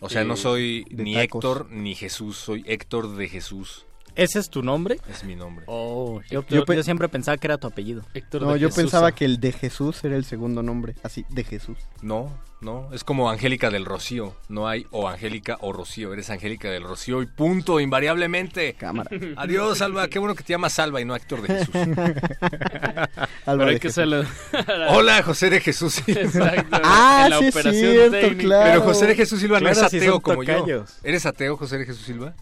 [0.00, 1.44] O sea, Eh, no soy ni tacos.
[1.44, 3.84] Héctor ni Jesús, soy Héctor de Jesús.
[4.18, 4.98] ¿Ese es tu nombre?
[5.08, 5.64] Es mi nombre.
[5.68, 8.02] Oh, yo, Yo yo- pe- yo siempre pensaba que era tu apellido.
[8.14, 10.96] Héctor No, de yo pensaba que el de Jesús era el segundo nombre.
[11.04, 11.78] Así, de Jesús.
[12.02, 14.34] No, no, es como Angélica del Rocío.
[14.48, 18.74] No hay o Angélica o Rocío, eres Angélica del Rocío y punto, invariablemente.
[18.74, 19.08] Cámara.
[19.36, 21.74] Adiós, Alba, qué bueno que te llamas Alba y no Héctor de Jesús.
[21.76, 23.08] Alba
[23.46, 24.26] Pero hay de que Jesús.
[24.90, 26.02] Hola, José de Jesús.
[26.08, 26.76] Exacto.
[26.82, 28.64] Ah, en la sí operación cierto, claro.
[28.70, 30.84] Pero José de Jesús Silva no es ateo como yo.
[31.04, 32.34] ¿Eres ateo, José de Jesús Silva?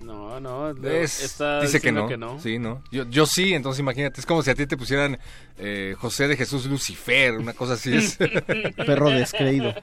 [0.00, 2.08] No, no, no, Es- está dice que no.
[2.40, 2.82] Sí, no.
[2.92, 5.18] Yo, yo sí, entonces imagínate, es como si a ti te pusieran
[5.58, 8.16] eh, José de Jesús Lucifer, una cosa así es.
[8.86, 9.74] Perro descreído.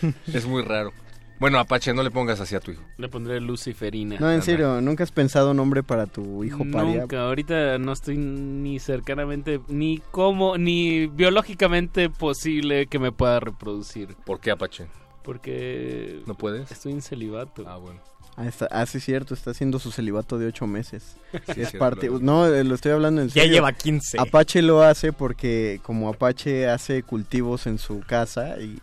[0.32, 0.92] es muy raro.
[1.40, 2.82] Bueno, Apache, no le pongas así a tu hijo.
[2.96, 4.16] Le pondré Luciferina.
[4.18, 7.02] No, en serio, ¿nunca has pensado nombre para tu hijo paria?
[7.02, 14.16] Nunca, ahorita no estoy ni cercanamente, ni como, ni biológicamente posible que me pueda reproducir.
[14.24, 14.88] ¿Por qué Apache?
[15.22, 16.72] Porque ¿No puedes?
[16.72, 17.62] estoy en celibato.
[17.68, 18.00] Ah, bueno.
[18.40, 21.16] Ah, está, ah, sí, cierto, está haciendo su celibato de ocho meses.
[21.54, 22.08] Sí, es parte.
[22.20, 23.52] No, eh, lo estoy hablando en Ya serio.
[23.54, 24.18] lleva 15.
[24.20, 28.78] Apache lo hace porque, como Apache hace cultivos en su casa y.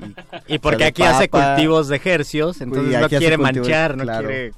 [0.48, 4.28] Y porque aquí hace cultivos de hercios, entonces no quiere cultivos, manchar, no claro.
[4.28, 4.52] quiere,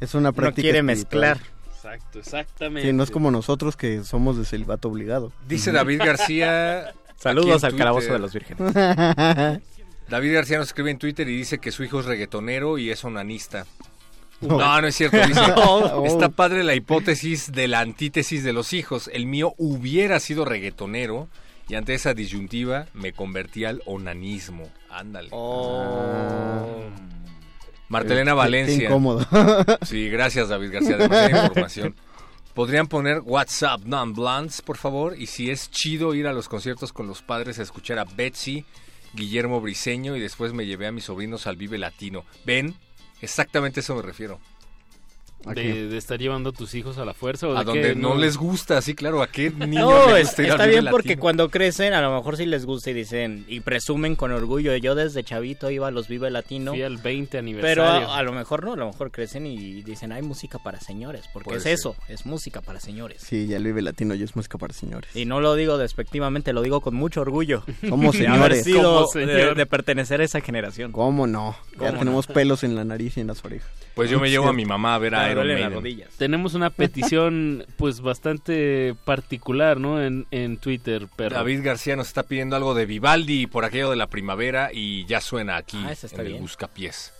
[0.00, 0.62] Es una no práctica.
[0.62, 1.20] quiere espiritual.
[1.36, 1.40] mezclar.
[1.74, 2.88] Exacto, exactamente.
[2.88, 5.32] Sí, no es como nosotros que somos de celibato obligado.
[5.48, 6.94] Dice David García.
[7.16, 8.72] Saludos al calabozo de los vírgenes.
[10.08, 13.04] David García nos escribe en Twitter y dice que su hijo es reggaetonero y es
[13.04, 13.66] onanista.
[14.40, 15.16] No, no es cierto.
[15.26, 16.04] Dice, No.
[16.06, 19.10] está padre la hipótesis de la antítesis de los hijos.
[19.12, 21.28] El mío hubiera sido reggaetonero
[21.68, 24.68] y ante esa disyuntiva me convertí al onanismo.
[24.88, 25.28] Ándale.
[27.88, 28.84] Martelena Qué- qué Valencia.
[28.88, 29.26] incómodo.
[29.82, 31.94] Sí, gracias David García, demasiada información.
[32.54, 35.16] ¿Podrían poner WhatsApp Non Blondes, por favor?
[35.18, 38.64] Y si es chido ir a los conciertos con los padres a escuchar a Betsy,
[39.14, 42.24] Guillermo Briseño y después me llevé a mis sobrinos al Vive Latino.
[42.44, 42.74] ¿Ven?
[43.20, 44.40] Exactamente a eso me refiero.
[45.46, 47.94] ¿A de, estar llevando a tus hijos a la fuerza o A de donde que
[47.94, 50.66] no les gusta, sí, claro, ¿a qué niño No, le es- gusta ir al está
[50.66, 51.20] bien porque Latino?
[51.22, 54.76] cuando crecen a lo mejor sí les gusta y dicen y presumen con orgullo.
[54.76, 56.72] Yo desde chavito iba a los Vive Latino.
[56.72, 58.08] Fui al 20 Pero aniversario.
[58.10, 61.24] a, a lo mejor no, a lo mejor crecen y dicen hay música para señores,
[61.32, 61.72] porque Puede es ser.
[61.72, 63.22] eso, es música para señores.
[63.22, 65.14] Sí, ya el Vive Latino ya es música para señores.
[65.16, 67.62] Y no lo digo despectivamente, lo digo con mucho orgullo.
[67.88, 68.64] Somos de señores.
[68.64, 69.54] sido- de, señor.
[69.56, 70.92] de pertenecer a esa generación.
[70.92, 71.56] ¿Cómo no?
[71.72, 73.68] Ya ¿Cómo tenemos pelos en la nariz y en las orejas.
[73.94, 75.82] Pues yo me llevo a mi mamá a ver a Iron duelen las Maiden.
[75.82, 76.08] rodillas.
[76.18, 80.02] Tenemos una petición pues bastante particular, ¿no?
[80.02, 83.96] En, en Twitter, pero David García nos está pidiendo algo de Vivaldi por aquello de
[83.96, 86.40] la primavera y ya suena aquí Ah, en el bien.
[86.40, 87.12] Buscapiés.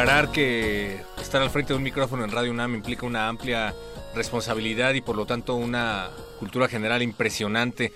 [0.00, 3.72] Aclarar que estar al frente de un micrófono en Radio UNAM implica una amplia
[4.12, 7.92] responsabilidad y por lo tanto una cultura general impresionante.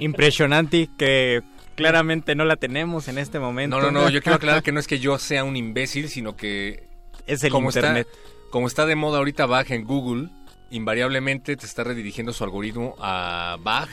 [0.00, 1.44] Impresionante que
[1.76, 3.78] claramente no la tenemos en este momento.
[3.78, 6.36] No, no, no, yo quiero aclarar que no es que yo sea un imbécil, sino
[6.36, 6.88] que
[7.28, 8.08] Es el como internet.
[8.10, 10.30] Está, como está de moda ahorita Bach en Google,
[10.70, 13.90] invariablemente te está redirigiendo su algoritmo a Bach,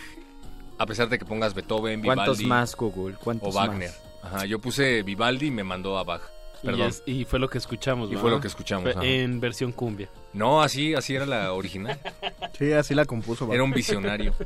[0.80, 3.16] a pesar de que pongas Beethoven, ¿Cuántos Vivaldi más, Google?
[3.24, 3.92] ¿Cuántos o Wagner.
[3.92, 4.02] más?
[4.24, 6.33] Ajá, yo puse Vivaldi y me mandó a Bach.
[6.64, 6.88] Y, Perdón.
[6.90, 8.09] es- y fue lo que escuchamos.
[8.09, 8.19] Y ¿no?
[8.22, 9.24] fue lo que escuchamos, Fue.
[9.24, 10.09] En versión cumbia.
[10.33, 12.00] No, así, así era la original.
[12.58, 13.51] Sí, así la compuso.
[13.51, 14.33] Era un visionario.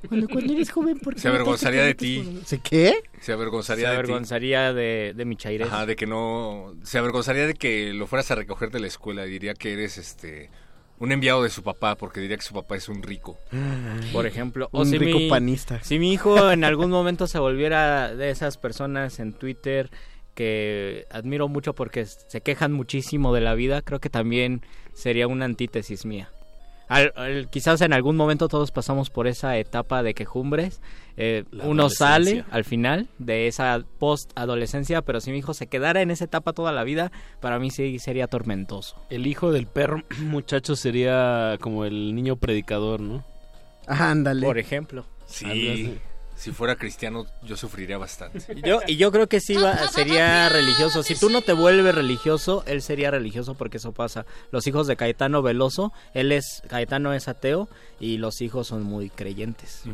[0.08, 2.38] Cuando, cuando eres joven, ¿por qué Se avergonzaría de ti.
[2.44, 2.94] ¿Se qué?
[3.18, 3.98] Se Se avergonzaría de ti.
[3.98, 5.66] avergonzaría de, de mi chairez.
[5.66, 6.76] Ajá, de que no.
[6.84, 9.26] Se avergonzaría de que lo fueras a recoger de la escuela.
[9.26, 10.48] y Diría que eres este.
[11.00, 13.36] Un enviado de su papá, porque diría que su papá es un rico.
[14.12, 14.68] por ejemplo.
[14.70, 15.82] O Un si rico mi, panista.
[15.82, 19.90] Si mi hijo en algún momento se volviera de esas personas en Twitter
[20.36, 25.44] que admiro mucho porque se quejan muchísimo de la vida, creo que también sería una
[25.46, 26.30] antítesis mía.
[26.94, 30.80] Al- al- quizás en algún momento todos pasamos por esa etapa de quejumbres.
[31.16, 36.10] eh, uno sale al final de esa post-adolescencia, pero si mi hijo se quedara en
[36.10, 38.96] esa etapa toda la vida, para mí sí sería tormentoso.
[39.10, 43.24] El hijo del perro muchacho sería como el niño predicador, ¿no?
[43.86, 44.46] Ándale.
[44.46, 45.04] Por ejemplo.
[45.26, 45.98] Sí.
[46.36, 48.38] Si fuera cristiano, yo sufriría bastante.
[48.56, 51.02] Y Yo, y yo creo que sí va, sería religioso.
[51.02, 54.26] Si tú no te vuelves religioso, él sería religioso porque eso pasa.
[54.50, 57.68] Los hijos de Caetano Veloso, él es, Caetano es ateo
[58.00, 59.84] y los hijos son muy creyentes.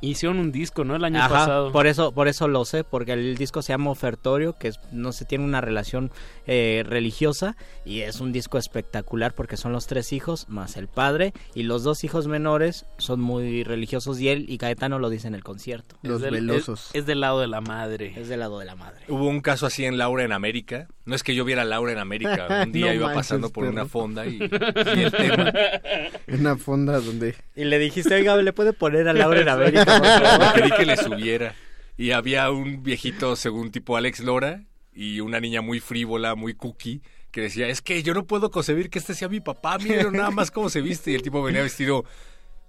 [0.00, 0.96] Hicieron un disco, ¿no?
[0.96, 1.72] El año Ajá, pasado.
[1.72, 5.12] por eso, por eso lo sé, porque el disco se llama Ofertorio, que es- no
[5.12, 6.10] se tiene una relación
[6.46, 11.32] eh, religiosa y es un disco espectacular porque son los tres hijos más el padre
[11.54, 15.34] y los dos hijos menores son muy religiosos y él y Caetano lo dice en
[15.34, 15.85] el concierto.
[16.02, 16.90] Es Los del- velosos.
[16.90, 18.12] Es, es del lado de la madre.
[18.16, 19.04] Es del lado de la madre.
[19.08, 20.88] Hubo un caso así en Laura en América.
[21.04, 22.46] No es que yo viera a Laura en América.
[22.64, 23.72] Un día No iba pasando por perro.
[23.72, 25.52] una fonda y, y el tema.
[26.28, 27.34] Una fonda donde...
[27.54, 29.84] Y le dijiste, oiga, ¿le puede poner a Laura en América?
[29.84, 31.54] por favor?" Querí que le subiera.
[31.96, 37.00] Y había un viejito, según tipo Alex Lora, y una niña muy frívola, muy cookie,
[37.30, 40.30] que decía, es que yo no puedo concebir que este sea mi papá, miren nada
[40.30, 41.10] más cómo se viste.
[41.10, 42.04] Y el tipo venía vestido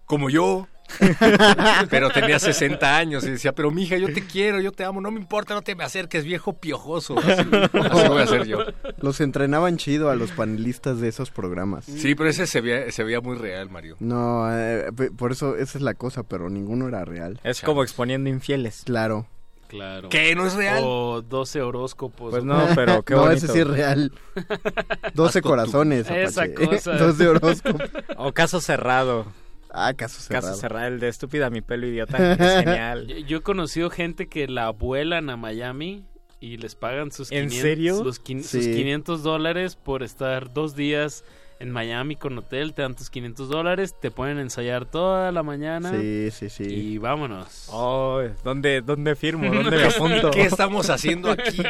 [0.08, 0.68] como yo,
[1.90, 5.12] pero tenía 60 años y decía, pero mija, yo te quiero, yo te amo, no
[5.12, 7.18] me importa, no te me acerques, viejo piojoso.
[7.20, 8.60] Así, así voy a ser yo.
[9.02, 11.84] Los entrenaban chido a los panelistas de esos programas.
[11.86, 13.98] Sí, pero ese se veía, se veía muy real, Mario.
[14.00, 17.40] No, eh, pe- por eso esa es la cosa, pero ninguno era real.
[17.44, 18.84] Es como exponiendo infieles.
[18.86, 19.28] Claro.
[19.68, 20.08] Claro.
[20.08, 20.34] ¿Qué?
[20.34, 20.82] ¿No es real?
[20.86, 22.32] O 12 horóscopos.
[22.32, 23.46] Pues no, pero qué no, bonito.
[23.46, 24.14] ese sí es real.
[25.14, 26.94] 12 Asco, corazones, Esa cosa.
[26.98, 27.90] 12 horóscopos.
[28.16, 29.26] O caso cerrado.
[29.72, 30.48] Ah, caso cerrado.
[30.48, 32.34] Caso cerrado, el de estúpida mi pelo idiota.
[32.34, 33.08] Es genial.
[33.08, 36.06] Yo, yo he conocido gente que la vuelan a Miami
[36.40, 38.04] y les pagan sus ¿En 500, serio?
[38.04, 38.64] los quin- Sí.
[38.64, 41.24] sus 500 dólares por estar dos días
[41.60, 45.42] en Miami con hotel, te dan tus 500 dólares, te ponen a ensayar toda la
[45.42, 45.90] mañana.
[45.92, 46.64] Sí, sí, sí.
[46.66, 47.68] Y vámonos.
[47.72, 49.52] Oh, ¿dónde, ¿Dónde firmo?
[49.52, 50.30] ¿Dónde me apunto?
[50.30, 51.64] ¿Qué estamos haciendo aquí?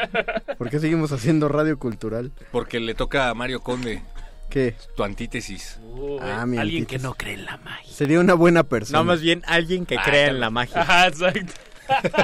[0.57, 2.33] ¿Por qué seguimos haciendo radio cultural?
[2.51, 4.03] Porque le toca a Mario Conde.
[4.49, 4.75] ¿Qué?
[4.95, 5.79] Tu antítesis.
[5.83, 6.87] Uh, Ah, mi alguien antítesis.
[6.87, 7.93] que no cree en la magia.
[7.93, 8.99] Sería una buena persona.
[8.99, 10.81] No, más bien alguien que Ah, cree en la magia.
[10.81, 11.53] Ajá, exacto.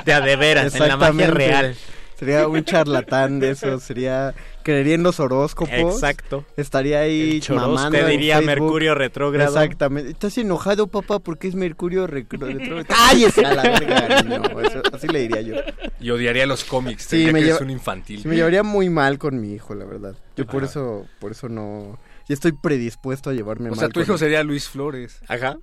[0.05, 1.75] De a de veras, en la magia real.
[2.17, 5.95] Sería un charlatán de eso, sería creería en los horóscopos.
[5.95, 6.45] Exacto.
[6.55, 8.39] Estaría ahí mamando Te diría.
[8.39, 9.49] Mercurio retrógrado.
[9.53, 10.11] Exactamente.
[10.11, 12.85] ¿Estás enojado, papá, porque es Mercurio re- retrógrado?
[12.87, 14.21] ¡Cállese a la verga!
[14.23, 15.55] No, eso- así le diría yo.
[15.99, 17.03] Y odiaría los cómics.
[17.09, 18.21] Sí, me que lleva- es un infantil.
[18.21, 20.15] Sí, me llevaría muy mal con mi hijo, la verdad.
[20.37, 20.71] Yo por Ajá.
[20.71, 21.99] eso, por eso no...
[22.27, 24.19] Ya estoy predispuesto a llevarme O mal sea, tu hijo él.
[24.19, 25.19] sería Luis Flores.
[25.27, 25.57] Ajá.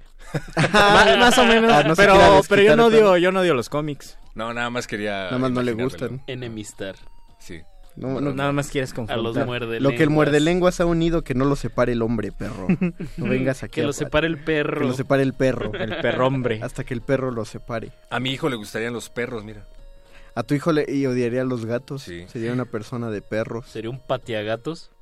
[0.57, 1.73] Ah, más, o menos.
[1.73, 2.15] ah, no pero,
[2.49, 4.19] pero yo no odio, yo no odio los cómics.
[4.35, 5.25] No, nada más quería.
[5.25, 6.23] Nada más no le gustan.
[6.27, 6.97] Enemistar.
[7.39, 7.61] Sí.
[7.97, 9.25] No, no, Nada más quieres A confrontar.
[9.41, 12.31] los muerde Lo que el muerde lenguas ha unido, que no lo separe el hombre,
[12.31, 12.69] perro.
[13.17, 13.73] No vengas aquí.
[13.77, 14.81] Que a- lo separe el perro.
[14.83, 15.73] Que lo separe el perro.
[15.79, 16.61] El perrombre.
[16.63, 17.91] Hasta que el perro lo separe.
[18.11, 19.67] A mi hijo le gustarían los perros, mira.
[20.37, 22.03] A tu hijo le y odiaría a los gatos.
[22.05, 22.25] Sí.
[22.29, 23.67] Sería una persona de perros.
[23.67, 24.93] Sería un patiagatos.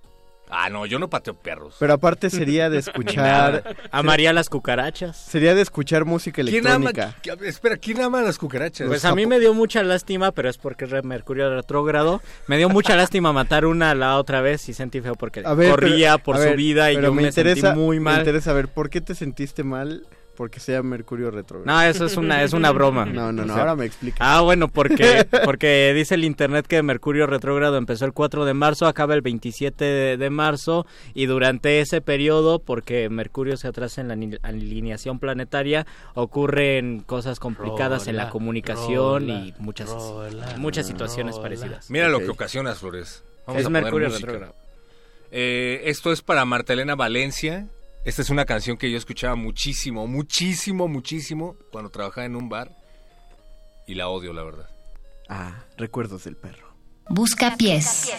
[0.50, 1.76] Ah, no, yo no pateo perros.
[1.78, 3.76] Pero aparte sería de escuchar.
[3.90, 5.16] Amaría las cucarachas.
[5.16, 7.16] Sería de escuchar música ¿Quién ama, electrónica.
[7.22, 8.88] qui- espera, ¿quién ama las cucarachas?
[8.88, 12.22] Pues a mí me dio mucha lástima, pero es porque es Mercurio retrógrado.
[12.46, 15.54] Me dio mucha lástima matar una a la otra vez y sentí feo porque A
[15.54, 17.98] ver, corría pero- por a su ver, vida y pero yo me, interesa, sentí muy
[17.98, 18.18] Me mal.
[18.20, 20.06] interesa ver por qué te sentiste mal
[20.38, 21.66] porque sea Mercurio retrógrado.
[21.76, 23.04] No, eso es una es una broma.
[23.04, 24.18] No, no, O no, sea, ahora me explica.
[24.20, 28.86] Ah, bueno, porque porque dice el internet que Mercurio retrógrado empezó el 4 de marzo,
[28.86, 34.06] acaba el 27 de, de marzo y durante ese periodo, porque Mercurio se atrasa en
[34.06, 41.34] la alineación planetaria, ocurren cosas complicadas en la comunicación rola, y muchas rola, muchas situaciones
[41.34, 41.42] rola.
[41.42, 41.90] parecidas.
[41.90, 43.24] Mira lo que ocasionas, Flores.
[43.44, 44.54] Vamos Es a Mercurio retrógrado.
[45.32, 47.66] Eh, esto es para Marta Elena Valencia.
[48.04, 52.74] Esta es una canción que yo escuchaba muchísimo, muchísimo, muchísimo cuando trabajaba en un bar.
[53.86, 54.68] Y la odio, la verdad.
[55.28, 56.74] Ah, recuerdos del perro.
[57.08, 58.12] Busca pies.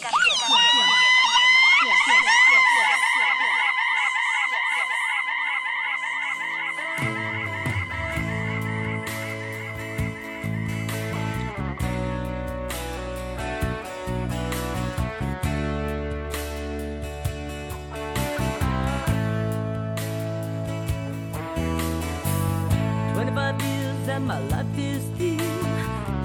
[24.30, 25.40] My life is still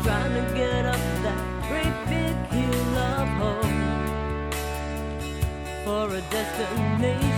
[0.02, 3.64] trying to get up that great big hill of hope
[5.84, 7.33] for a destination.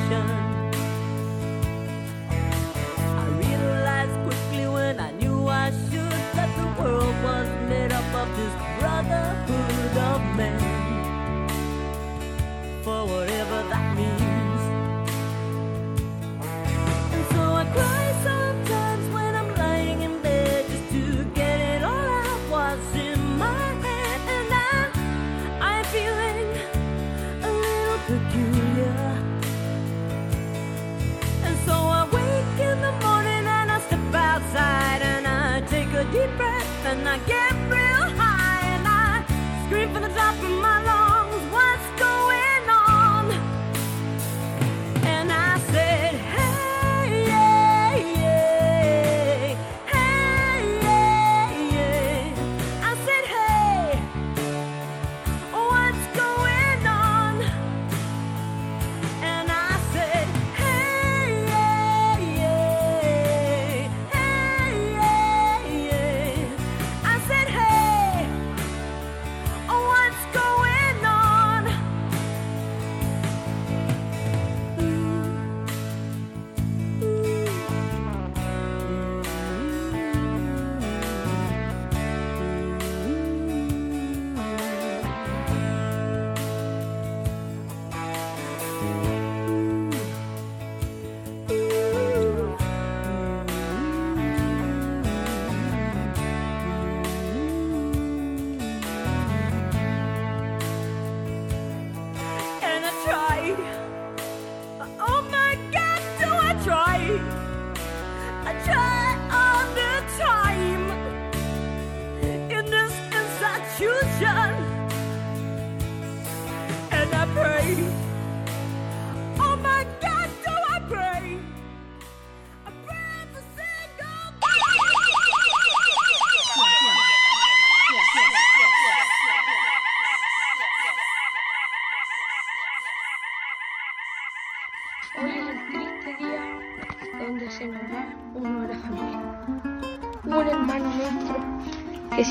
[36.26, 37.66] Deep breath and I get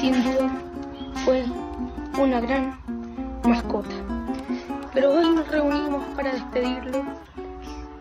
[0.06, 0.52] sin duda
[1.24, 1.44] fue
[2.20, 2.78] una gran
[3.44, 3.96] mascota.
[4.94, 7.04] Pero hoy nos reunimos para despedirlo,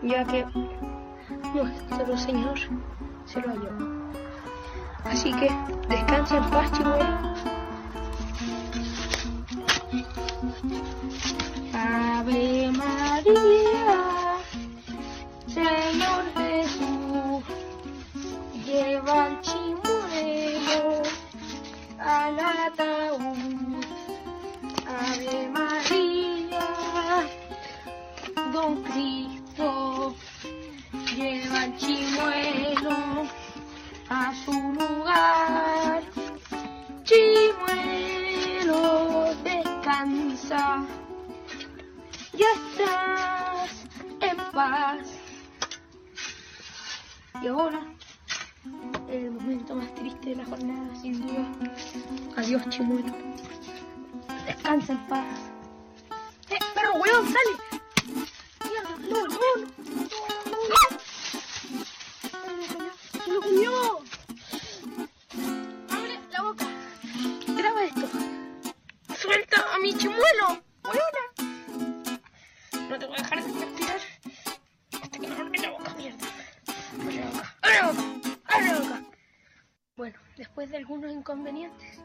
[0.03, 0.45] ya que
[1.55, 2.59] nuestro Señor
[3.25, 3.71] se lo halló.
[5.03, 5.49] Así que
[5.89, 7.05] descansa en paz, chimuelo.
[11.73, 14.37] Ave María,
[15.47, 17.43] Señor Jesús,
[18.63, 21.14] lleva el chimuelo
[22.05, 23.83] al ataúd.
[24.87, 26.67] Ave María,
[28.53, 30.15] Don Cristo,
[31.15, 33.27] lleva el chimuelo
[34.09, 36.03] a su lugar.
[37.03, 38.83] Chimuelo,
[39.43, 40.85] descansa,
[42.33, 43.71] ya estás
[44.21, 45.07] en paz.
[47.41, 47.81] Y ahora,
[49.09, 51.45] el momento más triste de la jornada, sin duda.
[52.37, 53.13] Adiós, chimuelo.
[54.45, 55.25] Descansa en paz.
[56.49, 57.53] ¡Eh, perro, weón, sale!
[58.69, 59.37] ¡Mierda, no, no!
[63.57, 63.85] ¡Se!
[65.89, 66.65] ¡Abre la boca!
[67.57, 68.07] Graba esto.
[69.17, 70.61] ¡Suelta a mi chimuelo!
[70.83, 71.23] ¡Weona!
[72.89, 73.99] No te voy a dejar de respirar
[75.01, 76.27] hasta que no la boca, mierda.
[76.99, 78.34] Abre la boca,
[79.97, 81.99] Bueno, después de algunos inconvenientes,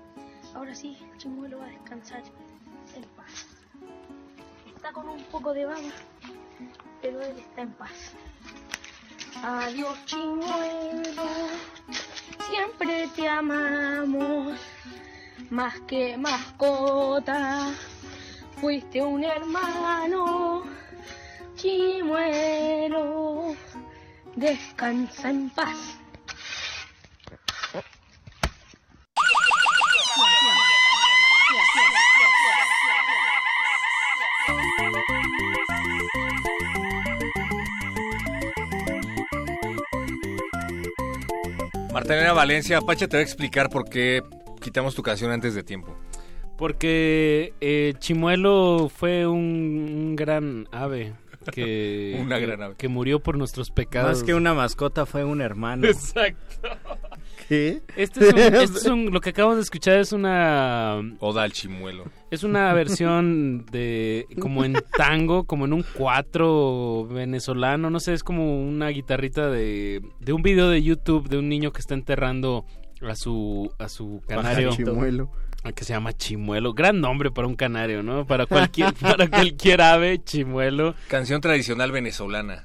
[0.54, 2.22] ahora sí, el chimuelo va a descansar
[2.96, 3.46] en paz.
[4.74, 5.80] Está con un poco de baba,
[7.02, 8.14] pero él está en paz.
[9.42, 11.28] Adiós, chimuelo,
[12.48, 14.58] siempre te amamos,
[15.50, 17.72] más que mascota,
[18.60, 20.64] fuiste un hermano,
[21.54, 23.54] chimuelo,
[24.34, 25.99] descansa en paz.
[42.00, 44.22] Marta Valencia, Pacha te va a explicar por qué
[44.62, 45.94] quitamos tu canción antes de tiempo.
[46.56, 49.36] Porque eh, Chimuelo fue un,
[49.92, 51.12] un gran ave
[51.52, 52.74] que, Una gran ave.
[52.76, 54.18] que murió por nuestros pecados.
[54.18, 55.86] Más que una mascota fue un hermano.
[55.88, 56.68] Exacto.
[57.50, 57.80] ¿Qué?
[57.96, 61.50] Este es, un, este es un- lo que acabamos de escuchar es una Oda al
[61.52, 62.04] chimuelo.
[62.30, 68.22] es una versión de como en tango, como en un cuatro venezolano, no sé, es
[68.22, 72.66] como una guitarrita de, de un video de YouTube de un niño que está enterrando
[73.02, 75.32] a su a su canario Chimuelo.
[75.64, 78.26] Ah, que se llama Chimuelo, gran nombre para un canario, ¿no?
[78.28, 80.94] Para cualquier para cualquier ave, Chimuelo.
[81.08, 82.64] Canción tradicional venezolana.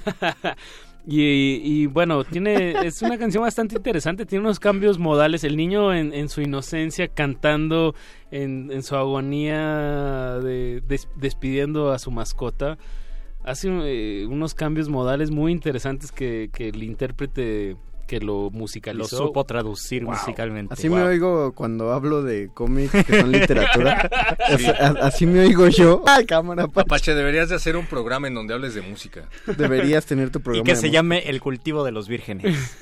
[1.06, 5.44] Y, bueno, tiene es una canción bastante interesante, tiene unos cambios modales.
[5.44, 7.94] El niño en, en su inocencia cantando
[8.30, 12.78] en, en su agonía de, des- despidiendo a su mascota.
[13.42, 17.76] Hace eh, unos cambios modales muy interesantes que, que el intérprete
[18.06, 19.18] que lo musicalizó.
[19.18, 20.74] Lo supo traducir musicalmente.
[20.74, 24.10] Así me oigo cuando hablo de cómics que son literatura.
[25.02, 26.02] Así- me oigo yo.
[26.06, 29.28] Ay, cámara, pa- Apache, deberías de hacer un programa en donde hables de música.
[29.56, 30.64] Deberías tener tu Y programa.
[30.64, 30.92] que de se música.
[30.98, 32.76] llame El cultivo de los vírgenes.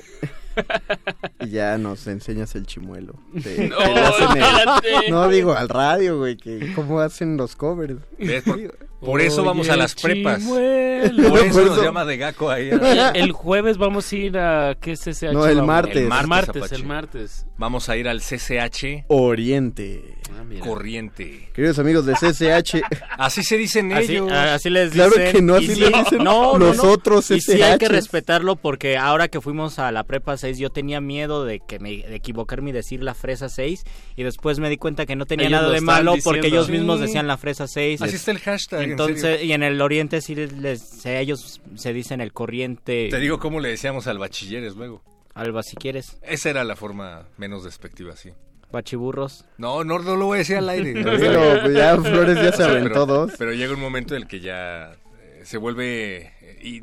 [1.39, 3.13] Y ya nos enseñas el chimuelo.
[3.33, 5.09] de- No, que espérate.
[5.09, 7.95] no, digo, al radio, güey, que cómo hacen los covers.
[8.19, 8.43] ¿Ves?
[8.43, 8.59] Por,
[9.05, 10.39] por eso vamos a las prepas.
[10.41, 11.29] Chimuelo.
[11.29, 12.69] Por eso nos llama de Gaco ahí.
[13.13, 15.33] El, el jueves vamos a ir a ¿qué es SH?
[15.33, 15.95] No, el martes.
[15.97, 17.45] El martes, martes, el martes.
[17.57, 20.15] Vamos a ir al CCH Oriente.
[20.31, 20.43] Ah.
[20.59, 21.49] Corriente.
[21.53, 22.81] Queridos amigos de CCH,
[23.17, 24.31] Así se dicen Así, ellos.
[24.31, 25.31] así les Claro dicen.
[25.31, 26.83] que no, así sí- le dicen no, no, los no.
[26.91, 30.69] otros Y sí hay que respetarlo porque ahora que fuimos a la prepa 6 yo
[30.71, 33.83] tenía miedo de que me de equivocarme y decir la fresa 6
[34.15, 36.97] y después me di cuenta que no tenía Ellos nada de malo porque ellos mismos
[36.99, 37.05] Sí.
[37.05, 38.01] decían la fresa 6.
[38.01, 38.92] Así está el hashtag.
[38.93, 39.45] En Entonces, serio.
[39.45, 43.69] y en el oriente sí les, ellos se dicen el corriente Te digo cómo le
[43.69, 45.01] decíamos al bachilleres luego.
[45.33, 48.31] alba si quieres, Esa era la forma menos despectiva, sí.
[48.71, 49.45] bachiburros.
[49.57, 50.93] No, no, no lo voy a decir al aire.
[50.93, 53.33] Dilo, pues ya Flores ya se O sea, aventó pero, dos.
[53.37, 56.81] pero llega un momento en el que ya eh, se vuelve eh, y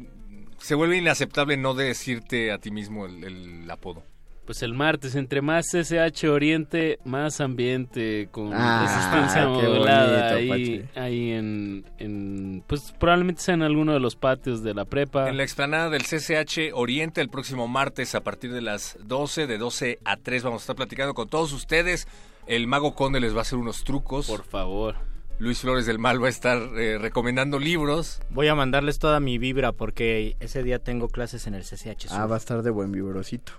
[0.59, 4.03] se vuelve inaceptable no decirte a ti mismo el, el apodo.
[4.51, 10.81] Pues el martes, entre más SH Oriente, más ambiente con Ah, resistencia modulada bonito, ahí,
[10.89, 10.99] Pachi.
[10.99, 15.29] ahí en, en, pues probablemente sea en alguno de los patios de la prepa.
[15.29, 19.57] En la explanada del CCH Oriente el próximo martes a partir de las 12, de
[19.57, 22.09] 12 a 3 vamos a estar platicando con todos ustedes.
[22.49, 24.27] El mago Conde les va a hacer unos trucos.
[24.27, 24.97] Por favor.
[25.39, 28.21] Luis Flores del Mal va a estar eh, recomendando libros.
[28.31, 32.09] Voy a mandarles toda mi vibra porque ese día tengo clases en el CCH.
[32.11, 33.53] Ah, va a estar de buen vibrosito.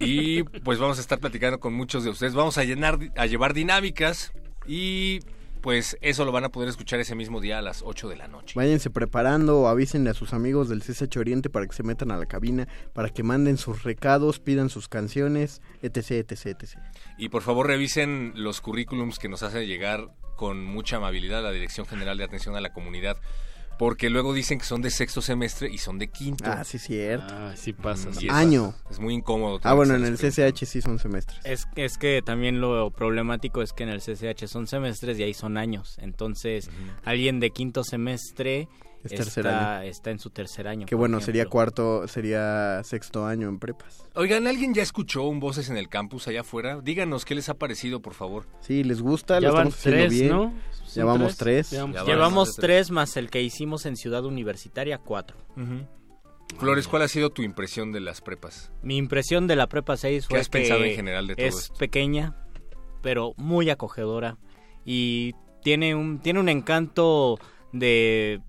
[0.00, 2.34] Y pues vamos a estar platicando con muchos de ustedes.
[2.34, 4.32] Vamos a llenar, a llevar dinámicas
[4.66, 5.20] y
[5.60, 8.28] pues eso lo van a poder escuchar ese mismo día a las 8 de la
[8.28, 8.54] noche.
[8.56, 12.16] Váyanse preparando o avísenle a sus amigos del CSH Oriente para que se metan a
[12.16, 16.78] la cabina, para que manden sus recados, pidan sus canciones, etc, etc, etc.
[17.18, 21.86] Y por favor revisen los currículums que nos hace llegar con mucha amabilidad la Dirección
[21.86, 23.16] General de Atención a la Comunidad.
[23.78, 26.44] Porque luego dicen que son de sexto semestre y son de quinto.
[26.46, 27.26] Ah, sí, cierto.
[27.30, 28.08] Ah, sí pasa.
[28.20, 28.74] Y es- Año.
[28.90, 29.60] Es muy incómodo.
[29.62, 31.38] Ah, bueno, en el CCH sí son semestres.
[31.44, 35.32] Es, es que también lo problemático es que en el CCH son semestres y ahí
[35.34, 35.96] son años.
[36.00, 36.70] Entonces,
[37.04, 38.68] alguien de quinto semestre
[39.04, 39.88] Es tercer está, año.
[39.88, 40.86] está en su tercer año.
[40.86, 44.02] Que bueno, sería cuarto, sería sexto año en prepas.
[44.16, 46.80] Oigan, ¿alguien ya escuchó un Voces en el Campus allá afuera?
[46.82, 48.46] Díganos qué les ha parecido, por favor.
[48.60, 50.28] Sí, les gusta, Ya lo van estamos haciendo tres, bien.
[50.30, 50.52] ¿no?
[50.98, 51.70] Ya ¿Son vamos tres?
[51.70, 55.36] Llevamos tres más el que hicimos en Ciudad Universitaria, cuatro.
[56.58, 58.72] Flores, ¿cuál ha sido tu impresión de las prepas?
[58.82, 61.46] Mi impresión de la Prepa 6 ¿Qué fue has que pensado en general de todo
[61.46, 61.74] es esto?
[61.74, 62.34] pequeña,
[63.00, 64.38] pero muy acogedora
[64.84, 67.38] y tiene un tiene un encanto
[67.72, 68.40] de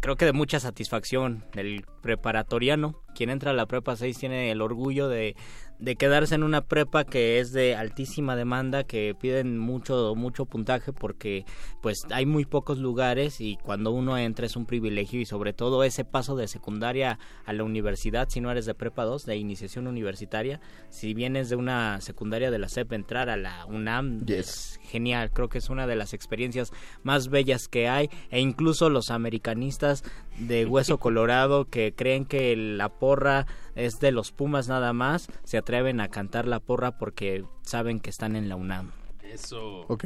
[0.00, 3.02] creo que de mucha satisfacción el preparatoriano.
[3.14, 5.36] Quien entra a la Prepa 6 tiene el orgullo de
[5.78, 10.92] de quedarse en una prepa que es de altísima demanda, que piden mucho mucho puntaje
[10.92, 11.44] porque
[11.82, 15.84] pues hay muy pocos lugares y cuando uno entra es un privilegio y sobre todo
[15.84, 19.86] ese paso de secundaria a la universidad, si no eres de prepa 2, de iniciación
[19.86, 25.30] universitaria, si vienes de una secundaria de la SEP, entrar a la UNAM es genial,
[25.30, 30.02] creo que es una de las experiencias más bellas que hay e incluso los americanistas
[30.38, 35.58] de hueso colorado que creen que la porra es de los Pumas nada más, se
[35.58, 38.90] atreven a cantar la porra porque saben que están en la UNAM.
[39.22, 39.80] Eso.
[39.88, 40.04] Ok.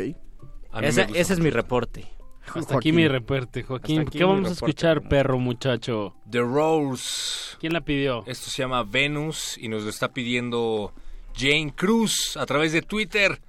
[0.81, 2.07] Ese, es mi reporte.
[2.55, 4.01] Hasta aquí mi reporte, Joaquín.
[4.01, 6.17] Aquí ¿Qué vamos a escuchar, perro muchacho?
[6.29, 7.57] The Rose.
[7.61, 8.25] ¿Quién la pidió?
[8.27, 10.93] Esto se llama Venus y nos lo está pidiendo
[11.37, 13.41] Jane Cruz a través de Twitter.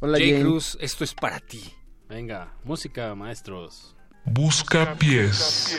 [0.00, 0.44] Hola, Jane, Jane.
[0.44, 1.62] Cruz, esto es para ti.
[2.08, 3.95] Venga, música, maestros.
[4.26, 5.78] Busca pies.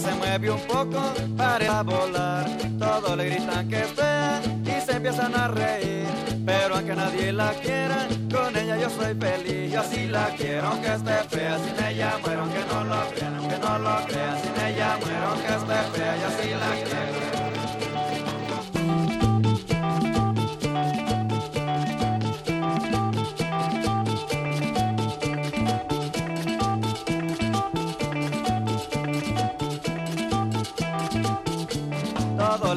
[0.00, 1.00] Se mueve un poco,
[1.36, 2.46] para volar.
[2.78, 6.06] Todos le gritan que es fea y se empiezan a reír,
[6.46, 9.72] pero aunque nadie la quiera, con ella yo soy feliz.
[9.72, 13.58] Yo así la quiero, aunque esté fea, sin ella muero, aunque no lo crean, aunque
[13.58, 17.29] no lo crean, sin ella muero, aunque esté fea, yo así la quiero.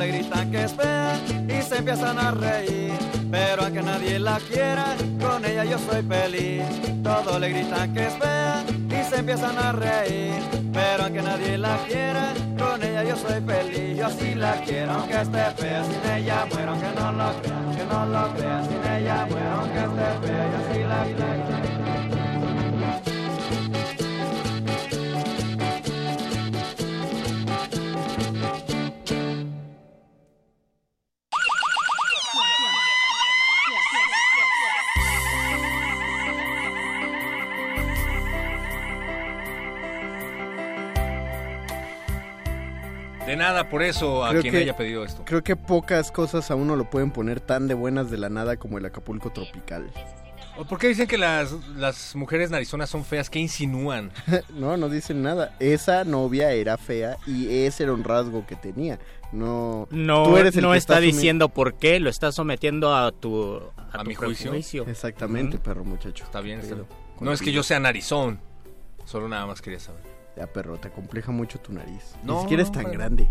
[0.03, 0.75] Le gritan que es
[1.47, 2.91] y se empiezan a reír.
[3.31, 6.63] Pero aunque nadie la quiera, con ella yo soy feliz.
[7.01, 10.33] Todos le gritan que es y se empiezan a reír.
[10.73, 13.97] Pero aunque nadie la quiera, con ella yo soy feliz.
[13.97, 15.83] Yo así la quiero, aunque esté fea.
[15.85, 18.63] Sin ella muero, aunque no lo crea, aunque no lo crea.
[18.63, 20.51] Sin ella muero, aunque esté fea.
[20.51, 21.72] Yo así la quiero.
[43.63, 45.23] Nada por eso a Creo quien que- haya pedido esto.
[45.25, 48.57] Creo que pocas cosas a uno lo pueden poner tan de buenas de la nada
[48.57, 49.89] como el Acapulco tropical.
[50.55, 53.27] ¿O ¿Por qué dicen que las, las mujeres narizonas son feas?
[53.31, 54.11] ¿Qué insinúan?
[54.53, 55.55] no, no dicen nada.
[55.59, 58.99] Esa novia era fea y ese era un rasgo que tenía.
[59.31, 63.11] No, No, tú eres el no que está diciendo por qué, lo está sometiendo a
[63.11, 64.85] tu, a ¿A tu mi juicio?
[64.87, 66.23] Exactamente, perro muchacho.
[66.23, 66.59] Está bien.
[66.59, 66.87] está bien.
[67.19, 68.39] No es que yo sea narizón.
[69.05, 70.12] Solo nada más quería saber.
[70.35, 72.15] Ya, perro, te compleja mucho tu nariz.
[72.23, 73.27] No, Ni siquiera es tan grande.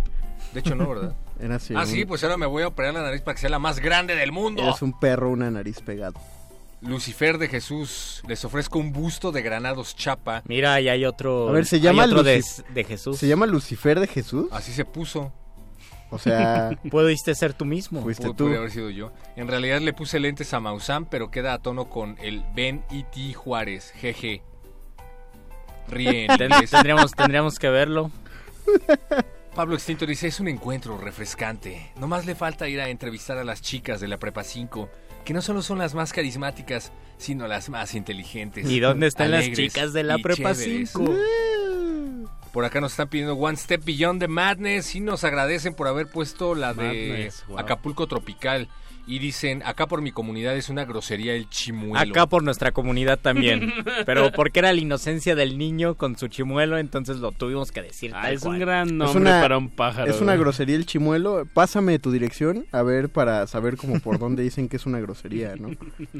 [0.52, 1.14] De hecho, no, ¿verdad?
[1.40, 3.40] Era así, ah, un- sí, pues ahora me voy a operar la nariz para que
[3.40, 4.62] sea la más grande del mundo.
[4.62, 6.20] Eres un perro, una nariz pegado.
[6.80, 10.42] Lucifer de Jesús, les ofrezco un busto de Granados Chapa.
[10.46, 13.18] Mira, y hay otro, A ver, se llama otro de, Lucif- de Jesús.
[13.18, 14.46] ¿Se llama Lucifer de Jesús?
[14.50, 15.32] Así se puso.
[16.10, 18.02] O sea, Pudiste ser tú mismo.
[18.02, 18.44] Fuiste Pude, tú.
[18.46, 19.12] pude haber sido yo.
[19.36, 23.32] En realidad le puse lentes a Maussan, pero queda a tono con el Ben E.T.
[23.34, 23.92] Juárez.
[23.92, 24.42] Jeje.
[25.88, 26.28] Ríen.
[26.36, 28.10] Ten- tendríamos, tendríamos que verlo.
[29.54, 31.90] Pablo Extinto dice, es un encuentro refrescante.
[31.96, 34.88] Nomás le falta ir a entrevistar a las chicas de la Prepa 5,
[35.24, 38.68] que no solo son las más carismáticas, sino las más inteligentes.
[38.70, 40.90] ¿Y dónde están las chicas de la Prepa chéveres.
[40.92, 41.14] 5?
[42.52, 46.06] Por acá nos están pidiendo One Step Beyond the Madness y nos agradecen por haber
[46.06, 47.58] puesto la de Madness, wow.
[47.58, 48.68] Acapulco Tropical.
[49.04, 51.98] Y dicen, acá por mi comunidad es una grosería el chimuelo.
[51.98, 53.72] Acá por nuestra comunidad también.
[54.06, 58.12] Pero porque era la inocencia del niño con su chimuelo, entonces lo tuvimos que decir.
[58.14, 60.08] Ah, tal es un gran Es nombre una- para un pájaro.
[60.08, 60.44] Es una güey.
[60.44, 61.44] grosería el chimuelo.
[61.52, 65.56] Pásame tu dirección, a ver, para saber como por dónde dicen que es una grosería,
[65.56, 65.70] ¿no?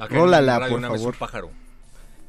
[0.03, 1.19] Acá Rólala, por Unam es un favor.
[1.19, 1.51] pájaro.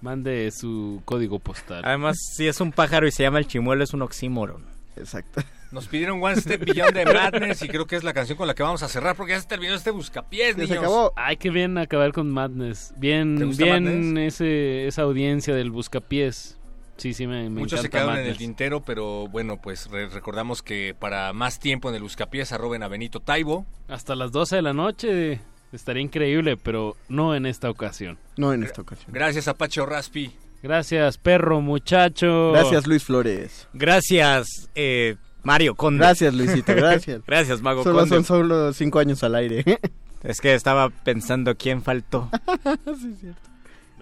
[0.01, 1.81] Mande su código postal.
[1.83, 4.65] Además, si es un pájaro y se llama el chimuelo, es un oxímoron.
[4.97, 5.41] Exacto.
[5.73, 8.53] Nos pidieron One Step Beyond the Madness y creo que es la canción con la
[8.53, 10.77] que vamos a cerrar porque ya se terminó este buscapiés, Ya se niños.
[10.83, 11.13] acabó.
[11.15, 12.89] Ay, qué bien acabar con Madness.
[12.93, 14.35] ¿Te Bien, bien Madness?
[14.35, 16.59] ese, esa audiencia del buscapiés.
[16.97, 18.37] Sí, sí, me, me Muchos se encanta quedaron en el Madness.
[18.37, 22.87] tintero, pero bueno, pues re- recordamos que para más tiempo en el buscapiés arroben a
[22.87, 23.65] Benito Taibo.
[23.87, 28.19] Hasta las 12 de la noche estaría increíble, pero no en esta ocasión.
[28.37, 29.11] No en esta ocasión.
[29.11, 30.35] Gracias a Pacho Raspi.
[30.61, 32.51] Gracias, perro, muchacho.
[32.51, 33.67] Gracias, Luis Flores.
[33.73, 35.99] Gracias, eh, Mario Conde.
[35.99, 37.21] Gracias, Luisito, gracias.
[37.25, 38.15] Gracias, Mago Solo Conde.
[38.15, 39.63] son solo cinco años al aire.
[40.23, 42.29] Es que estaba pensando quién faltó.
[42.85, 43.41] sí, es cierto.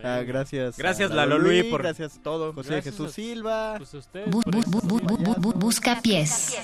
[0.03, 0.77] Ah, gracias.
[0.77, 2.53] Gracias, a Lalo Luis, por Gracias todo.
[2.53, 3.73] José Gracias Jesús a- Silva.
[3.77, 6.55] Pues a ustedes Bu- bu- bu- bu- bu- bu- busca pies.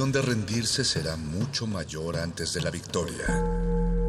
[0.00, 3.26] Tentación de rendirse será mucho mayor antes de la victoria.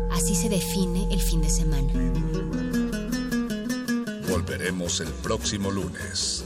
[0.10, 1.92] Así se define el fin de semana.
[4.30, 6.46] Volveremos el próximo lunes.